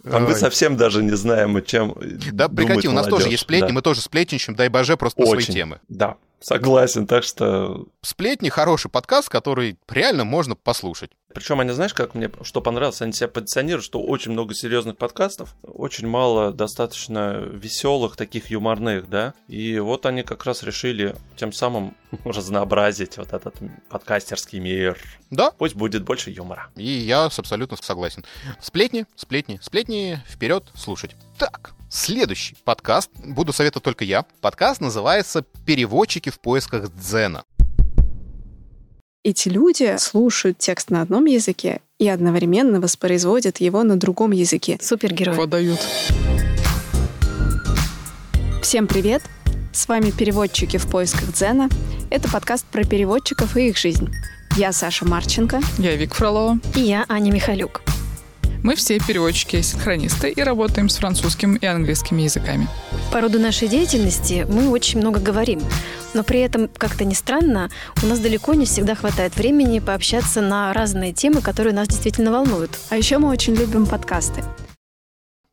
А 0.06 0.20
мы 0.20 0.36
совсем 0.36 0.78
даже 0.78 1.04
не 1.04 1.16
знаем, 1.16 1.64
чем 1.64 1.96
Да, 2.32 2.50
прекрати, 2.50 2.88
у 2.88 2.92
нас 2.92 3.08
тоже 3.08 3.30
есть 3.30 3.44
сплетни, 3.44 3.72
мы 3.72 3.82
тоже 3.82 4.02
сплетничаем, 4.02 4.56
дай 4.56 4.70
боже, 4.70 4.98
просто 4.98 5.26
своей 5.26 5.46
темы. 5.46 5.80
Да, 5.88 6.18
согласен, 6.46 7.08
так 7.08 7.24
что... 7.24 7.88
Сплетни 8.02 8.50
хороший 8.50 8.92
подкаст, 8.92 9.30
который 9.30 9.78
реально 9.90 10.26
можно 10.26 10.56
послушать. 10.56 11.12
Причем 11.34 11.60
они, 11.60 11.72
знаешь, 11.72 11.94
как 11.94 12.16
мне 12.16 12.30
что 12.44 12.62
понравилось, 12.62 13.02
они 13.02 13.12
себя 13.12 13.28
позиционируют, 13.28 13.84
что 13.84 14.02
очень 14.02 14.32
много 14.32 14.54
серьезных 14.54 14.98
подкастов, 14.98 15.56
очень 15.64 16.08
мало 16.08 16.54
достаточно 16.54 17.38
веселых, 17.38 18.16
таких 18.16 18.52
юморных, 18.52 19.10
да. 19.10 19.34
И 19.48 19.80
вот 19.80 20.06
они 20.06 20.24
как 20.24 20.46
раз 20.46 20.64
решили 20.64 21.16
тем 21.36 21.52
самым 21.52 21.98
разнообразить 22.24 23.18
вот 23.18 23.34
этот 23.34 23.56
подкастерский 23.90 24.60
мир. 24.60 24.98
Да. 25.32 25.52
Пусть 25.52 25.76
будет 25.76 26.04
больше 26.04 26.30
юмора. 26.30 26.70
И 26.76 26.88
я 26.88 27.26
абсолютно 27.26 27.76
согласен. 27.82 28.24
Сплетни, 28.62 29.06
сплетни, 29.16 29.60
сплетни, 29.62 30.22
вперед 30.30 30.64
слушать. 30.76 31.16
Так, 31.38 31.75
следующий 31.90 32.56
подкаст, 32.64 33.10
буду 33.24 33.54
советовать 33.54 33.84
только 33.84 34.04
я. 34.04 34.26
Подкаст 34.42 34.82
называется 34.82 35.44
«Переводчики 35.66 36.30
в 36.30 36.40
поисках 36.40 36.94
дзена» 36.94 37.44
эти 39.26 39.50
люди 39.50 39.96
слушают 39.98 40.60
текст 40.60 40.92
на 40.92 41.02
одном 41.02 41.26
языке 41.26 41.82
и 41.98 42.08
одновременно 42.08 42.80
воспроизводят 42.80 43.58
его 43.58 43.82
на 43.82 43.98
другом 43.98 44.32
языке. 44.32 44.78
Супергерой. 44.80 45.36
Подают. 45.36 45.80
Всем 48.62 48.86
привет! 48.88 49.24
С 49.74 49.88
вами 49.88 50.12
«Переводчики 50.12 50.78
в 50.78 50.88
поисках 50.88 51.34
Дзена». 51.34 51.70
Это 52.12 52.30
подкаст 52.30 52.66
про 52.68 52.84
переводчиков 52.84 53.58
и 53.58 53.70
их 53.70 53.78
жизнь. 53.78 54.10
Я 54.58 54.72
Саша 54.72 55.06
Марченко. 55.06 55.60
Я 55.80 55.96
Вик 55.96 56.14
Фролова. 56.14 56.60
И 56.76 56.82
я 56.82 57.04
Аня 57.10 57.32
Михалюк. 57.32 57.82
Мы 58.66 58.74
все 58.74 58.98
переводчики 58.98 59.58
и 59.58 59.62
синхронисты 59.62 60.32
и 60.32 60.42
работаем 60.42 60.90
с 60.90 60.98
французским 60.98 61.56
и 61.56 61.68
английским 61.68 62.18
языками. 62.18 62.68
По 63.12 63.22
роду 63.22 63.40
нашей 63.40 63.68
деятельности 63.68 64.44
мы 64.50 64.70
очень 64.70 65.02
много 65.02 65.20
говорим, 65.20 65.62
но 66.16 66.24
при 66.24 66.40
этом, 66.40 66.68
как-то 66.70 67.06
не 67.06 67.14
странно, 67.14 67.70
у 68.02 68.08
нас 68.08 68.20
далеко 68.20 68.56
не 68.56 68.66
всегда 68.66 68.96
хватает 68.96 69.36
времени 69.36 69.78
пообщаться 69.78 70.42
на 70.42 70.74
разные 70.74 71.14
темы, 71.14 71.42
которые 71.42 71.76
нас 71.76 71.88
действительно 71.88 72.32
волнуют. 72.32 72.72
А 72.90 72.98
еще 72.98 73.20
мы 73.20 73.30
очень 73.30 73.54
любим 73.54 73.86
подкасты. 73.86 74.44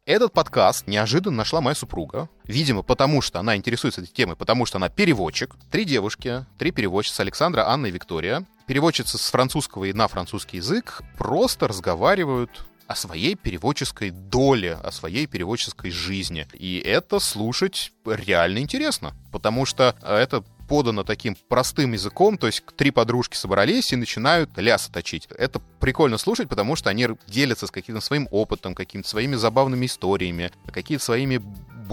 Этот 0.07 0.33
подкаст 0.33 0.87
неожиданно 0.87 1.37
нашла 1.37 1.61
моя 1.61 1.75
супруга. 1.75 2.31
Видимо, 2.45 2.83
потому 2.83 3.21
что 3.21 3.41
она 3.41 3.57
интересуется 3.57 4.01
этой 4.01 4.11
темой, 4.11 4.37
потому 4.37 4.65
что 4.65 4.79
она 4.79 4.89
переводчик. 4.89 5.55
Три 5.71 5.85
девушки, 5.85 6.47
три 6.57 6.71
переводчицы, 6.71 7.21
Александра, 7.21 7.69
Анна 7.69 7.89
и 7.89 7.91
Виктория. 7.91 8.47
Переводчицы 8.67 9.19
с 9.19 9.31
французского 9.31 9.85
и 9.85 9.93
на 9.93 10.09
французский 10.09 10.57
язык 10.57 11.03
просто 11.19 11.69
разговаривают 11.69 12.65
о 12.87 12.95
своей 12.95 13.35
переводческой 13.35 14.11
доле, 14.11 14.75
о 14.75 14.91
своей 14.93 15.27
переводческой 15.27 15.91
жизни. 15.91 16.47
И 16.53 16.79
это 16.79 17.19
слушать 17.21 17.93
реально 18.05 18.59
интересно, 18.59 19.15
потому 19.31 19.67
что 19.67 19.97
это 20.03 20.45
подано 20.69 21.05
таким 21.05 21.37
простым 21.49 21.93
языком, 21.93 22.39
то 22.39 22.47
есть 22.47 22.65
три 22.77 22.91
подружки 22.91 23.37
собрались 23.37 23.93
и 23.93 23.97
начинают 23.97 24.57
лясы 24.57 24.91
точить. 24.91 25.29
Это 25.37 25.61
прикольно 25.81 26.17
слушать, 26.17 26.49
потому 26.49 26.77
что 26.77 26.89
они 26.89 27.09
делятся 27.27 27.67
с 27.67 27.71
каким-то 27.71 28.01
своим 28.01 28.27
опытом, 28.31 28.75
какими-то 28.75 29.09
своими 29.09 29.37
забавными 29.37 29.87
историями, 29.87 30.51
какими-то 30.73 31.05
своими 31.05 31.43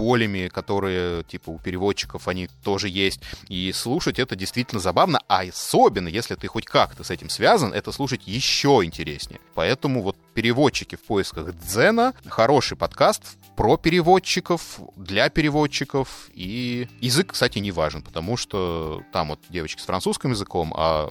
болями, 0.00 0.48
которые, 0.48 1.24
типа, 1.24 1.50
у 1.50 1.58
переводчиков 1.58 2.26
они 2.26 2.48
тоже 2.64 2.88
есть. 2.88 3.20
И 3.48 3.70
слушать 3.72 4.18
это 4.18 4.34
действительно 4.34 4.80
забавно, 4.80 5.20
а 5.28 5.42
особенно, 5.42 6.08
если 6.08 6.36
ты 6.36 6.46
хоть 6.46 6.64
как-то 6.64 7.04
с 7.04 7.10
этим 7.10 7.28
связан, 7.28 7.74
это 7.74 7.92
слушать 7.92 8.22
еще 8.24 8.80
интереснее. 8.82 9.40
Поэтому 9.54 10.02
вот 10.02 10.16
переводчики 10.32 10.96
в 10.96 11.02
поисках 11.02 11.54
Дзена, 11.54 12.14
хороший 12.26 12.78
подкаст 12.78 13.22
про 13.56 13.76
переводчиков, 13.76 14.80
для 14.96 15.28
переводчиков, 15.28 16.30
и 16.32 16.88
язык, 17.02 17.32
кстати, 17.32 17.58
не 17.58 17.70
важен, 17.70 18.02
потому 18.02 18.38
что 18.38 19.02
там 19.12 19.28
вот 19.28 19.40
девочки 19.50 19.82
с 19.82 19.84
французским 19.84 20.30
языком, 20.30 20.72
а 20.74 21.10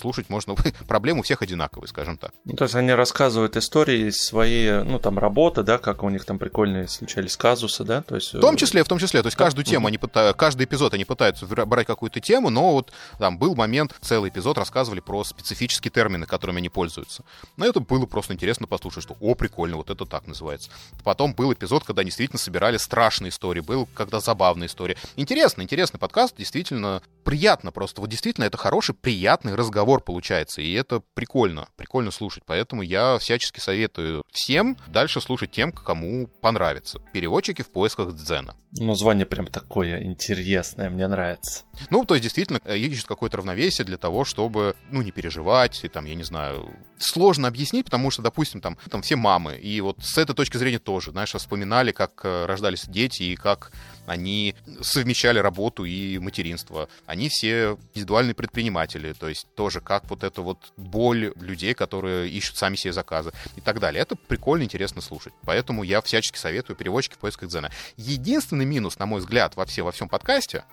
слушать 0.00 0.28
можно. 0.28 0.54
Проблемы 0.88 1.20
у 1.20 1.22
всех 1.22 1.42
одинаковые, 1.42 1.88
скажем 1.88 2.18
так. 2.18 2.32
Ну, 2.44 2.54
то 2.54 2.64
есть 2.64 2.74
они 2.74 2.92
рассказывают 2.92 3.56
истории 3.56 4.10
свои, 4.10 4.82
ну, 4.82 4.98
там, 4.98 5.18
работы, 5.18 5.62
да, 5.62 5.78
как 5.78 6.02
у 6.02 6.08
них 6.08 6.24
там 6.24 6.38
прикольные 6.38 6.88
случались 6.88 7.36
казусы, 7.36 7.84
да, 7.84 8.02
то 8.02 8.16
есть... 8.16 8.34
В 8.34 8.40
том 8.40 8.56
числе, 8.56 8.82
в 8.82 8.88
том 8.88 8.98
числе, 8.98 9.22
то 9.22 9.26
есть 9.28 9.36
каждую 9.36 9.64
тему 9.64 9.86
они 9.86 9.98
пытаются, 9.98 10.36
каждый 10.36 10.64
эпизод 10.64 10.94
они 10.94 11.04
пытаются 11.04 11.46
брать 11.46 11.86
какую-то 11.86 12.20
тему, 12.20 12.50
но 12.50 12.72
вот 12.72 12.92
там 13.18 13.38
был 13.38 13.54
момент, 13.54 13.94
целый 14.00 14.30
эпизод 14.30 14.58
рассказывали 14.58 15.00
про 15.00 15.24
специфические 15.24 15.90
термины, 15.90 16.26
которыми 16.26 16.58
они 16.58 16.68
пользуются. 16.68 17.24
Но 17.56 17.66
это 17.66 17.80
было 17.80 18.06
просто 18.06 18.32
интересно 18.32 18.66
послушать, 18.66 19.02
что, 19.02 19.16
о, 19.20 19.34
прикольно, 19.34 19.76
вот 19.76 19.90
это 19.90 20.06
так 20.06 20.26
называется. 20.26 20.70
Потом 21.04 21.34
был 21.34 21.52
эпизод, 21.52 21.84
когда 21.84 22.04
действительно 22.04 22.38
собирали 22.38 22.76
страшные 22.76 23.30
истории, 23.30 23.60
был 23.60 23.88
когда 23.94 24.20
забавные 24.20 24.68
истории. 24.68 24.96
Интересно, 25.16 25.62
интересный 25.62 25.98
подкаст, 25.98 26.36
действительно 26.36 27.02
приятно 27.24 27.72
просто. 27.72 28.00
Вот 28.00 28.10
действительно 28.10 28.44
это 28.44 28.56
хороший, 28.56 28.94
приятный 28.94 29.54
разговор 29.54 29.89
разговор 29.90 30.02
получается, 30.02 30.62
и 30.62 30.72
это 30.72 31.02
прикольно, 31.14 31.68
прикольно 31.76 32.10
слушать. 32.10 32.42
Поэтому 32.46 32.82
я 32.82 33.18
всячески 33.18 33.60
советую 33.60 34.22
всем 34.30 34.76
дальше 34.88 35.20
слушать 35.20 35.50
тем, 35.50 35.72
кому 35.72 36.28
понравится. 36.40 37.00
Переводчики 37.12 37.62
в 37.62 37.70
поисках 37.70 38.14
дзена. 38.14 38.54
Название 38.72 39.26
прям 39.26 39.46
такое 39.46 40.02
интересное, 40.04 40.90
мне 40.90 41.08
нравится. 41.08 41.64
Ну, 41.90 42.04
то 42.04 42.14
есть, 42.14 42.22
действительно, 42.22 42.60
э, 42.64 42.78
ищет 42.78 43.06
какое-то 43.06 43.38
равновесие 43.38 43.84
для 43.84 43.96
того, 43.96 44.24
чтобы, 44.24 44.76
ну, 44.90 45.02
не 45.02 45.10
переживать, 45.10 45.80
и 45.82 45.88
там, 45.88 46.04
я 46.04 46.14
не 46.14 46.22
знаю, 46.22 46.70
сложно 46.98 47.48
объяснить, 47.48 47.86
потому 47.86 48.12
что, 48.12 48.22
допустим, 48.22 48.60
там, 48.60 48.76
там 48.88 49.02
все 49.02 49.16
мамы, 49.16 49.56
и 49.56 49.80
вот 49.80 49.96
с 50.00 50.18
этой 50.18 50.36
точки 50.36 50.56
зрения 50.56 50.78
тоже, 50.78 51.10
знаешь, 51.10 51.32
вспоминали, 51.32 51.90
как 51.90 52.20
э, 52.24 52.46
рождались 52.46 52.86
дети, 52.86 53.24
и 53.24 53.34
как 53.34 53.72
они 54.06 54.54
совмещали 54.80 55.38
работу 55.38 55.84
и 55.84 56.18
материнство. 56.18 56.88
Они 57.06 57.28
все 57.28 57.78
индивидуальные 57.94 58.34
предприниматели, 58.34 59.12
то 59.12 59.28
есть 59.28 59.46
тоже 59.54 59.69
как 59.78 60.10
вот 60.10 60.24
эта 60.24 60.42
вот 60.42 60.72
боль 60.76 61.32
людей, 61.36 61.74
которые 61.74 62.28
ищут 62.28 62.56
сами 62.56 62.74
себе 62.74 62.92
заказы 62.92 63.30
и 63.54 63.60
так 63.60 63.78
далее. 63.78 64.02
Это 64.02 64.16
прикольно, 64.16 64.64
интересно 64.64 65.00
слушать. 65.00 65.32
Поэтому 65.44 65.84
я 65.84 66.00
всячески 66.00 66.38
советую 66.38 66.74
переводчики 66.74 67.14
в 67.14 67.18
поисках 67.18 67.48
дзена. 67.48 67.70
Единственный 67.96 68.64
минус, 68.64 68.98
на 68.98 69.06
мой 69.06 69.20
взгляд, 69.20 69.54
во, 69.54 69.64
все, 69.66 69.82
во 69.82 69.92
всем 69.92 70.08
подкасте, 70.08 70.64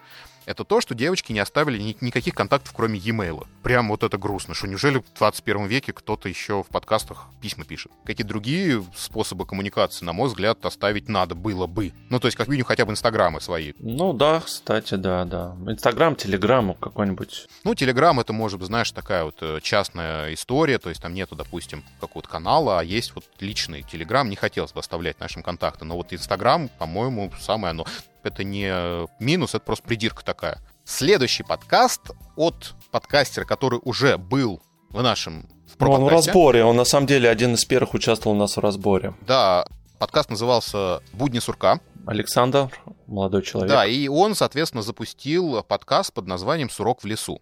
это 0.47 0.63
то, 0.63 0.79
что 0.79 0.95
девочки 0.95 1.33
не 1.33 1.39
оставили 1.39 1.77
ни- 1.77 1.97
никаких 1.99 2.33
контактов, 2.33 2.73
кроме 2.75 2.97
e-mail. 2.97 3.45
Прям 3.63 3.89
вот 3.89 4.01
это 4.03 4.17
грустно, 4.17 4.53
что 4.53 4.65
неужели 4.67 4.99
в 4.99 5.17
21 5.17 5.67
веке 5.67 5.91
кто-то 5.91 6.29
еще 6.29 6.63
в 6.63 6.67
подкастах 6.67 7.25
письма 7.41 7.65
пишет. 7.65 7.91
Какие 8.05 8.25
другие 8.25 8.83
способы 8.95 9.45
коммуникации, 9.45 10.05
на 10.05 10.13
мой 10.13 10.29
взгляд, 10.29 10.65
оставить 10.65 11.09
надо 11.09 11.35
было 11.35 11.67
бы. 11.67 11.91
Ну, 12.09 12.19
то 12.21 12.27
есть, 12.27 12.37
как 12.37 12.47
минимум, 12.47 12.67
хотя 12.67 12.85
бы 12.85 12.93
инстаграмы 12.93 13.41
свои. 13.41 13.73
Ну 13.79 14.13
да, 14.13 14.39
кстати, 14.39 14.95
да, 14.95 15.25
да. 15.25 15.53
Инстаграм, 15.67 16.15
телеграм 16.15 16.73
какой-нибудь. 16.75 17.47
Ну, 17.65 17.75
телеграм 17.75 18.17
это 18.21 18.31
может 18.31 18.57
быть, 18.57 18.67
знаешь, 18.67 18.91
такая 18.91 19.25
вот 19.25 19.35
э, 19.41 19.59
частная 19.61 20.33
история, 20.33 20.77
то 20.79 20.87
есть 20.87 21.01
там 21.01 21.13
нету, 21.13 21.35
допустим, 21.35 21.83
какого-то 21.99 22.29
канала, 22.29 22.79
а 22.79 22.83
есть 22.83 23.13
вот 23.15 23.25
личный 23.41 23.83
телеграм, 23.83 24.29
не 24.29 24.37
хотелось 24.37 24.71
бы 24.71 24.79
оставлять 24.79 25.19
нашим 25.19 25.43
контакты, 25.43 25.83
но 25.83 25.97
вот 25.97 26.13
инстаграм, 26.13 26.69
по-моему, 26.79 27.33
самое 27.41 27.71
оно 27.71 27.85
это 28.28 28.43
не 28.43 29.07
минус, 29.19 29.55
это 29.55 29.65
просто 29.65 29.86
придирка 29.86 30.23
такая. 30.23 30.59
Следующий 30.86 31.43
подкаст 31.43 32.11
от 32.36 32.75
подкастера, 32.91 33.45
который 33.45 33.80
уже 33.84 34.17
был 34.17 34.61
в 34.89 35.01
нашем 35.01 35.49
в 35.78 35.89
он 35.89 36.05
в 36.05 36.07
разборе, 36.07 36.63
он 36.63 36.75
на 36.75 36.86
самом 36.86 37.07
деле 37.07 37.30
один 37.30 37.53
из 37.53 37.65
первых 37.65 37.93
участвовал 37.93 38.36
у 38.36 38.39
нас 38.39 38.55
в 38.57 38.59
разборе. 38.59 39.13
Да, 39.21 39.67
подкаст 39.99 40.30
назывался 40.30 41.01
«Будни 41.13 41.39
сурка». 41.39 41.80
Александр, 42.05 42.69
молодой 43.05 43.43
человек. 43.43 43.69
Да, 43.69 43.86
и 43.86 44.07
он, 44.07 44.34
соответственно, 44.34 44.82
запустил 44.82 45.61
подкаст 45.63 46.13
под 46.13 46.25
названием 46.25 46.69
«Сурок 46.69 47.03
в 47.03 47.05
лесу». 47.05 47.41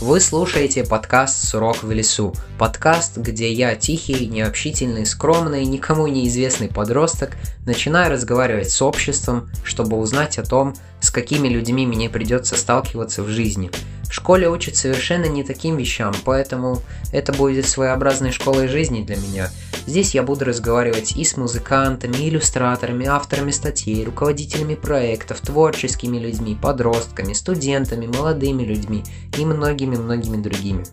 Вы 0.00 0.20
слушаете 0.20 0.84
подкаст 0.84 1.48
«Сурок 1.48 1.82
в 1.84 1.90
лесу». 1.92 2.34
Подкаст, 2.58 3.16
где 3.16 3.52
я, 3.52 3.74
тихий, 3.76 4.26
необщительный, 4.26 5.06
скромный, 5.06 5.64
никому 5.64 6.08
неизвестный 6.08 6.68
подросток, 6.68 7.36
начинаю 7.64 8.10
разговаривать 8.10 8.70
с 8.70 8.82
обществом, 8.82 9.48
чтобы 9.62 9.96
узнать 9.96 10.38
о 10.38 10.42
том, 10.42 10.74
с 11.00 11.10
какими 11.10 11.48
людьми 11.48 11.86
мне 11.86 12.10
придется 12.10 12.56
сталкиваться 12.56 13.22
в 13.22 13.28
жизни– 13.28 13.70
в 14.08 14.12
школе 14.12 14.48
учат 14.48 14.76
совершенно 14.76 15.26
не 15.26 15.42
таким 15.42 15.76
вещам, 15.76 16.14
поэтому 16.24 16.82
это 17.12 17.32
будет 17.32 17.66
своеобразной 17.66 18.32
школой 18.32 18.68
жизни 18.68 19.02
для 19.02 19.16
меня. 19.16 19.50
Здесь 19.86 20.14
я 20.14 20.22
буду 20.22 20.44
разговаривать 20.44 21.16
и 21.16 21.24
с 21.24 21.36
музыкантами, 21.36 22.16
иллюстраторами, 22.28 23.06
авторами 23.06 23.50
статей, 23.50 24.04
руководителями 24.04 24.74
проектов, 24.74 25.40
творческими 25.40 26.18
людьми, 26.18 26.56
подростками, 26.60 27.32
студентами, 27.32 28.06
молодыми 28.06 28.62
людьми 28.62 29.04
и 29.36 29.44
многими-многими 29.44 30.42
другими. 30.42 30.84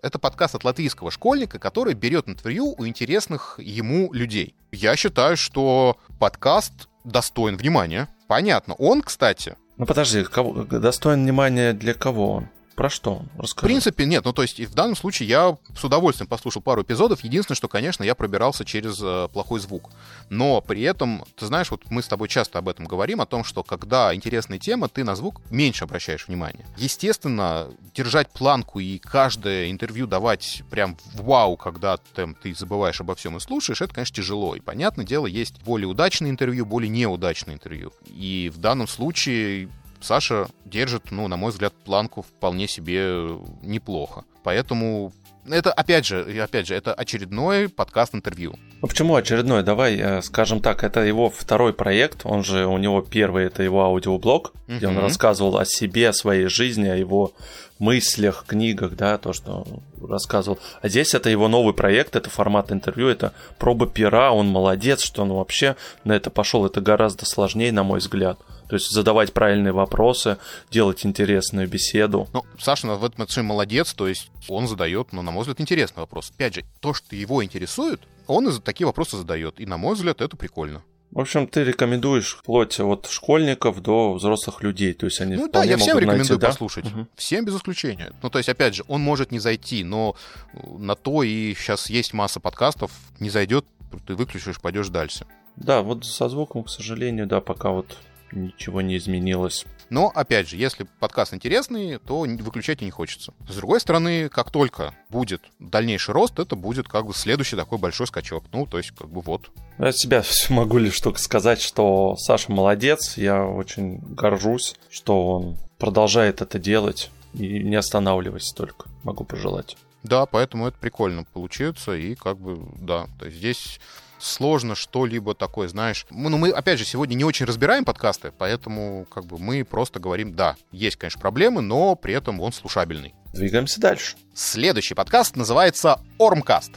Это 0.00 0.20
подкаст 0.20 0.54
от 0.54 0.62
латвийского 0.62 1.10
школьника, 1.10 1.58
который 1.58 1.94
берет 1.94 2.28
интервью 2.28 2.74
у 2.78 2.86
интересных 2.86 3.58
ему 3.58 4.12
людей. 4.12 4.54
Я 4.70 4.94
считаю, 4.94 5.36
что 5.36 5.96
подкаст 6.20 6.88
достоин 7.04 7.56
внимания. 7.56 8.08
Понятно. 8.28 8.74
Он, 8.74 9.02
кстати... 9.02 9.56
Ну 9.78 9.86
подожди, 9.86 10.24
кого, 10.24 10.64
достоин 10.64 11.22
внимания 11.22 11.72
для 11.72 11.94
кого 11.94 12.32
он? 12.32 12.48
Про 12.78 12.90
что? 12.90 13.22
Расскажи. 13.36 13.66
В 13.66 13.68
принципе, 13.68 14.04
нет. 14.04 14.24
Ну, 14.24 14.32
то 14.32 14.42
есть, 14.42 14.60
в 14.60 14.72
данном 14.72 14.94
случае 14.94 15.28
я 15.28 15.58
с 15.76 15.82
удовольствием 15.82 16.28
послушал 16.28 16.62
пару 16.62 16.82
эпизодов. 16.82 17.24
Единственное, 17.24 17.56
что, 17.56 17.66
конечно, 17.66 18.04
я 18.04 18.14
пробирался 18.14 18.64
через 18.64 19.00
э, 19.02 19.26
плохой 19.32 19.58
звук. 19.58 19.90
Но 20.30 20.60
при 20.60 20.82
этом, 20.82 21.24
ты 21.36 21.46
знаешь, 21.46 21.72
вот 21.72 21.82
мы 21.90 22.04
с 22.04 22.06
тобой 22.06 22.28
часто 22.28 22.60
об 22.60 22.68
этом 22.68 22.84
говорим, 22.84 23.20
о 23.20 23.26
том, 23.26 23.42
что 23.42 23.64
когда 23.64 24.14
интересная 24.14 24.60
тема, 24.60 24.88
ты 24.88 25.02
на 25.02 25.16
звук 25.16 25.40
меньше 25.50 25.82
обращаешь 25.82 26.28
внимание. 26.28 26.64
Естественно, 26.76 27.66
держать 27.96 28.30
планку 28.30 28.78
и 28.78 28.98
каждое 28.98 29.72
интервью 29.72 30.06
давать 30.06 30.62
прям 30.70 30.96
вау, 31.14 31.56
когда 31.56 31.96
ты, 31.96 32.32
ты 32.40 32.54
забываешь 32.54 33.00
обо 33.00 33.16
всем 33.16 33.36
и 33.36 33.40
слушаешь, 33.40 33.82
это, 33.82 33.92
конечно, 33.92 34.14
тяжело. 34.14 34.54
И, 34.54 34.60
понятное 34.60 35.04
дело, 35.04 35.26
есть 35.26 35.60
более 35.64 35.88
удачные 35.88 36.30
интервью, 36.30 36.64
более 36.64 36.90
неудачные 36.90 37.56
интервью. 37.56 37.92
И 38.06 38.52
в 38.54 38.58
данном 38.58 38.86
случае 38.86 39.68
Саша 40.00 40.48
держит, 40.64 41.10
ну, 41.10 41.28
на 41.28 41.36
мой 41.36 41.50
взгляд, 41.50 41.72
планку 41.84 42.22
вполне 42.22 42.68
себе 42.68 43.38
неплохо. 43.62 44.24
Поэтому 44.42 45.12
это, 45.50 45.72
опять 45.72 46.06
же, 46.06 46.24
опять 46.42 46.66
же, 46.66 46.74
это 46.74 46.92
очередной 46.94 47.68
подкаст-интервью. 47.68 48.54
Ну 48.80 48.88
почему 48.88 49.14
очередной? 49.16 49.62
Давай, 49.62 49.96
э, 49.96 50.22
скажем 50.22 50.60
так, 50.60 50.84
это 50.84 51.00
его 51.00 51.30
второй 51.30 51.72
проект, 51.72 52.20
он 52.24 52.44
же, 52.44 52.66
у 52.66 52.78
него 52.78 53.02
первый, 53.02 53.46
это 53.46 53.62
его 53.62 53.82
аудиоблог, 53.84 54.52
uh-huh. 54.54 54.76
где 54.76 54.88
он 54.88 54.98
рассказывал 54.98 55.58
о 55.58 55.64
себе, 55.64 56.10
о 56.10 56.12
своей 56.12 56.46
жизни, 56.46 56.88
о 56.88 56.96
его 56.96 57.32
мыслях, 57.78 58.44
книгах, 58.46 58.96
да, 58.96 59.18
то, 59.18 59.32
что 59.32 59.66
рассказывал. 60.00 60.58
А 60.82 60.88
здесь 60.88 61.14
это 61.14 61.30
его 61.30 61.48
новый 61.48 61.74
проект, 61.74 62.16
это 62.16 62.30
формат 62.30 62.72
интервью, 62.72 63.08
это 63.08 63.32
проба 63.58 63.86
пера, 63.86 64.32
он 64.32 64.48
молодец, 64.48 65.00
что 65.00 65.22
он 65.22 65.32
вообще 65.32 65.76
на 66.04 66.12
это 66.12 66.30
пошел, 66.30 66.66
это 66.66 66.80
гораздо 66.80 67.26
сложнее, 67.26 67.72
на 67.72 67.82
мой 67.82 67.98
взгляд. 67.98 68.38
То 68.68 68.76
есть 68.76 68.90
задавать 68.90 69.32
правильные 69.32 69.72
вопросы, 69.72 70.36
делать 70.70 71.06
интересную 71.06 71.66
беседу. 71.68 72.28
Ну, 72.32 72.44
Саша 72.60 72.86
в 72.86 73.04
этом 73.04 73.22
отношении 73.22 73.48
молодец, 73.48 73.94
то 73.94 74.06
есть 74.06 74.30
он 74.48 74.68
задает, 74.68 75.12
ну, 75.12 75.22
на 75.22 75.30
мой 75.30 75.42
взгляд, 75.42 75.60
интересный 75.60 76.00
вопрос. 76.00 76.30
Опять 76.34 76.56
же, 76.56 76.64
то, 76.80 76.92
что 76.92 77.16
его 77.16 77.42
интересует, 77.42 78.02
он 78.26 78.46
и 78.48 78.60
такие 78.60 78.86
вопросы 78.86 79.16
задает. 79.16 79.58
И, 79.58 79.66
на 79.66 79.78
мой 79.78 79.94
взгляд, 79.94 80.20
это 80.20 80.36
прикольно. 80.36 80.82
В 81.10 81.20
общем, 81.20 81.46
ты 81.46 81.64
рекомендуешь 81.64 82.36
вплоть 82.36 82.78
от 82.80 83.06
школьников 83.06 83.82
до 83.82 84.12
взрослых 84.14 84.62
людей. 84.62 84.92
То 84.92 85.06
есть 85.06 85.20
они 85.20 85.36
ну 85.36 85.48
да, 85.48 85.64
я 85.64 85.78
всем 85.78 85.98
рекомендую 85.98 86.38
найти, 86.38 86.46
послушать. 86.46 86.84
Да? 86.84 87.06
Всем 87.16 87.44
без 87.44 87.56
исключения. 87.56 88.12
Ну, 88.22 88.28
то 88.28 88.38
есть, 88.38 88.48
опять 88.48 88.74
же, 88.74 88.84
он 88.88 89.00
может 89.00 89.32
не 89.32 89.38
зайти, 89.38 89.84
но 89.84 90.16
на 90.52 90.94
то 90.96 91.22
и 91.22 91.54
сейчас 91.54 91.88
есть 91.88 92.12
масса 92.12 92.40
подкастов, 92.40 92.90
не 93.20 93.30
зайдет, 93.30 93.64
ты 94.06 94.14
выключишь, 94.14 94.60
пойдешь 94.60 94.88
дальше. 94.88 95.26
Да, 95.56 95.82
вот 95.82 96.04
со 96.04 96.28
звуком, 96.28 96.64
к 96.64 96.70
сожалению, 96.70 97.26
да, 97.26 97.40
пока 97.40 97.70
вот 97.70 97.96
ничего 98.32 98.80
не 98.80 98.96
изменилось. 98.96 99.64
Но, 99.90 100.12
опять 100.14 100.48
же, 100.48 100.56
если 100.56 100.86
подкаст 101.00 101.32
интересный, 101.32 101.98
то 101.98 102.20
выключать 102.20 102.82
и 102.82 102.84
не 102.84 102.90
хочется. 102.90 103.32
С 103.48 103.56
другой 103.56 103.80
стороны, 103.80 104.28
как 104.28 104.50
только 104.50 104.94
будет 105.08 105.42
дальнейший 105.58 106.12
рост, 106.12 106.38
это 106.38 106.56
будет 106.56 106.88
как 106.88 107.06
бы 107.06 107.14
следующий 107.14 107.56
такой 107.56 107.78
большой 107.78 108.06
скачок. 108.06 108.44
Ну, 108.52 108.66
то 108.66 108.78
есть, 108.78 108.90
как 108.90 109.08
бы 109.08 109.20
вот. 109.20 109.50
Я 109.78 109.88
от 109.88 109.96
себя 109.96 110.22
могу 110.50 110.78
лишь 110.78 111.00
только 111.00 111.18
сказать, 111.18 111.60
что 111.60 112.16
Саша 112.16 112.52
молодец. 112.52 113.16
Я 113.16 113.44
очень 113.44 113.98
горжусь, 113.98 114.74
что 114.90 115.28
он 115.28 115.56
продолжает 115.78 116.42
это 116.42 116.58
делать. 116.58 117.10
И 117.34 117.62
не 117.62 117.76
останавливайся 117.76 118.54
только. 118.54 118.88
Могу 119.02 119.24
пожелать. 119.24 119.76
Да, 120.02 120.26
поэтому 120.26 120.66
это 120.66 120.78
прикольно 120.78 121.24
получится. 121.24 121.94
И 121.94 122.14
как 122.14 122.38
бы, 122.38 122.58
да, 122.80 123.06
то 123.18 123.26
есть 123.26 123.38
здесь 123.38 123.80
сложно 124.18 124.74
что-либо 124.74 125.34
такое, 125.34 125.68
знаешь. 125.68 126.06
Мы, 126.10 126.30
ну, 126.30 126.38
мы, 126.38 126.50
опять 126.50 126.78
же, 126.78 126.84
сегодня 126.84 127.14
не 127.14 127.24
очень 127.24 127.46
разбираем 127.46 127.84
подкасты, 127.84 128.32
поэтому 128.36 129.06
как 129.10 129.24
бы 129.24 129.38
мы 129.38 129.64
просто 129.64 130.00
говорим, 130.00 130.34
да, 130.34 130.56
есть, 130.72 130.96
конечно, 130.96 131.20
проблемы, 131.20 131.62
но 131.62 131.94
при 131.94 132.14
этом 132.14 132.40
он 132.40 132.52
слушабельный. 132.52 133.14
Двигаемся 133.32 133.80
дальше. 133.80 134.16
Следующий 134.34 134.94
подкаст 134.94 135.36
называется 135.36 136.00
Ормкаст. 136.18 136.72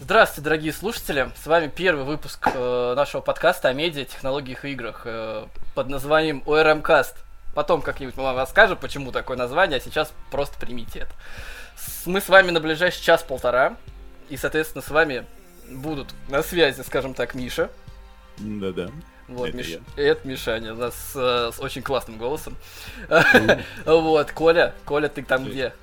Здравствуйте, 0.00 0.44
дорогие 0.44 0.72
слушатели! 0.72 1.30
С 1.42 1.46
вами 1.46 1.70
первый 1.74 2.04
выпуск 2.04 2.48
э, 2.54 2.94
нашего 2.96 3.20
подкаста 3.20 3.68
о 3.68 3.72
медиа, 3.72 4.04
технологиях 4.04 4.64
и 4.64 4.70
играх 4.70 5.02
э, 5.04 5.46
под 5.74 5.88
названием 5.88 6.42
ORMcast. 6.46 7.14
Потом 7.54 7.82
как-нибудь 7.82 8.16
мы 8.16 8.22
вам 8.22 8.36
расскажем, 8.36 8.78
почему 8.78 9.10
такое 9.10 9.36
название, 9.36 9.78
а 9.78 9.80
сейчас 9.80 10.12
просто 10.30 10.58
примите 10.58 11.00
это. 11.00 11.12
Мы 12.06 12.20
с 12.20 12.28
вами 12.28 12.52
на 12.52 12.60
ближайший 12.60 13.02
час-полтора 13.02 13.76
и, 14.28 14.36
соответственно, 14.36 14.82
с 14.82 14.90
вами 14.90 15.24
будут 15.70 16.08
на 16.28 16.42
связи, 16.42 16.82
скажем 16.82 17.14
так, 17.14 17.34
Миша. 17.34 17.70
Да-да. 18.38 18.90
Вот, 19.28 19.48
это, 19.48 19.58
Миш... 19.58 19.78
это 19.96 20.26
Мишаня, 20.26 20.72
у 20.72 20.76
нас 20.76 21.12
э, 21.14 21.50
с 21.52 21.60
очень 21.60 21.82
классным 21.82 22.16
голосом. 22.16 22.56
вот, 23.84 24.32
Коля, 24.32 24.74
Коля, 24.86 25.08
ты 25.08 25.22
там 25.22 25.44
где? 25.44 25.74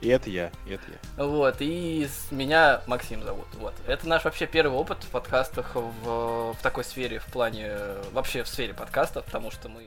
И 0.00 0.08
это 0.08 0.28
я, 0.28 0.50
и 0.66 0.72
это 0.72 0.82
я. 0.88 1.24
Вот, 1.24 1.56
и 1.60 2.06
меня 2.30 2.82
Максим 2.86 3.22
зовут. 3.22 3.46
Вот. 3.54 3.74
Это 3.86 4.06
наш 4.06 4.24
вообще 4.24 4.46
первый 4.46 4.76
опыт 4.76 5.02
в 5.02 5.08
подкастах 5.08 5.74
в, 5.74 6.52
в 6.52 6.56
такой 6.62 6.84
сфере, 6.84 7.18
в 7.18 7.26
плане, 7.26 7.72
вообще 8.12 8.42
в 8.42 8.48
сфере 8.48 8.74
подкастов, 8.74 9.24
потому 9.24 9.50
что 9.50 9.68
мы 9.68 9.82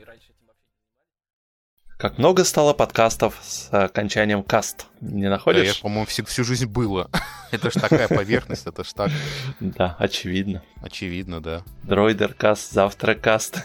Как 1.98 2.16
много 2.16 2.44
стало 2.44 2.74
подкастов 2.74 3.40
с 3.42 3.70
окончанием 3.72 4.44
каст. 4.44 4.86
Не 5.00 5.28
находишь? 5.28 5.62
Да, 5.62 5.66
я, 5.66 5.74
по-моему, 5.82 6.06
всю, 6.06 6.24
всю 6.24 6.44
жизнь 6.44 6.66
было. 6.66 7.10
это 7.50 7.72
ж 7.72 7.72
такая 7.72 8.06
поверхность, 8.06 8.68
это 8.68 8.84
ж 8.84 8.92
так. 8.92 9.10
Да, 9.58 9.96
очевидно. 9.98 10.62
Очевидно, 10.80 11.42
да. 11.42 11.64
Дроидеркаст, 11.82 12.70
завтракаст. 12.70 13.64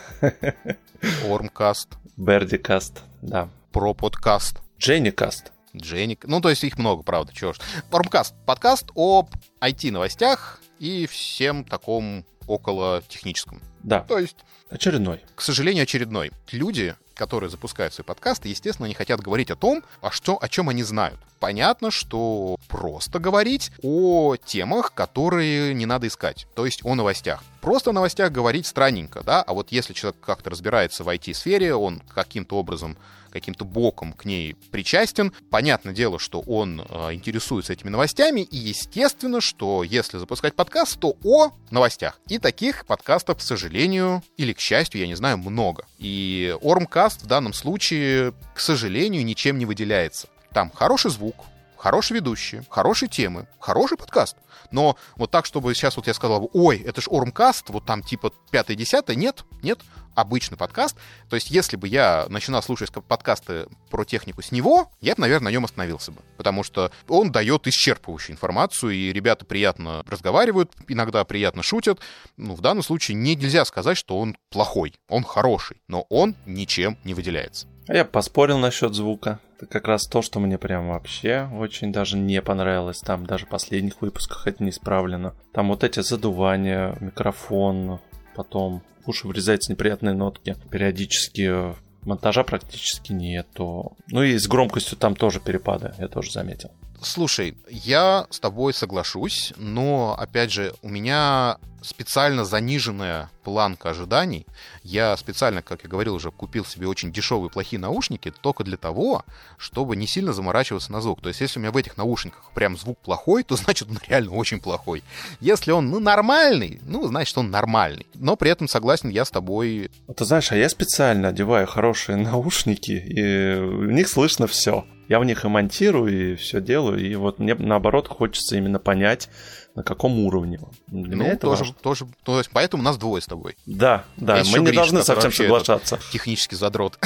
Ормкаст. 1.30 1.90
Бердикаст, 2.18 3.04
да. 3.22 3.50
Проподкаст. 3.72 4.62
Дженникаст. 4.80 5.52
Дженник. 5.78 6.26
Ну, 6.26 6.42
то 6.42 6.50
есть 6.50 6.64
их 6.64 6.80
много, 6.80 7.04
правда, 7.04 7.32
чего 7.36 7.54
ж. 7.54 7.60
Ормкаст. 7.92 8.34
Подкаст 8.48 8.90
об 8.96 9.30
IT-новостях 9.62 10.60
и 10.80 11.06
всем 11.06 11.64
таком 11.64 12.26
около 12.48 13.04
техническом. 13.08 13.62
Да. 13.84 14.00
То 14.00 14.18
есть... 14.18 14.38
Очередной. 14.74 15.22
К 15.36 15.42
сожалению, 15.42 15.84
очередной. 15.84 16.32
Люди, 16.52 16.96
которые 17.14 17.52
запускают 17.52 17.94
свои 17.94 18.04
подкасты, 18.04 18.50
естественно, 18.50 18.88
не 18.88 18.96
хотят 18.96 19.22
говорить 19.22 19.52
о 19.52 19.56
том, 19.56 19.84
а 20.02 20.10
что, 20.10 20.42
о 20.42 20.50
чем 20.50 20.68
они 20.68 20.82
знают. 20.82 21.20
Понятно, 21.40 21.92
что 21.92 22.58
просто 22.70 23.20
говорить 23.20 23.70
о 23.84 24.36
темах, 24.36 24.94
которые 24.96 25.76
не 25.76 25.86
надо 25.86 26.08
искать, 26.08 26.48
то 26.56 26.66
есть 26.66 26.84
о 26.84 26.96
новостях. 26.96 27.44
Просто 27.62 27.92
о 27.92 27.94
новостях 27.94 28.32
говорить 28.32 28.66
странненько, 28.66 29.22
да, 29.22 29.44
а 29.44 29.54
вот 29.54 29.72
если 29.72 29.94
человек 29.94 30.20
как-то 30.20 30.50
разбирается 30.50 31.04
в 31.04 31.10
IT-сфере, 31.10 31.76
он 31.76 32.02
каким-то 32.14 32.56
образом 32.56 32.98
каким-то 33.34 33.66
боком 33.66 34.14
к 34.14 34.26
ней 34.26 34.56
причастен. 34.72 35.34
Понятное 35.50 35.92
дело, 35.92 36.20
что 36.20 36.42
он 36.42 36.82
э, 36.88 37.14
интересуется 37.14 37.74
этими 37.74 37.90
новостями, 37.90 38.42
и 38.42 38.56
естественно, 38.56 39.42
что 39.42 39.84
если 39.84 40.20
запускать 40.20 40.54
подкаст, 40.54 41.00
то 41.00 41.18
о 41.24 41.50
новостях. 41.72 42.20
И 42.30 42.38
таких 42.38 42.86
подкастов, 42.86 43.40
к 43.40 43.42
сожалению, 43.42 44.22
или 44.38 44.54
к 44.54 44.60
счастью, 44.64 45.02
я 45.02 45.08
не 45.08 45.16
знаю, 45.16 45.38
много. 45.38 45.86
И 46.00 46.56
Ормкаст 46.62 47.22
в 47.22 47.28
данном 47.28 47.54
случае, 47.54 48.34
к 48.56 48.60
сожалению, 48.60 49.26
ничем 49.26 49.58
не 49.58 49.66
выделяется. 49.66 50.28
Там 50.54 50.72
хороший 50.74 51.12
звук, 51.12 51.36
хороший 51.84 52.14
ведущий, 52.14 52.62
хорошие 52.70 53.10
темы, 53.10 53.46
хороший 53.60 53.98
подкаст. 53.98 54.38
Но 54.72 54.96
вот 55.18 55.32
так, 55.32 55.46
чтобы 55.46 55.76
сейчас 55.76 55.98
вот 55.98 56.08
я 56.08 56.14
сказал, 56.14 56.50
ой, 56.54 56.78
это 56.78 57.02
ж 57.02 57.10
Ормкаст, 57.12 57.70
вот 57.72 57.84
там 57.84 58.02
типа 58.02 58.32
пятое-десятое, 58.52 59.18
нет, 59.18 59.44
нет, 59.62 59.82
обычный 60.16 60.58
подкаст. 60.58 60.96
То 61.30 61.36
есть, 61.36 61.52
если 61.52 61.76
бы 61.76 61.90
я 61.90 62.26
начинал 62.30 62.64
слушать 62.64 62.90
подкасты 62.90 63.68
про 63.92 64.06
технику 64.06 64.42
с 64.42 64.54
него, 64.54 64.94
я 65.02 65.16
бы, 65.16 65.22
наверное, 65.22 65.46
на 65.46 65.52
нем 65.52 65.66
остановился 65.66 66.14
бы. 66.14 66.22
Потому 66.38 66.64
что 66.64 66.90
он 67.10 67.34
дает 67.34 67.68
исчерпывающую 67.68 68.32
информацию, 68.32 68.94
и 68.94 69.12
ребята 69.12 69.44
приятно 69.44 70.04
разговаривают, 70.08 70.72
иногда 70.88 71.26
приятно 71.26 71.64
шутят. 71.64 72.00
Ну, 72.38 72.56
в 72.56 72.62
данном 72.62 72.84
случае 72.84 73.16
нельзя 73.16 73.66
сказать, 73.66 73.98
что 73.98 74.18
он 74.18 74.38
плохой. 74.50 74.94
Он 75.10 75.26
хороший, 75.26 75.82
но 75.90 76.06
он 76.10 76.36
ничем 76.46 76.98
не 77.04 77.14
выделяется. 77.14 77.68
А 77.88 77.94
я 77.94 78.06
поспорил 78.06 78.58
насчет 78.58 78.94
звука. 78.94 79.40
Это 79.58 79.66
как 79.66 79.88
раз 79.88 80.08
то, 80.08 80.22
что 80.22 80.40
мне 80.40 80.58
прям 80.58 80.90
вообще 80.90 81.50
очень 81.54 81.92
даже 81.92 82.18
не 82.18 82.42
понравилось. 82.42 83.00
Там 83.00 83.26
даже 83.26 83.46
в 83.46 83.50
последних 83.50 84.02
выпусках 84.02 84.48
это 84.48 84.64
не 84.64 84.70
исправлено. 84.70 85.34
Там 85.52 85.70
вот 85.70 85.84
эти 85.84 86.02
задувания, 86.02 86.96
микрофон, 87.00 88.00
потом 88.36 88.82
в 89.06 89.10
уши 89.10 89.28
врезаются 89.28 89.72
неприятные 89.72 90.14
нотки. 90.14 90.56
Периодически 90.70 91.76
монтажа 92.06 92.44
практически 92.44 93.12
нету. 93.12 93.98
Ну 94.10 94.24
и 94.24 94.38
с 94.38 94.48
громкостью 94.48 94.98
там 94.98 95.16
тоже 95.16 95.40
перепады, 95.40 95.94
я 95.98 96.08
тоже 96.08 96.32
заметил. 96.32 96.72
Слушай, 97.02 97.58
я 97.70 98.28
с 98.30 98.40
тобой 98.40 98.74
соглашусь, 98.74 99.54
но, 99.58 100.16
опять 100.18 100.52
же, 100.52 100.74
у 100.82 100.90
меня 100.90 101.58
специально 101.84 102.46
заниженная 102.46 103.30
планка 103.44 103.90
ожиданий. 103.90 104.46
Я 104.84 105.16
специально, 105.18 105.62
как 105.62 105.84
я 105.84 105.90
говорил 105.90 106.16
уже, 106.16 106.32
купил 106.32 106.66
себе 106.66 106.88
очень 106.88 107.12
дешевые 107.12 107.50
плохие 107.50 107.80
наушники 107.80 108.32
только 108.42 108.64
для 108.64 108.78
того, 108.78 109.24
чтобы 109.58 109.96
не 109.96 110.08
сильно 110.08 110.34
заморачиваться 110.34 110.92
на 110.92 111.02
звук. 111.02 111.22
То 111.22 111.28
есть, 111.28 111.42
если 111.42 111.60
у 111.60 111.62
меня 111.62 111.72
в 111.72 111.78
этих 111.78 111.98
наушниках 111.98 112.52
прям 112.54 112.78
звук 112.78 112.98
плохой, 113.00 113.44
то 113.44 113.56
значит 113.58 113.90
он 113.90 114.00
реально 114.08 114.32
очень 114.32 114.60
плохой. 114.60 115.04
Если 115.40 115.72
он, 115.72 115.90
ну, 115.90 116.00
нормальный, 116.00 116.82
ну, 116.86 117.06
значит 117.08 117.38
он 117.38 117.52
нормальный. 117.52 118.08
Но 118.16 118.36
при 118.36 118.50
этом 118.50 118.68
согласен 118.68 119.10
я 119.10 119.26
с 119.26 119.32
тобой. 119.32 119.92
Ты 120.16 120.26
знаешь, 120.26 120.52
а 120.52 120.56
я 120.56 120.70
специально 120.70 121.30
одеваю 121.30 121.68
хорошие 121.68 122.16
наушники, 122.16 122.92
и 122.92 123.56
в 123.60 123.92
них 123.92 124.08
слышно 124.08 124.48
все. 124.48 124.86
Я 125.10 125.20
в 125.20 125.26
них 125.26 125.44
и 125.46 125.48
монтирую, 125.48 126.34
и 126.34 126.36
все 126.36 126.62
делаю, 126.62 127.00
и 127.00 127.16
вот 127.16 127.40
мне 127.40 127.56
наоборот 127.56 128.08
хочется 128.08 128.56
именно 128.56 128.80
понять, 128.80 129.30
на 129.76 129.84
каком 129.84 130.20
уровне. 130.20 130.60
Для 130.88 131.16
ну, 131.16 131.38
тоже, 131.38 131.64
важно. 131.64 131.76
тоже, 131.82 132.08
то 132.24 132.38
есть 132.38 132.52
поэтому 132.54 132.84
нас 132.84 132.98
двое 132.98 133.22
с 133.22 133.26
тобой. 133.26 133.56
Да, 133.66 134.06
да, 134.18 134.44
мы 134.52 134.60
не 134.60 134.66
Гриш, 134.66 134.76
должны 134.76 135.04
совсем 135.04 135.32
соглашаться. 135.32 136.00
Технический 136.12 136.56
задрот. 136.56 137.00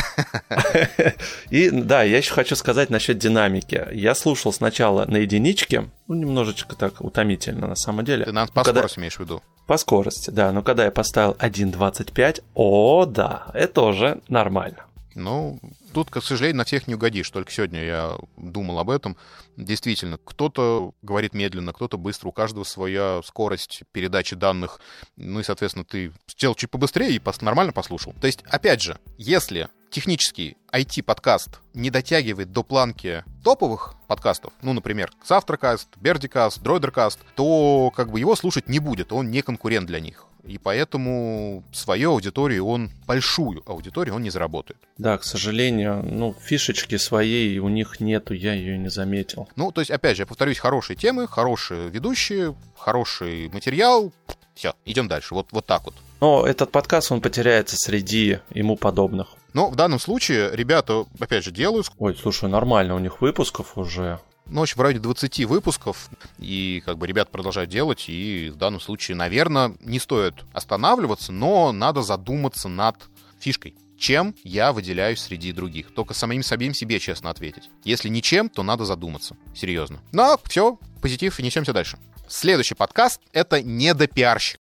И 1.49 1.69
да, 1.69 2.03
я 2.03 2.17
еще 2.17 2.33
хочу 2.33 2.55
сказать 2.55 2.89
насчет 2.89 3.17
динамики. 3.17 3.87
Я 3.93 4.15
слушал 4.15 4.51
сначала 4.51 5.05
на 5.05 5.17
единичке, 5.17 5.89
ну, 6.07 6.15
немножечко 6.15 6.75
так 6.75 7.01
утомительно 7.01 7.67
на 7.67 7.75
самом 7.75 8.03
деле. 8.03 8.25
Ты 8.25 8.31
нас 8.31 8.49
по 8.49 8.63
когда... 8.63 8.81
скорости 8.81 8.99
имеешь 8.99 9.15
в 9.15 9.19
виду? 9.21 9.41
По 9.65 9.77
скорости, 9.77 10.29
да. 10.29 10.51
Но 10.51 10.61
когда 10.61 10.85
я 10.85 10.91
поставил 10.91 11.33
1.25, 11.33 12.43
о, 12.53 13.05
да, 13.05 13.47
это 13.53 13.81
уже 13.81 14.21
нормально. 14.27 14.86
Ну, 15.17 15.59
тут, 15.93 16.11
к 16.11 16.21
сожалению, 16.21 16.57
на 16.57 16.63
всех 16.63 16.87
не 16.87 16.93
угодишь. 16.93 17.31
Только 17.31 17.51
сегодня 17.51 17.83
я 17.83 18.17
думал 18.37 18.77
об 18.77 18.91
этом. 18.91 19.17
Действительно, 19.55 20.19
кто-то 20.23 20.93
говорит 21.01 21.33
медленно, 21.33 21.73
кто-то 21.73 21.97
быстро. 21.97 22.29
У 22.29 22.31
каждого 22.31 22.63
своя 22.63 23.21
скорость 23.25 23.81
передачи 23.91 24.35
данных. 24.35 24.79
Ну 25.15 25.39
и, 25.39 25.43
соответственно, 25.43 25.85
ты 25.85 26.13
сделал 26.27 26.53
чуть 26.53 26.69
побыстрее 26.69 27.15
и 27.15 27.21
нормально 27.41 27.73
послушал. 27.73 28.13
То 28.21 28.27
есть, 28.27 28.43
опять 28.47 28.83
же, 28.83 28.99
если 29.17 29.69
технический 29.89 30.55
IT-подкаст 30.71 31.61
не 31.73 31.89
дотягивает 31.89 32.51
до 32.51 32.61
планки 32.61 33.23
топовых 33.43 33.95
подкастов, 34.07 34.53
ну, 34.61 34.73
например, 34.73 35.11
Завтракаст, 35.25 35.89
Бердикаст, 35.97 36.61
Дройдеркаст, 36.61 37.19
то 37.35 37.91
как 37.95 38.11
бы 38.11 38.19
его 38.19 38.35
слушать 38.35 38.69
не 38.69 38.77
будет, 38.77 39.11
он 39.11 39.31
не 39.31 39.41
конкурент 39.41 39.87
для 39.87 39.99
них 39.99 40.27
и 40.47 40.57
поэтому 40.57 41.63
свою 41.71 42.11
аудиторию 42.11 42.65
он, 42.65 42.89
большую 43.05 43.61
аудиторию 43.65 44.15
он 44.15 44.23
не 44.23 44.29
заработает. 44.29 44.79
Да, 44.97 45.17
к 45.17 45.23
сожалению, 45.23 46.03
ну, 46.03 46.35
фишечки 46.41 46.97
своей 46.97 47.59
у 47.59 47.67
них 47.69 47.99
нету, 47.99 48.33
я 48.33 48.53
ее 48.53 48.77
не 48.77 48.89
заметил. 48.89 49.49
Ну, 49.55 49.71
то 49.71 49.81
есть, 49.81 49.91
опять 49.91 50.17
же, 50.17 50.23
я 50.23 50.27
повторюсь, 50.27 50.59
хорошие 50.59 50.95
темы, 50.95 51.27
хорошие 51.27 51.89
ведущие, 51.89 52.55
хороший 52.75 53.49
материал, 53.49 54.13
все, 54.55 54.73
идем 54.85 55.07
дальше, 55.07 55.35
вот, 55.35 55.47
вот 55.51 55.65
так 55.65 55.85
вот. 55.85 55.93
Но 56.19 56.47
этот 56.47 56.71
подкаст, 56.71 57.11
он 57.11 57.21
потеряется 57.21 57.77
среди 57.77 58.39
ему 58.49 58.75
подобных. 58.75 59.35
Но 59.53 59.69
в 59.69 59.75
данном 59.75 59.99
случае 59.99 60.49
ребята, 60.53 61.05
опять 61.19 61.43
же, 61.43 61.51
делают... 61.51 61.91
Ой, 61.99 62.15
слушай, 62.15 62.49
нормально, 62.49 62.95
у 62.95 62.99
них 62.99 63.21
выпусков 63.21 63.77
уже 63.77 64.19
ну, 64.49 64.65
в 64.65 64.79
районе 64.79 64.99
20 64.99 65.45
выпусков, 65.45 66.09
и 66.39 66.81
как 66.85 66.97
бы 66.97 67.07
ребят 67.07 67.29
продолжают 67.29 67.69
делать, 67.69 68.05
и 68.07 68.49
в 68.53 68.57
данном 68.57 68.79
случае, 68.79 69.15
наверное, 69.15 69.75
не 69.81 69.99
стоит 69.99 70.35
останавливаться, 70.53 71.31
но 71.31 71.71
надо 71.71 72.01
задуматься 72.01 72.69
над 72.69 72.95
фишкой. 73.39 73.75
Чем 73.97 74.35
я 74.43 74.73
выделяюсь 74.73 75.19
среди 75.19 75.51
других? 75.51 75.91
Только 75.93 76.13
самим 76.13 76.43
самим 76.43 76.73
себе 76.73 76.99
честно 76.99 77.31
ответить. 77.31 77.69
Если 77.83 78.09
ничем, 78.09 78.47
то 78.47 78.61
надо 78.61 78.85
задуматься. 78.85 79.35
Серьезно. 79.55 79.99
Ну, 80.11 80.37
все, 80.43 80.77
позитив, 81.01 81.39
и 81.39 81.43
несемся 81.43 81.73
дальше. 81.73 81.97
Следующий 82.27 82.75
подкаст— 82.75 83.21
это 83.33 83.61
«Недопиарщик». 83.63 84.59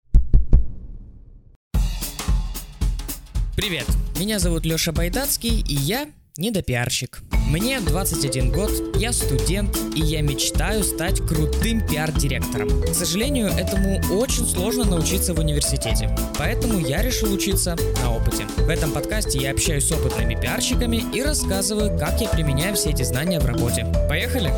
Привет, 3.55 3.85
меня 4.19 4.39
зовут 4.39 4.65
Лёша 4.65 4.91
Байдацкий, 4.91 5.61
и 5.61 5.75
я 5.75 6.07
недопиарщик. 6.37 7.21
Мне 7.49 7.79
21 7.79 8.51
год, 8.51 8.71
я 8.95 9.11
студент, 9.11 9.77
и 9.95 9.99
я 9.99 10.21
мечтаю 10.21 10.83
стать 10.83 11.19
крутым 11.19 11.85
пиар-директором. 11.85 12.81
К 12.83 12.93
сожалению, 12.93 13.47
этому 13.47 13.99
очень 14.17 14.45
сложно 14.45 14.85
научиться 14.85 15.33
в 15.33 15.39
университете, 15.39 16.15
поэтому 16.37 16.79
я 16.79 17.01
решил 17.01 17.33
учиться 17.33 17.75
на 18.01 18.15
опыте. 18.15 18.45
В 18.57 18.69
этом 18.69 18.91
подкасте 18.91 19.39
я 19.39 19.51
общаюсь 19.51 19.87
с 19.87 19.91
опытными 19.91 20.39
пиарщиками 20.39 21.03
и 21.13 21.21
рассказываю, 21.21 21.97
как 21.97 22.21
я 22.21 22.29
применяю 22.29 22.75
все 22.75 22.91
эти 22.91 23.03
знания 23.03 23.39
в 23.39 23.45
работе. 23.45 23.85
Поехали! 24.07 24.51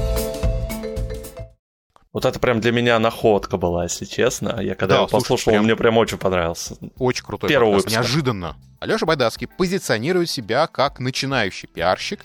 Вот 2.13 2.25
это 2.25 2.39
прям 2.39 2.61
для 2.61 2.71
меня 2.71 2.99
находка 2.99 3.57
была, 3.57 3.83
если 3.83 4.05
честно. 4.05 4.59
Я 4.61 4.75
когда 4.75 4.95
да, 4.95 5.01
его 5.01 5.07
послушал, 5.07 5.37
слушай, 5.39 5.55
прям... 5.55 5.63
мне 5.63 5.75
прям 5.75 5.97
очень 5.97 6.19
понравился. 6.19 6.77
Очень 6.99 7.25
крутой 7.25 7.49
Первый 7.49 7.73
подкаст. 7.73 7.85
Выпуска. 7.85 7.99
Неожиданно. 8.01 8.55
Алеша 8.79 9.05
Байдацкий 9.07 9.47
позиционирует 9.47 10.29
себя 10.29 10.67
как 10.67 10.99
начинающий 10.99 11.67
пиарщик, 11.67 12.23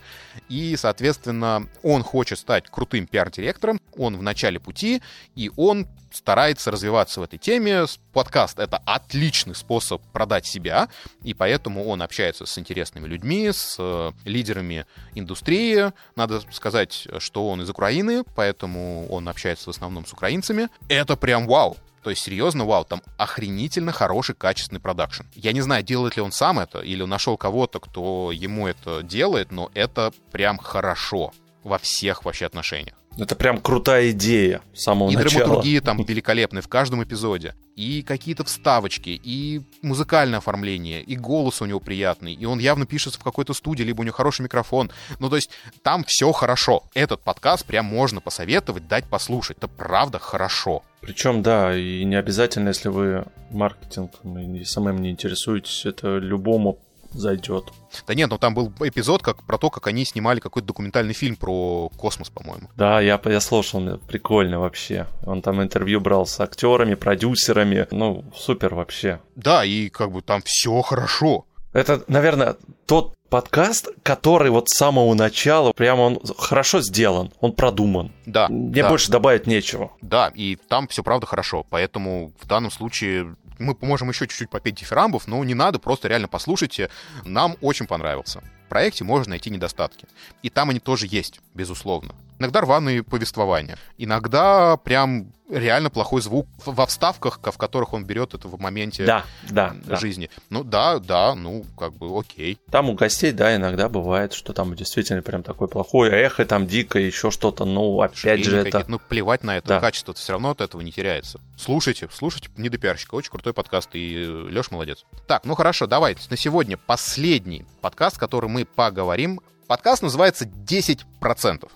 и, 0.50 0.76
соответственно, 0.76 1.68
он 1.82 2.02
хочет 2.02 2.38
стать 2.38 2.68
крутым 2.68 3.06
пиар-директором, 3.06 3.80
он 3.96 4.18
в 4.18 4.22
начале 4.22 4.60
пути, 4.60 5.00
и 5.34 5.50
он 5.56 5.86
старается 6.10 6.70
развиваться 6.70 7.20
в 7.20 7.22
этой 7.22 7.38
теме. 7.38 7.84
Подкаст— 8.12 8.58
это 8.60 8.80
отличный 8.84 9.54
способ 9.54 10.02
продать 10.12 10.46
себя, 10.46 10.88
и 11.22 11.34
поэтому 11.34 11.86
он 11.86 12.02
общается 12.02 12.46
с 12.46 12.58
интересными 12.58 13.06
людьми, 13.06 13.50
с 13.52 13.76
э, 13.78 14.12
лидерами 14.24 14.86
индустрии. 15.14 15.92
Надо 16.16 16.42
сказать, 16.52 17.06
что 17.18 17.48
он 17.48 17.62
из 17.62 17.70
Украины, 17.70 18.24
поэтому 18.34 19.06
он 19.08 19.28
общается 19.28 19.66
в 19.66 19.68
основном 19.68 20.06
с 20.06 20.12
украинцами. 20.12 20.68
Это 20.88 21.16
прям 21.16 21.46
вау! 21.46 21.76
То 22.02 22.10
есть, 22.10 22.22
серьезно, 22.22 22.64
вау, 22.64 22.84
там 22.84 23.02
охренительно 23.16 23.92
хороший, 23.92 24.34
качественный 24.34 24.80
продакшн. 24.80 25.24
Я 25.34 25.52
не 25.52 25.60
знаю, 25.60 25.82
делает 25.82 26.16
ли 26.16 26.22
он 26.22 26.32
сам 26.32 26.58
это, 26.58 26.80
или 26.80 27.02
нашел 27.02 27.36
кого-то, 27.36 27.80
кто 27.80 28.30
ему 28.32 28.66
это 28.66 29.02
делает, 29.02 29.50
но 29.50 29.70
это 29.74 30.12
прям 30.30 30.58
хорошо 30.58 31.32
во 31.64 31.78
всех 31.78 32.24
вообще 32.24 32.46
отношениях. 32.46 32.97
Это 33.18 33.34
прям 33.34 33.60
крутая 33.60 34.10
идея 34.12 34.62
с 34.74 34.84
самого 34.84 35.10
и 35.10 35.16
начала. 35.16 35.28
И 35.28 35.34
драматургии 35.34 35.78
там 35.80 36.02
великолепные 36.04 36.62
в 36.62 36.68
каждом 36.68 37.02
эпизоде. 37.02 37.54
И 37.74 38.02
какие-то 38.02 38.44
вставочки, 38.44 39.20
и 39.22 39.62
музыкальное 39.82 40.38
оформление, 40.38 41.02
и 41.02 41.16
голос 41.16 41.60
у 41.62 41.64
него 41.64 41.80
приятный, 41.80 42.34
и 42.34 42.44
он 42.44 42.58
явно 42.58 42.86
пишется 42.86 43.20
в 43.20 43.24
какой-то 43.24 43.54
студии, 43.54 43.82
либо 43.82 44.00
у 44.00 44.04
него 44.04 44.14
хороший 44.14 44.42
микрофон. 44.42 44.90
Ну, 45.18 45.28
то 45.28 45.36
есть 45.36 45.50
там 45.82 46.04
все 46.04 46.32
хорошо. 46.32 46.84
Этот 46.94 47.20
подкаст 47.22 47.64
прям 47.66 47.86
можно 47.86 48.20
посоветовать, 48.20 48.88
дать 48.88 49.04
послушать. 49.04 49.58
Это 49.58 49.68
правда 49.68 50.18
хорошо. 50.18 50.82
Причем, 51.00 51.42
да, 51.42 51.76
и 51.76 52.04
не 52.04 52.16
обязательно, 52.16 52.68
если 52.68 52.88
вы 52.88 53.24
маркетингом 53.50 54.38
и 54.56 54.64
самым 54.64 55.00
не 55.00 55.10
интересуетесь, 55.10 55.86
это 55.86 56.18
любому 56.18 56.78
зайдет. 57.18 57.72
Да 58.06 58.14
нет, 58.14 58.30
ну 58.30 58.38
там 58.38 58.54
был 58.54 58.72
эпизод 58.80 59.22
как, 59.22 59.42
про 59.44 59.58
то, 59.58 59.70
как 59.70 59.86
они 59.86 60.04
снимали 60.04 60.40
какой-то 60.40 60.68
документальный 60.68 61.14
фильм 61.14 61.36
про 61.36 61.88
космос, 61.96 62.30
по-моему. 62.30 62.68
Да, 62.76 63.00
я, 63.00 63.20
я 63.24 63.40
слушал, 63.40 63.98
прикольно 64.08 64.60
вообще. 64.60 65.06
Он 65.24 65.42
там 65.42 65.62
интервью 65.62 66.00
брал 66.00 66.26
с 66.26 66.40
актерами, 66.40 66.94
продюсерами. 66.94 67.86
Ну, 67.90 68.24
супер 68.34 68.74
вообще. 68.74 69.20
Да, 69.36 69.64
и 69.64 69.88
как 69.88 70.12
бы 70.12 70.22
там 70.22 70.42
все 70.42 70.80
хорошо. 70.82 71.44
Это, 71.72 72.02
наверное, 72.08 72.56
тот 72.86 73.14
подкаст, 73.28 73.88
который 74.02 74.50
вот 74.50 74.68
с 74.68 74.76
самого 74.76 75.12
начала 75.14 75.72
прямо 75.72 76.02
он 76.02 76.20
хорошо 76.38 76.80
сделан, 76.80 77.32
он 77.40 77.52
продуман. 77.52 78.12
Да. 78.26 78.48
Мне 78.48 78.82
да. 78.82 78.88
больше 78.88 79.10
добавить 79.10 79.46
нечего. 79.46 79.92
Да, 80.00 80.32
и 80.34 80.56
там 80.56 80.88
все 80.88 81.02
правда 81.02 81.26
хорошо. 81.26 81.64
Поэтому 81.68 82.32
в 82.40 82.46
данном 82.46 82.70
случае 82.70 83.36
мы 83.58 83.76
можем 83.80 84.08
еще 84.08 84.26
чуть-чуть 84.26 84.50
попеть 84.50 84.76
дифирамбов, 84.76 85.26
но 85.26 85.42
не 85.44 85.54
надо, 85.54 85.78
просто 85.78 86.08
реально 86.08 86.28
послушайте. 86.28 86.90
Нам 87.24 87.56
очень 87.60 87.86
понравился. 87.86 88.42
Проекте 88.68 89.04
можно 89.04 89.30
найти 89.30 89.50
недостатки. 89.50 90.06
И 90.42 90.50
там 90.50 90.70
они 90.70 90.80
тоже 90.80 91.06
есть, 91.08 91.40
безусловно. 91.54 92.14
Иногда 92.38 92.60
рваные 92.60 93.02
повествования. 93.02 93.78
Иногда 93.96 94.76
прям 94.76 95.32
реально 95.50 95.90
плохой 95.90 96.20
звук 96.20 96.46
во 96.64 96.86
вставках, 96.86 97.40
в 97.42 97.56
которых 97.56 97.92
он 97.92 98.04
берет 98.04 98.34
это 98.34 98.48
в 98.48 98.60
моменте 98.60 99.04
да, 99.04 99.24
да, 99.48 99.74
жизни. 99.96 100.30
Да. 100.34 100.42
Ну 100.50 100.64
да, 100.64 100.98
да, 100.98 101.34
ну 101.34 101.64
как 101.76 101.94
бы 101.94 102.18
окей. 102.18 102.58
Там 102.70 102.90
у 102.90 102.94
гостей, 102.94 103.32
да, 103.32 103.56
иногда 103.56 103.88
бывает, 103.88 104.32
что 104.32 104.52
там 104.52 104.74
действительно 104.74 105.22
прям 105.22 105.42
такой 105.42 105.68
плохой 105.68 106.10
эхо, 106.10 106.44
там 106.44 106.66
дикое, 106.66 107.04
еще 107.04 107.30
что-то, 107.30 107.64
ну 107.64 108.00
опять 108.00 108.18
Ширение 108.18 108.44
же 108.44 108.56
это... 108.58 108.84
Ну 108.88 108.98
плевать 108.98 109.42
на 109.42 109.56
это, 109.56 109.68
да. 109.68 109.80
качество 109.80 110.14
все 110.14 110.32
равно 110.32 110.50
от 110.50 110.60
этого 110.60 110.80
не 110.80 110.92
теряется. 110.92 111.40
Слушайте, 111.56 112.08
слушайте 112.12 112.50
не 112.56 112.68
до 112.68 112.78
пиарщика, 112.78 113.14
очень 113.14 113.30
крутой 113.30 113.54
подкаст, 113.54 113.90
и 113.94 114.26
Леш 114.26 114.70
молодец. 114.70 115.04
Так, 115.26 115.44
ну 115.44 115.54
хорошо, 115.54 115.86
давайте, 115.86 116.22
на 116.30 116.36
сегодня 116.36 116.76
последний 116.76 117.64
подкаст, 117.80 118.18
который 118.18 118.50
мы 118.50 118.57
поговорим. 118.64 119.40
Подкаст 119.66 120.02
называется 120.02 120.44
«10%». 120.44 121.70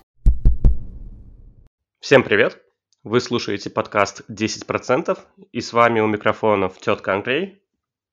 Всем 1.99 2.23
привет! 2.23 2.61
Вы 3.03 3.19
слушаете 3.19 3.69
подкаст 3.69 4.21
«10%», 4.29 5.19
и 5.51 5.61
с 5.61 5.73
вами 5.73 5.99
у 5.99 6.07
микрофонов 6.07 6.79
тетка 6.79 7.13
Андрей 7.13 7.61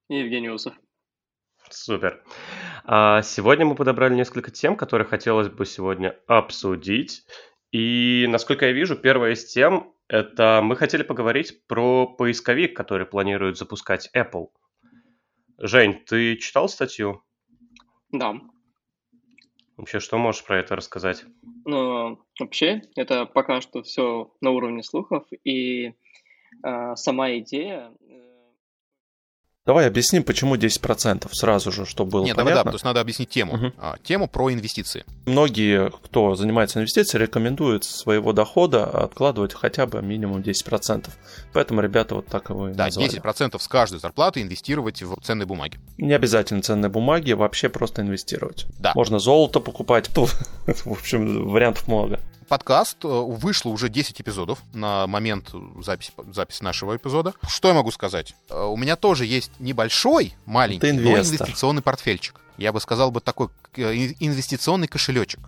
и 0.08 0.16
Евгений 0.16 0.50
Усов. 0.50 0.74
Супер. 1.70 2.22
А 2.84 3.22
сегодня 3.22 3.64
мы 3.66 3.74
подобрали 3.74 4.14
несколько 4.14 4.50
тем, 4.50 4.76
которые 4.76 5.06
хотелось 5.06 5.48
бы 5.48 5.64
сегодня 5.64 6.18
обсудить. 6.26 7.24
И, 7.70 8.26
насколько 8.28 8.66
я 8.66 8.72
вижу, 8.72 8.96
первая 8.96 9.32
из 9.32 9.44
тем– 9.46 9.94
это 10.08 10.60
мы 10.62 10.74
хотели 10.74 11.04
поговорить 11.04 11.64
про 11.68 12.06
поисковик, 12.06 12.76
который 12.76 13.06
планирует 13.06 13.56
запускать 13.56 14.10
Apple. 14.14 14.48
Жень, 15.58 16.02
ты 16.06 16.36
читал 16.36 16.68
статью? 16.68 17.22
Да. 18.10 18.40
Вообще, 19.80 19.98
что 19.98 20.18
можешь 20.18 20.44
про 20.44 20.58
это 20.58 20.76
рассказать? 20.76 21.24
Ну, 21.64 22.18
вообще, 22.38 22.82
это 22.96 23.24
пока 23.24 23.62
что 23.62 23.82
все 23.82 24.30
на 24.42 24.50
уровне 24.50 24.82
слухов, 24.82 25.24
и 25.42 25.94
э, 26.62 26.96
сама 26.96 27.38
идея 27.38 27.90
Давай 29.66 29.86
объясним, 29.86 30.24
почему 30.24 30.56
10% 30.56 31.28
сразу 31.32 31.70
же, 31.70 31.84
чтобы 31.84 32.10
было 32.12 32.24
Нет, 32.24 32.34
понятно. 32.34 32.54
Нет, 32.54 32.64
да, 32.64 32.70
то 32.70 32.74
есть 32.74 32.84
надо 32.84 33.00
объяснить 33.00 33.28
тему. 33.28 33.54
Угу. 33.54 33.72
А, 33.76 33.96
тему 34.02 34.26
про 34.26 34.52
инвестиции. 34.52 35.04
Многие, 35.26 35.90
кто 35.90 36.34
занимается 36.34 36.78
инвестициями, 36.78 37.24
рекомендуют 37.24 37.84
своего 37.84 38.32
дохода 38.32 38.86
откладывать 38.86 39.52
хотя 39.52 39.86
бы 39.86 40.00
минимум 40.00 40.40
10%. 40.40 41.10
Поэтому 41.52 41.82
ребята 41.82 42.14
вот 42.14 42.26
так 42.26 42.48
его 42.48 42.70
и 42.70 42.72
да, 42.72 42.86
назвали. 42.86 43.20
10% 43.20 43.58
с 43.60 43.68
каждой 43.68 44.00
зарплаты 44.00 44.40
инвестировать 44.40 45.02
в 45.02 45.20
ценные 45.20 45.46
бумаги. 45.46 45.78
Не 45.98 46.14
обязательно 46.14 46.62
ценные 46.62 46.88
бумаги, 46.88 47.32
вообще 47.32 47.68
просто 47.68 48.00
инвестировать. 48.00 48.66
Да. 48.78 48.92
Можно 48.94 49.18
золото 49.18 49.60
покупать. 49.60 50.10
В 50.16 50.90
общем, 50.90 51.48
вариантов 51.48 51.86
много 51.86 52.18
подкаст. 52.50 52.98
Э, 53.04 53.08
вышло 53.08 53.70
уже 53.70 53.88
10 53.88 54.20
эпизодов 54.20 54.58
на 54.74 55.06
момент 55.06 55.52
записи, 55.80 56.12
записи 56.34 56.62
нашего 56.62 56.96
эпизода. 56.96 57.32
Что 57.48 57.68
я 57.68 57.74
могу 57.74 57.92
сказать? 57.92 58.34
Э, 58.50 58.64
у 58.64 58.76
меня 58.76 58.96
тоже 58.96 59.24
есть 59.24 59.52
небольшой, 59.60 60.34
маленький, 60.44 60.92
но 60.92 61.16
инвестиционный 61.16 61.80
портфельчик. 61.80 62.40
Я 62.58 62.72
бы 62.72 62.80
сказал 62.80 63.12
бы 63.12 63.20
такой 63.20 63.48
э, 63.76 64.12
инвестиционный 64.18 64.88
кошелечек. 64.88 65.40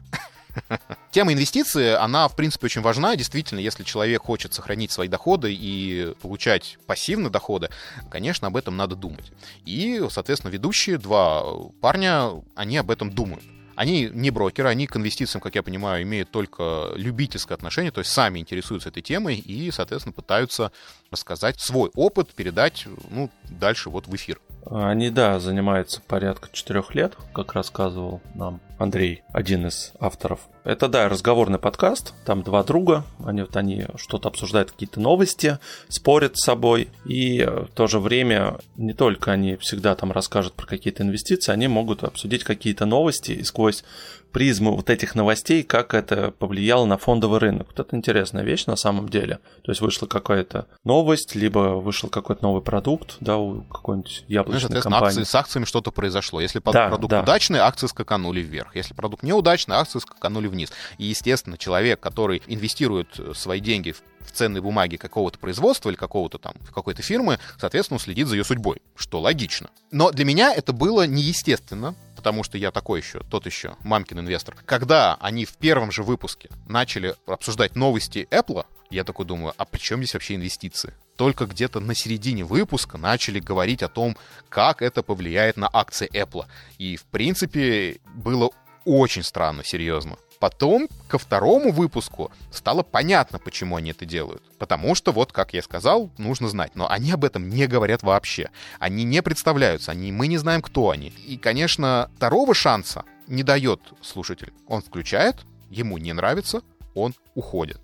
Тема 1.10 1.32
инвестиции, 1.32 1.92
она, 1.92 2.28
в 2.28 2.36
принципе, 2.36 2.66
очень 2.66 2.82
важна. 2.82 3.16
Действительно, 3.16 3.58
если 3.58 3.82
человек 3.82 4.22
хочет 4.22 4.54
сохранить 4.54 4.92
свои 4.92 5.08
доходы 5.08 5.52
и 5.52 6.14
получать 6.22 6.78
пассивные 6.86 7.30
доходы, 7.30 7.68
конечно, 8.10 8.46
об 8.46 8.56
этом 8.56 8.76
надо 8.76 8.94
думать. 8.94 9.32
И, 9.64 10.06
соответственно, 10.08 10.52
ведущие, 10.52 10.98
два 10.98 11.42
парня, 11.80 12.30
они 12.54 12.76
об 12.76 12.90
этом 12.92 13.10
думают. 13.10 13.42
Они 13.82 14.08
не 14.12 14.30
брокеры, 14.30 14.68
они 14.68 14.86
к 14.86 14.96
инвестициям, 14.96 15.40
как 15.42 15.56
я 15.56 15.64
понимаю, 15.64 16.04
имеют 16.04 16.30
только 16.30 16.92
любительское 16.94 17.56
отношение, 17.56 17.90
то 17.90 17.98
есть 17.98 18.12
сами 18.12 18.38
интересуются 18.38 18.90
этой 18.90 19.02
темой 19.02 19.34
и, 19.34 19.72
соответственно, 19.72 20.12
пытаются 20.12 20.70
рассказать 21.12 21.60
свой 21.60 21.90
опыт, 21.94 22.34
передать 22.34 22.86
ну, 23.10 23.30
дальше 23.48 23.90
вот 23.90 24.08
в 24.08 24.16
эфир. 24.16 24.40
Они, 24.66 25.10
да, 25.10 25.40
занимаются 25.40 26.00
порядка 26.00 26.48
четырех 26.52 26.94
лет, 26.94 27.14
как 27.34 27.52
рассказывал 27.54 28.20
нам 28.34 28.60
Андрей, 28.78 29.22
один 29.32 29.66
из 29.66 29.92
авторов. 29.98 30.40
Это, 30.64 30.88
да, 30.88 31.08
разговорный 31.08 31.58
подкаст, 31.58 32.14
там 32.24 32.42
два 32.42 32.62
друга, 32.62 33.04
они 33.24 33.42
вот 33.42 33.56
они 33.56 33.86
что-то 33.96 34.28
обсуждают, 34.28 34.70
какие-то 34.70 35.00
новости, 35.00 35.58
спорят 35.88 36.36
с 36.36 36.44
собой, 36.44 36.88
и 37.04 37.42
в 37.44 37.74
то 37.74 37.88
же 37.88 37.98
время 37.98 38.58
не 38.76 38.92
только 38.92 39.32
они 39.32 39.56
всегда 39.56 39.96
там 39.96 40.12
расскажут 40.12 40.54
про 40.54 40.66
какие-то 40.66 41.02
инвестиции, 41.02 41.52
они 41.52 41.66
могут 41.66 42.04
обсудить 42.04 42.44
какие-то 42.44 42.86
новости 42.86 43.32
и 43.32 43.42
сквозь 43.42 43.84
призму 44.32 44.74
вот 44.74 44.90
этих 44.90 45.14
новостей, 45.14 45.62
как 45.62 45.94
это 45.94 46.30
повлияло 46.30 46.86
на 46.86 46.98
фондовый 46.98 47.38
рынок. 47.38 47.68
Вот 47.68 47.78
это 47.78 47.96
интересная 47.96 48.42
вещь 48.42 48.66
на 48.66 48.76
самом 48.76 49.08
деле. 49.08 49.38
То 49.62 49.70
есть 49.70 49.80
вышла 49.80 50.06
какая-то 50.06 50.66
новость, 50.84 51.34
либо 51.34 51.80
вышел 51.80 52.08
какой-то 52.08 52.42
новый 52.42 52.62
продукт, 52.62 53.16
да, 53.20 53.36
у 53.36 53.62
какой-нибудь 53.62 54.24
яблочной 54.28 54.76
ну, 54.76 54.80
компании. 54.80 55.20
Акции, 55.20 55.22
с 55.22 55.34
акциями 55.34 55.64
что-то 55.64 55.90
произошло. 55.90 56.40
Если 56.40 56.60
да, 56.64 56.88
продукт 56.88 57.10
да. 57.10 57.22
удачный, 57.22 57.60
акции 57.60 57.86
скаканули 57.86 58.40
вверх. 58.40 58.74
Если 58.74 58.94
продукт 58.94 59.22
неудачный, 59.22 59.76
акции 59.76 59.98
скаканули 59.98 60.48
вниз. 60.48 60.72
И, 60.98 61.04
естественно, 61.04 61.58
человек, 61.58 62.00
который 62.00 62.42
инвестирует 62.46 63.20
свои 63.34 63.60
деньги 63.60 63.92
в 63.92 64.02
в 64.24 64.32
ценные 64.32 64.62
бумаги 64.62 64.96
какого-то 64.96 65.38
производства 65.38 65.88
или 65.90 65.96
какого-то 65.96 66.38
там 66.38 66.54
какой-то 66.74 67.02
фирмы, 67.02 67.38
соответственно, 67.58 68.00
следит 68.00 68.28
за 68.28 68.36
ее 68.36 68.44
судьбой, 68.44 68.80
что 68.94 69.20
логично. 69.20 69.70
Но 69.90 70.10
для 70.10 70.24
меня 70.24 70.52
это 70.54 70.72
было 70.72 71.06
неестественно, 71.06 71.94
потому 72.22 72.44
что 72.44 72.56
я 72.56 72.70
такой 72.70 73.00
еще, 73.00 73.18
тот 73.28 73.46
еще, 73.46 73.74
мамкин 73.82 74.20
инвестор. 74.20 74.54
Когда 74.64 75.16
они 75.20 75.44
в 75.44 75.54
первом 75.54 75.90
же 75.90 76.04
выпуске 76.04 76.50
начали 76.68 77.16
обсуждать 77.26 77.74
новости 77.74 78.28
Apple, 78.30 78.64
я 78.90 79.02
такой 79.02 79.26
думаю, 79.26 79.54
а 79.56 79.64
при 79.64 79.80
чем 79.80 79.98
здесь 79.98 80.14
вообще 80.14 80.36
инвестиции? 80.36 80.94
Только 81.16 81.46
где-то 81.46 81.80
на 81.80 81.96
середине 81.96 82.44
выпуска 82.44 82.96
начали 82.96 83.40
говорить 83.40 83.82
о 83.82 83.88
том, 83.88 84.16
как 84.48 84.82
это 84.82 85.02
повлияет 85.02 85.56
на 85.56 85.68
акции 85.72 86.08
Apple. 86.12 86.46
И, 86.78 86.94
в 86.96 87.06
принципе, 87.06 87.98
было 88.14 88.50
очень 88.84 89.24
странно, 89.24 89.64
серьезно. 89.64 90.16
Потом, 90.42 90.88
ко 91.06 91.18
второму 91.18 91.70
выпуску, 91.70 92.32
стало 92.50 92.82
понятно, 92.82 93.38
почему 93.38 93.76
они 93.76 93.92
это 93.92 94.04
делают. 94.04 94.42
Потому 94.58 94.96
что, 94.96 95.12
вот, 95.12 95.30
как 95.30 95.54
я 95.54 95.62
сказал, 95.62 96.10
нужно 96.18 96.48
знать. 96.48 96.74
Но 96.74 96.90
они 96.90 97.12
об 97.12 97.24
этом 97.24 97.48
не 97.48 97.68
говорят 97.68 98.02
вообще. 98.02 98.50
Они 98.80 99.04
не 99.04 99.22
представляются, 99.22 99.92
они, 99.92 100.10
мы 100.10 100.26
не 100.26 100.38
знаем, 100.38 100.60
кто 100.60 100.90
они. 100.90 101.10
И, 101.10 101.38
конечно, 101.38 102.10
второго 102.16 102.54
шанса 102.54 103.04
не 103.28 103.44
дает 103.44 103.80
слушатель. 104.00 104.52
Он 104.66 104.82
включает, 104.82 105.36
ему 105.70 105.96
не 105.98 106.12
нравится, 106.12 106.62
он 106.96 107.14
уходит. 107.36 107.80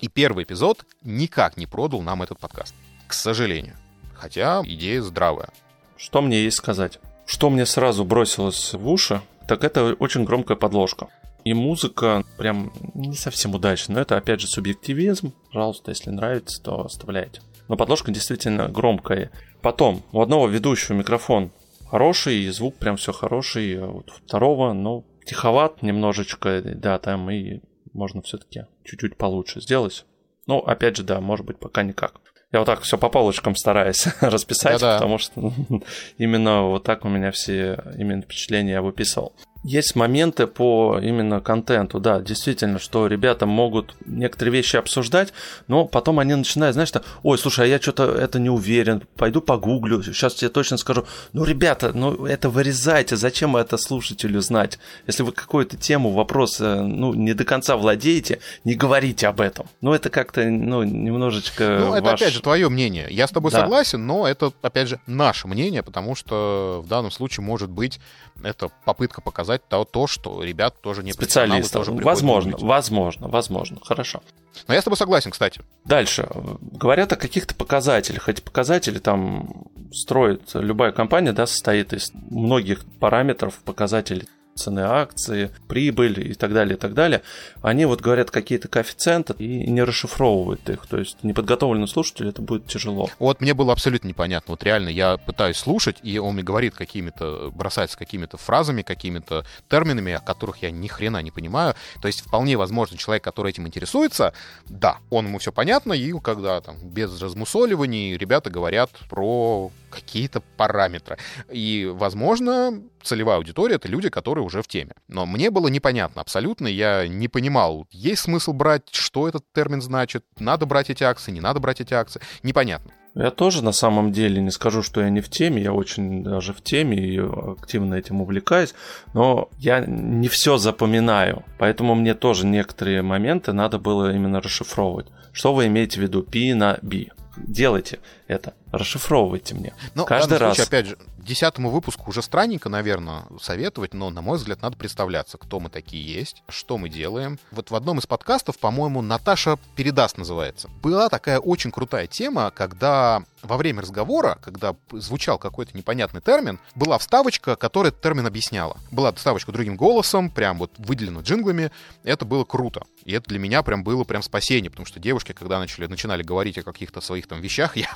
И 0.00 0.06
первый 0.06 0.44
эпизод 0.44 0.86
никак 1.02 1.56
не 1.56 1.66
продал 1.66 2.02
нам 2.02 2.22
этот 2.22 2.38
подкаст. 2.38 2.72
К 3.08 3.14
сожалению. 3.14 3.74
Хотя 4.14 4.62
идея 4.64 5.02
здравая. 5.02 5.48
Что 5.96 6.22
мне 6.22 6.44
есть 6.44 6.58
сказать? 6.58 7.00
Что 7.28 7.50
мне 7.50 7.66
сразу 7.66 8.06
бросилось 8.06 8.72
в 8.72 8.88
уши, 8.88 9.20
так 9.46 9.62
это 9.62 9.92
очень 9.98 10.24
громкая 10.24 10.56
подложка. 10.56 11.08
И 11.44 11.52
музыка 11.52 12.24
прям 12.38 12.72
не 12.94 13.16
совсем 13.16 13.54
удачная. 13.54 13.96
Но 13.96 14.00
это, 14.00 14.16
опять 14.16 14.40
же, 14.40 14.46
субъективизм. 14.46 15.34
Пожалуйста, 15.52 15.90
если 15.90 16.08
нравится, 16.08 16.62
то 16.62 16.86
оставляйте. 16.86 17.42
Но 17.68 17.76
подложка 17.76 18.10
действительно 18.10 18.68
громкая. 18.68 19.30
Потом, 19.60 20.02
у 20.12 20.22
одного 20.22 20.48
ведущего 20.48 20.96
микрофон 20.96 21.50
хороший, 21.90 22.44
и 22.44 22.48
звук 22.48 22.78
прям 22.78 22.96
все 22.96 23.12
хороший. 23.12 23.78
А 23.78 23.88
вот 23.88 24.08
второго, 24.08 24.72
ну, 24.72 25.04
тиховат 25.26 25.82
немножечко, 25.82 26.62
да, 26.64 26.98
там 26.98 27.30
и 27.30 27.60
можно 27.92 28.22
все-таки 28.22 28.64
чуть-чуть 28.84 29.18
получше 29.18 29.60
сделать. 29.60 30.06
Ну, 30.46 30.60
опять 30.60 30.96
же, 30.96 31.02
да, 31.02 31.20
может 31.20 31.44
быть, 31.44 31.58
пока 31.58 31.82
никак. 31.82 32.22
Я 32.50 32.60
вот 32.60 32.66
так 32.66 32.80
все 32.80 32.96
по 32.96 33.10
полочкам 33.10 33.54
стараюсь 33.56 34.06
расписать, 34.20 34.80
Да-да. 34.80 34.96
потому 34.98 35.18
что 35.18 35.52
именно 36.18 36.62
вот 36.62 36.84
так 36.84 37.04
у 37.04 37.08
меня 37.08 37.30
все 37.30 37.82
именно 37.98 38.22
впечатления 38.22 38.72
я 38.72 38.82
выписывал. 38.82 39.34
Есть 39.64 39.96
моменты 39.96 40.46
по 40.46 41.00
именно 41.02 41.40
контенту, 41.40 41.98
да, 41.98 42.20
действительно, 42.20 42.78
что 42.78 43.08
ребята 43.08 43.44
могут 43.44 43.96
некоторые 44.06 44.52
вещи 44.52 44.76
обсуждать, 44.76 45.32
но 45.66 45.84
потом 45.84 46.20
они 46.20 46.36
начинают, 46.36 46.74
знаешь, 46.74 46.88
что, 46.88 47.02
ой, 47.24 47.38
слушай, 47.38 47.64
а 47.64 47.68
я 47.68 47.80
что-то 47.80 48.04
это 48.04 48.38
не 48.38 48.50
уверен, 48.50 49.02
пойду 49.16 49.40
погуглю, 49.40 50.00
сейчас 50.02 50.34
тебе 50.34 50.48
точно 50.48 50.76
скажу. 50.76 51.06
Ну, 51.32 51.44
ребята, 51.44 51.92
ну 51.92 52.24
это 52.24 52.48
вырезайте, 52.50 53.16
зачем 53.16 53.56
это 53.56 53.76
слушателю 53.78 54.40
знать? 54.40 54.78
Если 55.08 55.24
вы 55.24 55.32
какую-то 55.32 55.76
тему, 55.76 56.12
вопрос, 56.12 56.60
э, 56.60 56.80
ну, 56.80 57.12
не 57.14 57.34
до 57.34 57.44
конца 57.44 57.76
владеете, 57.76 58.38
не 58.62 58.74
говорите 58.76 59.26
об 59.26 59.40
этом. 59.40 59.66
Ну, 59.80 59.92
это 59.92 60.08
как-то, 60.08 60.44
ну, 60.44 60.84
немножечко 60.84 61.78
Ну, 61.80 61.94
это, 61.94 62.04
ваш... 62.04 62.22
опять 62.22 62.32
же, 62.32 62.42
твое 62.42 62.68
мнение. 62.68 63.08
Я 63.10 63.26
с 63.26 63.30
тобой 63.30 63.50
да. 63.50 63.62
согласен, 63.62 64.06
но 64.06 64.28
это, 64.28 64.52
опять 64.62 64.86
же, 64.86 65.00
наше 65.06 65.48
мнение, 65.48 65.82
потому 65.82 66.14
что 66.14 66.80
в 66.84 66.88
данном 66.88 67.10
случае 67.10 67.44
может 67.44 67.70
быть 67.70 67.98
это 68.44 68.70
попытка 68.84 69.20
показать 69.20 69.47
то, 69.56 69.84
то 69.84 70.06
что 70.06 70.42
ребят 70.42 70.80
тоже 70.82 71.02
не 71.02 71.12
специалисты. 71.12 71.72
Тоже 71.72 71.92
возможно, 71.92 72.56
возможно, 72.58 73.28
возможно. 73.28 73.78
Хорошо. 73.82 74.20
Но 74.66 74.74
я 74.74 74.80
с 74.82 74.84
тобой 74.84 74.96
согласен, 74.96 75.30
кстати. 75.30 75.62
Дальше. 75.84 76.28
Говорят 76.60 77.12
о 77.12 77.16
каких-то 77.16 77.54
показателях. 77.54 78.28
Эти 78.28 78.42
показатели 78.42 78.98
там 78.98 79.64
строит 79.92 80.50
любая 80.54 80.92
компания, 80.92 81.32
да, 81.32 81.46
состоит 81.46 81.92
из 81.92 82.12
многих 82.12 82.84
параметров, 82.98 83.54
показателей 83.64 84.28
цены 84.58 84.80
акции, 84.80 85.50
прибыль 85.68 86.30
и 86.30 86.34
так 86.34 86.52
далее, 86.52 86.76
и 86.76 86.78
так 86.78 86.94
далее, 86.94 87.22
они 87.62 87.86
вот 87.86 88.00
говорят 88.00 88.30
какие-то 88.30 88.68
коэффициенты 88.68 89.34
и 89.38 89.70
не 89.70 89.82
расшифровывают 89.82 90.68
их. 90.68 90.86
То 90.86 90.98
есть 90.98 91.22
неподготовленному 91.22 91.86
слушателю 91.86 92.30
это 92.30 92.42
будет 92.42 92.66
тяжело. 92.66 93.08
Вот 93.18 93.40
мне 93.40 93.54
было 93.54 93.72
абсолютно 93.72 94.08
непонятно. 94.08 94.52
Вот 94.52 94.62
реально 94.62 94.88
я 94.88 95.16
пытаюсь 95.16 95.56
слушать, 95.56 95.98
и 96.02 96.18
он 96.18 96.34
мне 96.34 96.42
говорит 96.42 96.74
какими-то, 96.74 97.50
бросается 97.54 97.96
какими-то 97.96 98.36
фразами, 98.36 98.82
какими-то 98.82 99.44
терминами, 99.68 100.14
о 100.14 100.20
которых 100.20 100.62
я 100.62 100.70
ни 100.70 100.88
хрена 100.88 101.22
не 101.22 101.30
понимаю. 101.30 101.74
То 102.02 102.08
есть 102.08 102.20
вполне 102.20 102.56
возможно 102.56 102.96
человек, 102.98 103.24
который 103.24 103.50
этим 103.50 103.66
интересуется, 103.66 104.32
да, 104.66 104.98
он 105.10 105.26
ему 105.26 105.38
все 105.38 105.52
понятно, 105.52 105.92
и 105.92 106.12
когда 106.20 106.60
там 106.60 106.76
без 106.82 107.20
размусоливаний 107.20 108.16
ребята 108.16 108.50
говорят 108.50 108.90
про 109.08 109.70
какие-то 109.90 110.42
параметры. 110.56 111.18
И, 111.50 111.90
возможно, 111.92 112.82
целевая 113.02 113.36
аудитория— 113.38 113.74
это 113.76 113.88
люди, 113.88 114.08
которые 114.08 114.44
уже 114.44 114.62
в 114.62 114.68
теме. 114.68 114.92
Но 115.08 115.26
мне 115.26 115.50
было 115.50 115.68
непонятно 115.68 116.20
абсолютно, 116.22 116.66
я 116.66 117.06
не 117.08 117.28
понимал, 117.28 117.86
есть 117.90 118.22
смысл 118.22 118.52
брать, 118.52 118.88
что 118.90 119.28
этот 119.28 119.44
термин 119.54 119.82
значит, 119.82 120.24
надо 120.38 120.66
брать 120.66 120.90
эти 120.90 121.04
акции, 121.04 121.32
не 121.32 121.40
надо 121.40 121.60
брать 121.60 121.80
эти 121.80 121.94
акции, 121.94 122.20
непонятно. 122.42 122.92
Я 123.14 123.30
тоже 123.30 123.64
на 123.64 123.72
самом 123.72 124.12
деле 124.12 124.40
не 124.40 124.50
скажу, 124.50 124.82
что 124.82 125.00
я 125.00 125.10
не 125.10 125.20
в 125.20 125.28
теме, 125.28 125.62
я 125.62 125.72
очень 125.72 126.22
даже 126.22 126.52
в 126.52 126.62
теме 126.62 126.98
и 126.98 127.18
активно 127.18 127.94
этим 127.94 128.20
увлекаюсь, 128.20 128.74
но 129.12 129.48
я 129.58 129.80
не 129.80 130.28
все 130.28 130.56
запоминаю, 130.56 131.44
поэтому 131.58 131.96
мне 131.96 132.14
тоже 132.14 132.46
некоторые 132.46 133.02
моменты 133.02 133.52
надо 133.52 133.78
было 133.78 134.14
именно 134.14 134.40
расшифровывать. 134.40 135.08
Что 135.32 135.52
вы 135.52 135.66
имеете 135.66 135.98
в 135.98 136.02
виду 136.02 136.22
P 136.22 136.54
на 136.54 136.78
B? 136.82 137.06
Делайте 137.46 137.98
это, 138.26 138.54
расшифровывайте 138.72 139.54
мне. 139.54 139.74
Но 139.94 140.04
Каждый 140.04 140.38
раз. 140.38 140.56
Случае, 140.56 140.66
опять 140.66 140.86
же, 140.86 140.98
десятому 141.18 141.70
выпуску 141.70 142.10
уже 142.10 142.22
странненько, 142.22 142.68
наверное, 142.68 143.24
советовать, 143.40 143.94
но, 143.94 144.10
на 144.10 144.22
мой 144.22 144.38
взгляд, 144.38 144.62
надо 144.62 144.76
представляться, 144.76 145.38
кто 145.38 145.60
мы 145.60 145.68
такие 145.70 146.04
есть, 146.04 146.42
что 146.48 146.78
мы 146.78 146.88
делаем. 146.88 147.38
Вот 147.50 147.70
в 147.70 147.74
одном 147.74 147.98
из 147.98 148.06
подкастов, 148.06 148.58
по-моему, 148.58 149.02
Наташа 149.02 149.58
передаст 149.76 150.18
называется. 150.18 150.68
Была 150.82 151.08
такая 151.08 151.38
очень 151.38 151.70
крутая 151.70 152.06
тема, 152.06 152.50
когда 152.54 153.22
во 153.42 153.56
время 153.56 153.82
разговора, 153.82 154.38
когда 154.42 154.74
звучал 154.92 155.38
какой-то 155.38 155.76
непонятный 155.76 156.20
термин, 156.20 156.58
была 156.74 156.98
вставочка, 156.98 157.56
которая 157.56 157.90
этот 157.90 158.02
термин 158.02 158.26
объясняла. 158.26 158.76
Была 158.90 159.12
вставочка 159.12 159.52
другим 159.52 159.76
голосом, 159.76 160.30
прям 160.30 160.58
вот 160.58 160.72
выделена 160.78 161.20
джинглами. 161.20 161.70
Это 162.04 162.24
было 162.24 162.44
круто. 162.44 162.82
И 163.04 163.12
это 163.12 163.28
для 163.28 163.38
меня 163.38 163.62
прям 163.62 163.84
было 163.84 164.04
прям 164.04 164.22
спасение, 164.22 164.70
потому 164.70 164.86
что 164.86 165.00
девушки, 165.00 165.32
когда 165.32 165.58
начали, 165.58 165.86
начинали 165.86 166.22
говорить 166.22 166.58
о 166.58 166.62
каких-то 166.62 167.00
своих 167.00 167.26
там 167.26 167.40
вещах, 167.40 167.76
я 167.76 167.88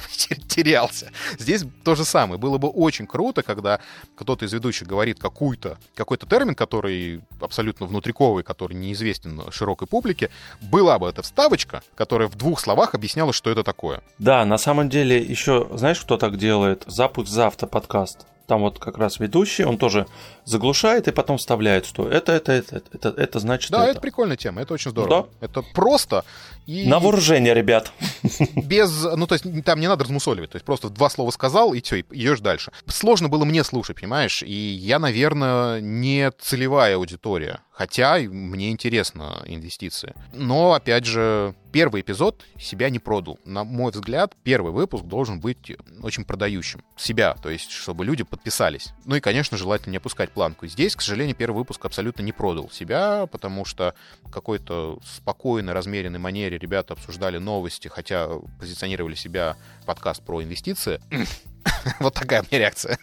терялся. 0.48 1.10
Здесь 1.38 1.64
то 1.84 1.94
же 1.94 2.04
самое. 2.04 2.38
Было 2.38 2.58
бы 2.58 2.68
очень 2.68 3.06
круто, 3.06 3.42
когда 3.42 3.80
кто-то 4.16 4.44
из 4.44 4.52
ведущих 4.52 4.86
говорит 4.86 5.18
какой-то 5.18 5.78
какой-то 5.94 6.26
термин, 6.26 6.54
который 6.54 7.22
абсолютно 7.40 7.86
внутриковый, 7.86 8.44
который 8.44 8.74
неизвестен 8.74 9.42
широкой 9.50 9.88
публике, 9.88 10.30
была 10.60 10.98
бы 10.98 11.08
эта 11.08 11.22
вставочка, 11.22 11.82
которая 11.94 12.28
в 12.28 12.36
двух 12.36 12.60
словах 12.60 12.94
объясняла, 12.94 13.32
что 13.32 13.50
это 13.50 13.62
такое. 13.62 14.02
Да, 14.18 14.44
на 14.44 14.58
самом 14.58 14.88
деле 14.88 15.31
еще, 15.32 15.66
знаешь, 15.72 16.00
кто 16.00 16.16
так 16.16 16.36
делает? 16.36 16.84
Запуск 16.86 17.28
завтра 17.28 17.66
подкаст. 17.66 18.26
Там 18.46 18.60
вот 18.60 18.78
как 18.78 18.98
раз 18.98 19.18
ведущий, 19.18 19.64
он 19.64 19.78
тоже 19.78 20.06
заглушает 20.44 21.08
и 21.08 21.12
потом 21.12 21.38
вставляет, 21.38 21.86
что 21.86 22.08
это, 22.08 22.32
это, 22.32 22.52
это, 22.52 22.76
это, 22.76 22.88
это, 22.92 23.08
это 23.20 23.38
значит 23.38 23.70
Да, 23.70 23.82
это. 23.82 23.92
это 23.92 24.00
прикольная 24.00 24.36
тема, 24.36 24.62
это 24.62 24.74
очень 24.74 24.90
здорово. 24.90 25.28
Да. 25.40 25.46
Это 25.46 25.62
просто 25.74 26.24
и... 26.66 26.86
На 26.86 27.00
вооружение, 27.00 27.54
ребят. 27.54 27.92
Без, 28.56 29.04
ну 29.16 29.26
то 29.26 29.34
есть 29.34 29.64
там 29.64 29.80
не 29.80 29.88
надо 29.88 30.04
размусоливать, 30.04 30.50
то 30.50 30.56
есть 30.56 30.64
просто 30.64 30.90
два 30.90 31.10
слова 31.10 31.30
сказал 31.30 31.74
и 31.74 31.82
все, 31.82 31.96
и 31.96 32.04
идешь 32.10 32.40
дальше. 32.40 32.72
Сложно 32.86 33.28
было 33.28 33.44
мне 33.44 33.64
слушать, 33.64 34.00
понимаешь, 34.00 34.42
и 34.42 34.52
я, 34.52 34.98
наверное, 34.98 35.80
не 35.80 36.30
целевая 36.40 36.96
аудитория, 36.96 37.60
хотя 37.72 38.18
мне 38.18 38.70
интересно 38.70 39.42
инвестиции. 39.46 40.14
Но, 40.32 40.74
опять 40.74 41.04
же, 41.04 41.54
первый 41.72 42.02
эпизод 42.02 42.44
себя 42.60 42.90
не 42.90 42.98
продал. 42.98 43.40
На 43.44 43.64
мой 43.64 43.90
взгляд, 43.90 44.34
первый 44.44 44.72
выпуск 44.72 45.04
должен 45.04 45.40
быть 45.40 45.72
очень 46.02 46.24
продающим. 46.24 46.82
Себя, 46.96 47.34
то 47.42 47.50
есть, 47.50 47.70
чтобы 47.70 48.04
люди 48.04 48.22
подписались. 48.22 48.92
Ну 49.04 49.16
и, 49.16 49.20
конечно, 49.20 49.56
желательно 49.56 49.92
не 49.92 49.96
опускать 49.96 50.30
планку. 50.32 50.66
Здесь, 50.66 50.96
к 50.96 51.00
сожалению, 51.00 51.36
первый 51.36 51.58
выпуск 51.58 51.84
абсолютно 51.84 52.22
не 52.22 52.32
продал 52.32 52.70
себя, 52.70 53.26
потому 53.26 53.64
что 53.64 53.94
какой-то 54.30 54.98
спокойной, 55.04 55.72
размеренной 55.72 56.18
манере 56.18 56.58
ребята 56.58 56.94
обсуждали 56.94 57.38
новости, 57.38 57.88
хотя 57.88 58.28
позиционировали 58.58 59.14
себя 59.14 59.56
подкаст 59.86 60.22
про 60.22 60.42
инвестиции. 60.42 61.00
Вот 62.00 62.14
такая 62.14 62.42
меня 62.42 62.60
реакция. 62.60 62.98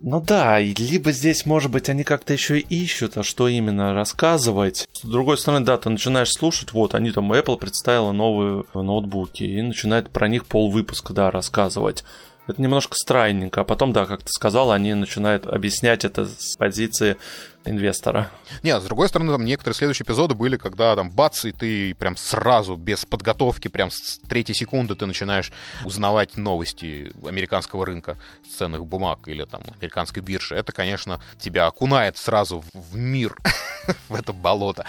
Ну 0.00 0.20
да, 0.20 0.58
либо 0.58 1.12
здесь, 1.12 1.44
может 1.44 1.70
быть, 1.70 1.88
они 1.88 2.04
как-то 2.04 2.32
еще 2.32 2.58
ищут, 2.58 3.18
а 3.18 3.22
что 3.22 3.48
именно 3.48 3.92
рассказывать. 3.92 4.88
С 4.92 5.02
другой 5.02 5.36
стороны, 5.36 5.64
да, 5.64 5.76
ты 5.76 5.90
начинаешь 5.90 6.32
слушать, 6.32 6.72
вот, 6.72 6.94
они 6.94 7.10
там, 7.10 7.32
Apple 7.32 7.58
представила 7.58 8.12
новые 8.12 8.64
ноутбуки, 8.74 9.44
и 9.44 9.60
начинает 9.60 10.10
про 10.10 10.28
них 10.28 10.46
пол 10.46 10.70
выпуска, 10.70 11.12
да, 11.12 11.30
рассказывать. 11.30 12.04
Это 12.50 12.60
немножко 12.60 12.96
странненько, 12.96 13.60
а 13.60 13.64
потом, 13.64 13.92
да, 13.92 14.06
как 14.06 14.22
ты 14.22 14.28
сказал, 14.28 14.72
они 14.72 14.94
начинают 14.94 15.46
объяснять 15.46 16.04
это 16.04 16.26
с 16.26 16.56
позиции 16.56 17.16
инвестора. 17.64 18.30
Нет, 18.62 18.82
с 18.82 18.84
другой 18.84 19.08
стороны, 19.08 19.32
там 19.32 19.44
некоторые 19.44 19.76
следующие 19.76 20.04
эпизоды 20.04 20.34
были, 20.34 20.56
когда 20.56 20.96
там 20.96 21.10
бац, 21.10 21.44
и 21.44 21.52
ты 21.52 21.94
прям 21.94 22.16
сразу, 22.16 22.76
без 22.76 23.04
подготовки, 23.04 23.68
прям 23.68 23.90
с 23.90 24.18
третьей 24.28 24.54
секунды 24.54 24.94
ты 24.94 25.06
начинаешь 25.06 25.52
узнавать 25.84 26.36
новости 26.36 27.12
американского 27.26 27.86
рынка 27.86 28.16
ценных 28.56 28.86
бумаг 28.86 29.28
или 29.28 29.44
там 29.44 29.62
американской 29.78 30.22
биржи. 30.22 30.54
Это, 30.54 30.72
конечно, 30.72 31.20
тебя 31.38 31.66
окунает 31.66 32.16
сразу 32.16 32.64
в 32.72 32.96
мир, 32.96 33.36
в 34.08 34.14
это 34.14 34.32
болото. 34.32 34.86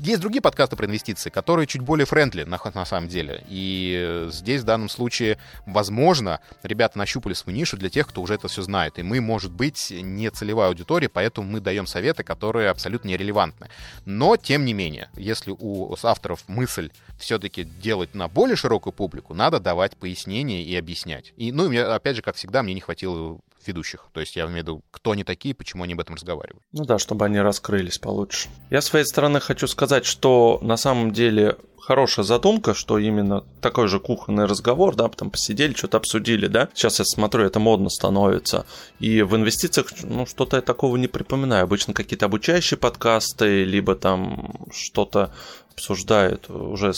Есть 0.00 0.20
другие 0.20 0.42
подкасты 0.42 0.76
про 0.76 0.86
инвестиции, 0.86 1.30
которые 1.30 1.66
чуть 1.66 1.82
более 1.82 2.06
френдли 2.06 2.42
на, 2.42 2.58
на 2.74 2.84
самом 2.84 3.08
деле. 3.08 3.44
И 3.48 4.26
здесь 4.30 4.62
в 4.62 4.64
данном 4.64 4.88
случае, 4.88 5.38
возможно, 5.64 6.40
ребята 6.62 6.98
нащупали 6.98 7.34
свою 7.34 7.56
нишу 7.56 7.76
для 7.76 7.88
тех, 7.88 8.08
кто 8.08 8.20
уже 8.20 8.34
это 8.34 8.48
все 8.48 8.62
знает. 8.62 8.98
И 8.98 9.02
мы, 9.02 9.20
может 9.20 9.52
быть, 9.52 9.90
не 9.90 10.30
целевая 10.30 10.68
аудитория, 10.68 11.08
поэтому 11.08 11.48
мы 11.48 11.60
даем 11.60 11.86
совет 11.86 11.99
советы, 12.00 12.24
которые 12.24 12.70
абсолютно 12.70 13.08
нерелевантны. 13.08 13.68
Но, 14.06 14.36
тем 14.36 14.64
не 14.64 14.72
менее, 14.72 15.10
если 15.16 15.54
у 15.56 15.94
авторов 16.02 16.48
мысль 16.48 16.90
все-таки 17.18 17.64
делать 17.64 18.14
на 18.14 18.26
более 18.26 18.56
широкую 18.56 18.94
публику, 18.94 19.34
надо 19.34 19.60
давать 19.60 19.96
пояснения 19.98 20.62
и 20.62 20.74
объяснять. 20.76 21.34
И, 21.36 21.52
ну, 21.52 21.66
и 21.66 21.68
мне, 21.68 21.82
опять 21.82 22.16
же, 22.16 22.22
как 22.22 22.36
всегда, 22.36 22.62
мне 22.62 22.72
не 22.72 22.80
хватило 22.80 23.38
ведущих. 23.66 24.06
То 24.12 24.20
есть 24.20 24.36
я 24.36 24.44
имею 24.44 24.54
в 24.54 24.58
виду, 24.58 24.82
кто 24.90 25.12
они 25.12 25.24
такие, 25.24 25.54
почему 25.54 25.84
они 25.84 25.94
об 25.94 26.00
этом 26.00 26.14
разговаривают. 26.14 26.64
Ну 26.72 26.84
да, 26.84 26.98
чтобы 26.98 27.24
они 27.24 27.38
раскрылись 27.40 27.98
получше. 27.98 28.48
Я 28.70 28.80
с 28.80 28.86
своей 28.86 29.04
стороны 29.04 29.40
хочу 29.40 29.66
сказать, 29.66 30.04
что 30.04 30.58
на 30.62 30.76
самом 30.76 31.12
деле 31.12 31.56
хорошая 31.80 32.24
задумка, 32.24 32.74
что 32.74 32.98
именно 32.98 33.44
такой 33.60 33.88
же 33.88 33.98
кухонный 33.98 34.44
разговор, 34.44 34.94
да, 34.94 35.08
потом 35.08 35.30
посидели, 35.30 35.72
что-то 35.72 35.96
обсудили, 35.96 36.46
да. 36.46 36.68
Сейчас 36.74 36.98
я 36.98 37.04
смотрю, 37.04 37.44
это 37.44 37.58
модно 37.58 37.88
становится. 37.88 38.64
И 39.00 39.22
в 39.22 39.34
инвестициях, 39.34 39.88
ну, 40.02 40.26
что-то 40.26 40.56
я 40.56 40.62
такого 40.62 40.96
не 40.96 41.08
припоминаю. 41.08 41.64
Обычно 41.64 41.94
какие-то 41.94 42.26
обучающие 42.26 42.78
подкасты, 42.78 43.64
либо 43.64 43.96
там 43.96 44.54
что-то 44.72 45.32
обсуждают 45.72 46.50
уже 46.50 46.92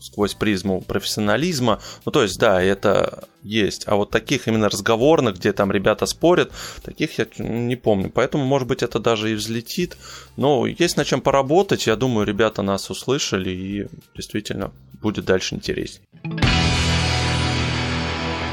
сквозь 0.00 0.34
призму 0.34 0.80
профессионализма. 0.80 1.80
Ну, 2.04 2.12
то 2.12 2.22
есть, 2.22 2.38
да, 2.38 2.62
это 2.62 3.28
есть. 3.42 3.84
А 3.86 3.96
вот 3.96 4.10
таких 4.10 4.48
именно 4.48 4.68
разговорных, 4.68 5.36
где 5.36 5.52
там 5.52 5.70
ребята 5.70 6.06
спорят, 6.06 6.52
таких 6.82 7.18
я 7.18 7.26
не 7.38 7.76
помню. 7.76 8.10
Поэтому, 8.10 8.44
может 8.44 8.68
быть, 8.68 8.82
это 8.82 8.98
даже 8.98 9.32
и 9.32 9.34
взлетит. 9.34 9.96
Но 10.36 10.66
есть 10.66 10.96
над 10.96 11.06
чем 11.06 11.20
поработать. 11.20 11.86
Я 11.86 11.96
думаю, 11.96 12.26
ребята 12.26 12.62
нас 12.62 12.90
услышали 12.90 13.50
и 13.50 13.86
действительно 14.14 14.72
будет 15.00 15.24
дальше 15.24 15.54
интереснее. 15.54 16.06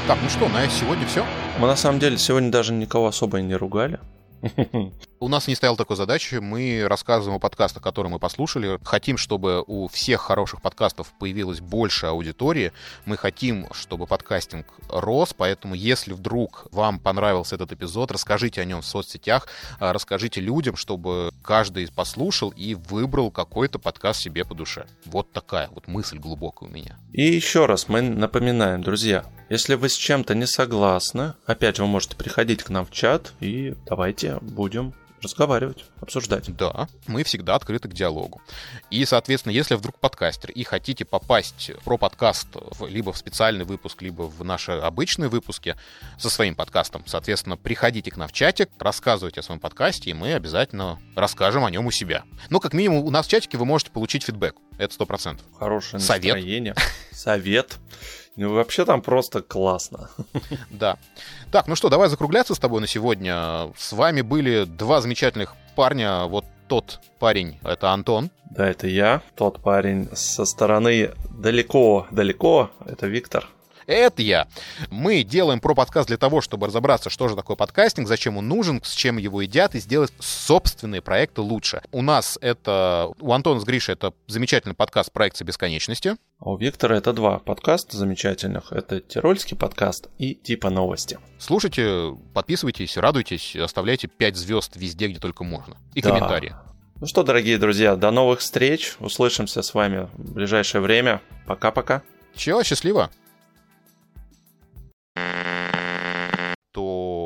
Так, 0.06 0.18
ну 0.22 0.28
что, 0.28 0.48
на 0.48 0.68
сегодня 0.68 1.06
все? 1.06 1.24
Мы 1.58 1.66
на 1.66 1.76
самом 1.76 1.98
деле 1.98 2.18
сегодня 2.18 2.50
даже 2.50 2.74
никого 2.74 3.06
особо 3.06 3.38
и 3.38 3.42
не 3.42 3.54
ругали. 3.54 3.98
У 5.20 5.28
нас 5.28 5.46
не 5.46 5.54
стояла 5.54 5.76
такой 5.76 5.96
задачи. 5.96 6.36
Мы 6.36 6.84
рассказываем 6.86 7.36
о 7.36 7.40
подкастах, 7.40 7.82
которые 7.82 8.10
мы 8.10 8.18
послушали. 8.18 8.78
Хотим, 8.84 9.16
чтобы 9.16 9.62
у 9.66 9.88
всех 9.88 10.20
хороших 10.20 10.60
подкастов 10.60 11.12
появилось 11.18 11.60
больше 11.60 12.06
аудитории. 12.06 12.72
Мы 13.06 13.16
хотим, 13.16 13.66
чтобы 13.72 14.06
подкастинг 14.06 14.66
рос. 14.88 15.32
Поэтому, 15.32 15.74
если 15.74 16.12
вдруг 16.12 16.66
вам 16.72 16.98
понравился 16.98 17.54
этот 17.54 17.72
эпизод, 17.72 18.10
расскажите 18.10 18.60
о 18.60 18.64
нем 18.64 18.82
в 18.82 18.86
соцсетях, 18.86 19.46
а, 19.78 19.92
расскажите 19.92 20.40
людям, 20.40 20.76
чтобы 20.76 21.30
каждый 21.42 21.90
послушал 21.90 22.50
и 22.50 22.74
выбрал 22.74 23.30
какой-то 23.30 23.78
подкаст 23.78 24.20
себе 24.20 24.44
по 24.44 24.54
душе. 24.54 24.86
Вот 25.04 25.32
такая 25.32 25.68
вот 25.70 25.86
мысль 25.86 26.18
глубокая 26.18 26.68
у 26.68 26.72
меня. 26.72 26.98
И 27.12 27.22
еще 27.22 27.66
раз 27.66 27.88
мы 27.88 28.02
напоминаем, 28.02 28.82
друзья, 28.82 29.24
если 29.48 29.74
вы 29.74 29.88
с 29.88 29.96
чем-то 29.96 30.34
не 30.34 30.46
согласны, 30.46 31.34
опять 31.46 31.76
же, 31.76 31.82
вы 31.82 31.88
можете 31.88 32.16
приходить 32.16 32.62
к 32.62 32.70
нам 32.70 32.84
в 32.84 32.90
чат 32.90 33.32
и 33.40 33.74
давайте 33.86 34.38
будем 34.40 34.94
разговаривать, 35.24 35.84
обсуждать. 36.00 36.54
Да, 36.56 36.88
мы 37.06 37.24
всегда 37.24 37.56
открыты 37.56 37.88
к 37.88 37.92
диалогу. 37.92 38.40
И, 38.90 39.04
соответственно, 39.04 39.52
если 39.52 39.74
вдруг 39.74 39.98
подкастер 39.98 40.50
и 40.50 40.62
хотите 40.62 41.04
попасть 41.04 41.72
про 41.84 41.98
подкаст 41.98 42.48
либо 42.88 43.12
в 43.12 43.18
специальный 43.18 43.64
выпуск, 43.64 44.02
либо 44.02 44.22
в 44.22 44.44
наши 44.44 44.72
обычные 44.72 45.28
выпуски 45.28 45.76
со 46.18 46.30
своим 46.30 46.54
подкастом, 46.54 47.02
соответственно, 47.06 47.56
приходите 47.56 48.10
к 48.10 48.16
нам 48.16 48.28
в 48.28 48.32
чатик, 48.32 48.70
рассказывайте 48.78 49.40
о 49.40 49.42
своем 49.42 49.60
подкасте, 49.60 50.10
и 50.10 50.14
мы 50.14 50.34
обязательно 50.34 51.00
расскажем 51.16 51.64
о 51.64 51.70
нем 51.70 51.86
у 51.86 51.90
себя. 51.90 52.24
Ну, 52.50 52.60
как 52.60 52.72
минимум, 52.72 53.04
у 53.04 53.10
нас 53.10 53.26
в 53.26 53.30
чатике 53.30 53.58
вы 53.58 53.64
можете 53.64 53.90
получить 53.90 54.22
фидбэк. 54.22 54.54
Это 54.78 54.92
сто 54.92 55.06
процентов. 55.06 55.46
Хорошее 55.58 56.00
настроение. 56.00 56.74
Совет. 57.12 57.78
Совет. 57.78 57.78
Ну, 58.36 58.52
вообще 58.52 58.84
там 58.84 59.00
просто 59.00 59.42
классно. 59.42 60.10
Да. 60.70 60.98
Так, 61.50 61.68
ну 61.68 61.76
что, 61.76 61.88
давай 61.88 62.08
закругляться 62.08 62.54
с 62.54 62.58
тобой 62.58 62.80
на 62.80 62.86
сегодня. 62.86 63.72
С 63.76 63.92
вами 63.92 64.22
были 64.22 64.64
два 64.64 65.00
замечательных 65.00 65.54
парня. 65.76 66.24
Вот 66.24 66.44
тот 66.68 67.00
парень, 67.18 67.58
это 67.62 67.90
Антон. 67.90 68.30
Да, 68.50 68.68
это 68.68 68.86
я. 68.86 69.22
Тот 69.36 69.62
парень 69.62 70.08
со 70.14 70.44
стороны 70.44 71.12
далеко-далеко, 71.30 72.70
это 72.86 73.06
Виктор. 73.06 73.48
Это 73.86 74.22
я. 74.22 74.48
Мы 74.90 75.22
делаем 75.22 75.60
про 75.60 75.74
подкаст 75.74 76.08
для 76.08 76.16
того, 76.16 76.40
чтобы 76.40 76.66
разобраться, 76.66 77.10
что 77.10 77.28
же 77.28 77.36
такое 77.36 77.56
подкастинг, 77.56 78.08
зачем 78.08 78.36
он 78.36 78.48
нужен, 78.48 78.82
с 78.82 78.94
чем 78.94 79.18
его 79.18 79.42
едят, 79.42 79.74
и 79.74 79.80
сделать 79.80 80.12
собственные 80.20 81.02
проекты 81.02 81.40
лучше. 81.40 81.82
У 81.92 82.02
нас 82.02 82.38
это... 82.40 83.10
У 83.20 83.32
Антона 83.32 83.60
с 83.60 83.64
Гришей 83.64 83.94
это 83.94 84.14
замечательный 84.26 84.74
подкаст 84.74 85.12
«Проекция 85.12 85.44
бесконечности». 85.44 86.16
А 86.38 86.50
у 86.50 86.56
Виктора 86.56 86.96
это 86.96 87.12
два 87.12 87.38
подкаста 87.38 87.96
замечательных. 87.96 88.72
Это 88.72 89.00
«Тирольский 89.00 89.56
подкаст» 89.56 90.08
и 90.18 90.34
«Типа 90.34 90.70
новости». 90.70 91.18
Слушайте, 91.38 92.16
подписывайтесь, 92.32 92.96
радуйтесь, 92.96 93.56
оставляйте 93.56 94.08
5 94.08 94.36
звезд 94.36 94.76
везде, 94.76 95.08
где 95.08 95.18
только 95.18 95.44
можно. 95.44 95.76
И 95.94 96.02
да. 96.02 96.10
комментарии. 96.10 96.54
Ну 97.00 97.06
что, 97.06 97.22
дорогие 97.22 97.58
друзья, 97.58 97.96
до 97.96 98.10
новых 98.10 98.40
встреч. 98.40 98.94
Услышимся 99.00 99.62
с 99.62 99.74
вами 99.74 100.08
в 100.14 100.32
ближайшее 100.32 100.80
время. 100.80 101.20
Пока-пока. 101.46 102.02
Чего, 102.34 102.62
счастливо. 102.62 103.10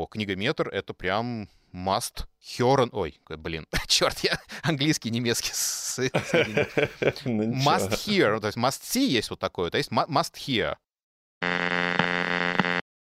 Книгометр 0.09 0.69
это 0.69 0.95
прям 0.95 1.49
must 1.73 2.27
hear... 2.41 2.89
Ой, 2.93 3.19
блин, 3.29 3.67
черт, 3.87 4.19
я 4.21 4.39
английский, 4.63 5.11
немецкий. 5.11 5.53
Ну 7.25 7.43
must 7.53 7.91
hear, 7.91 8.41
то 8.41 8.47
есть 8.47 8.57
must 8.59 8.83
see 8.83 9.07
есть 9.07 9.31
вот 9.31 9.41
такое, 9.41 9.71
то 9.71 9.79
есть 9.79 9.91
must 9.91 10.35
hear. 10.35 10.77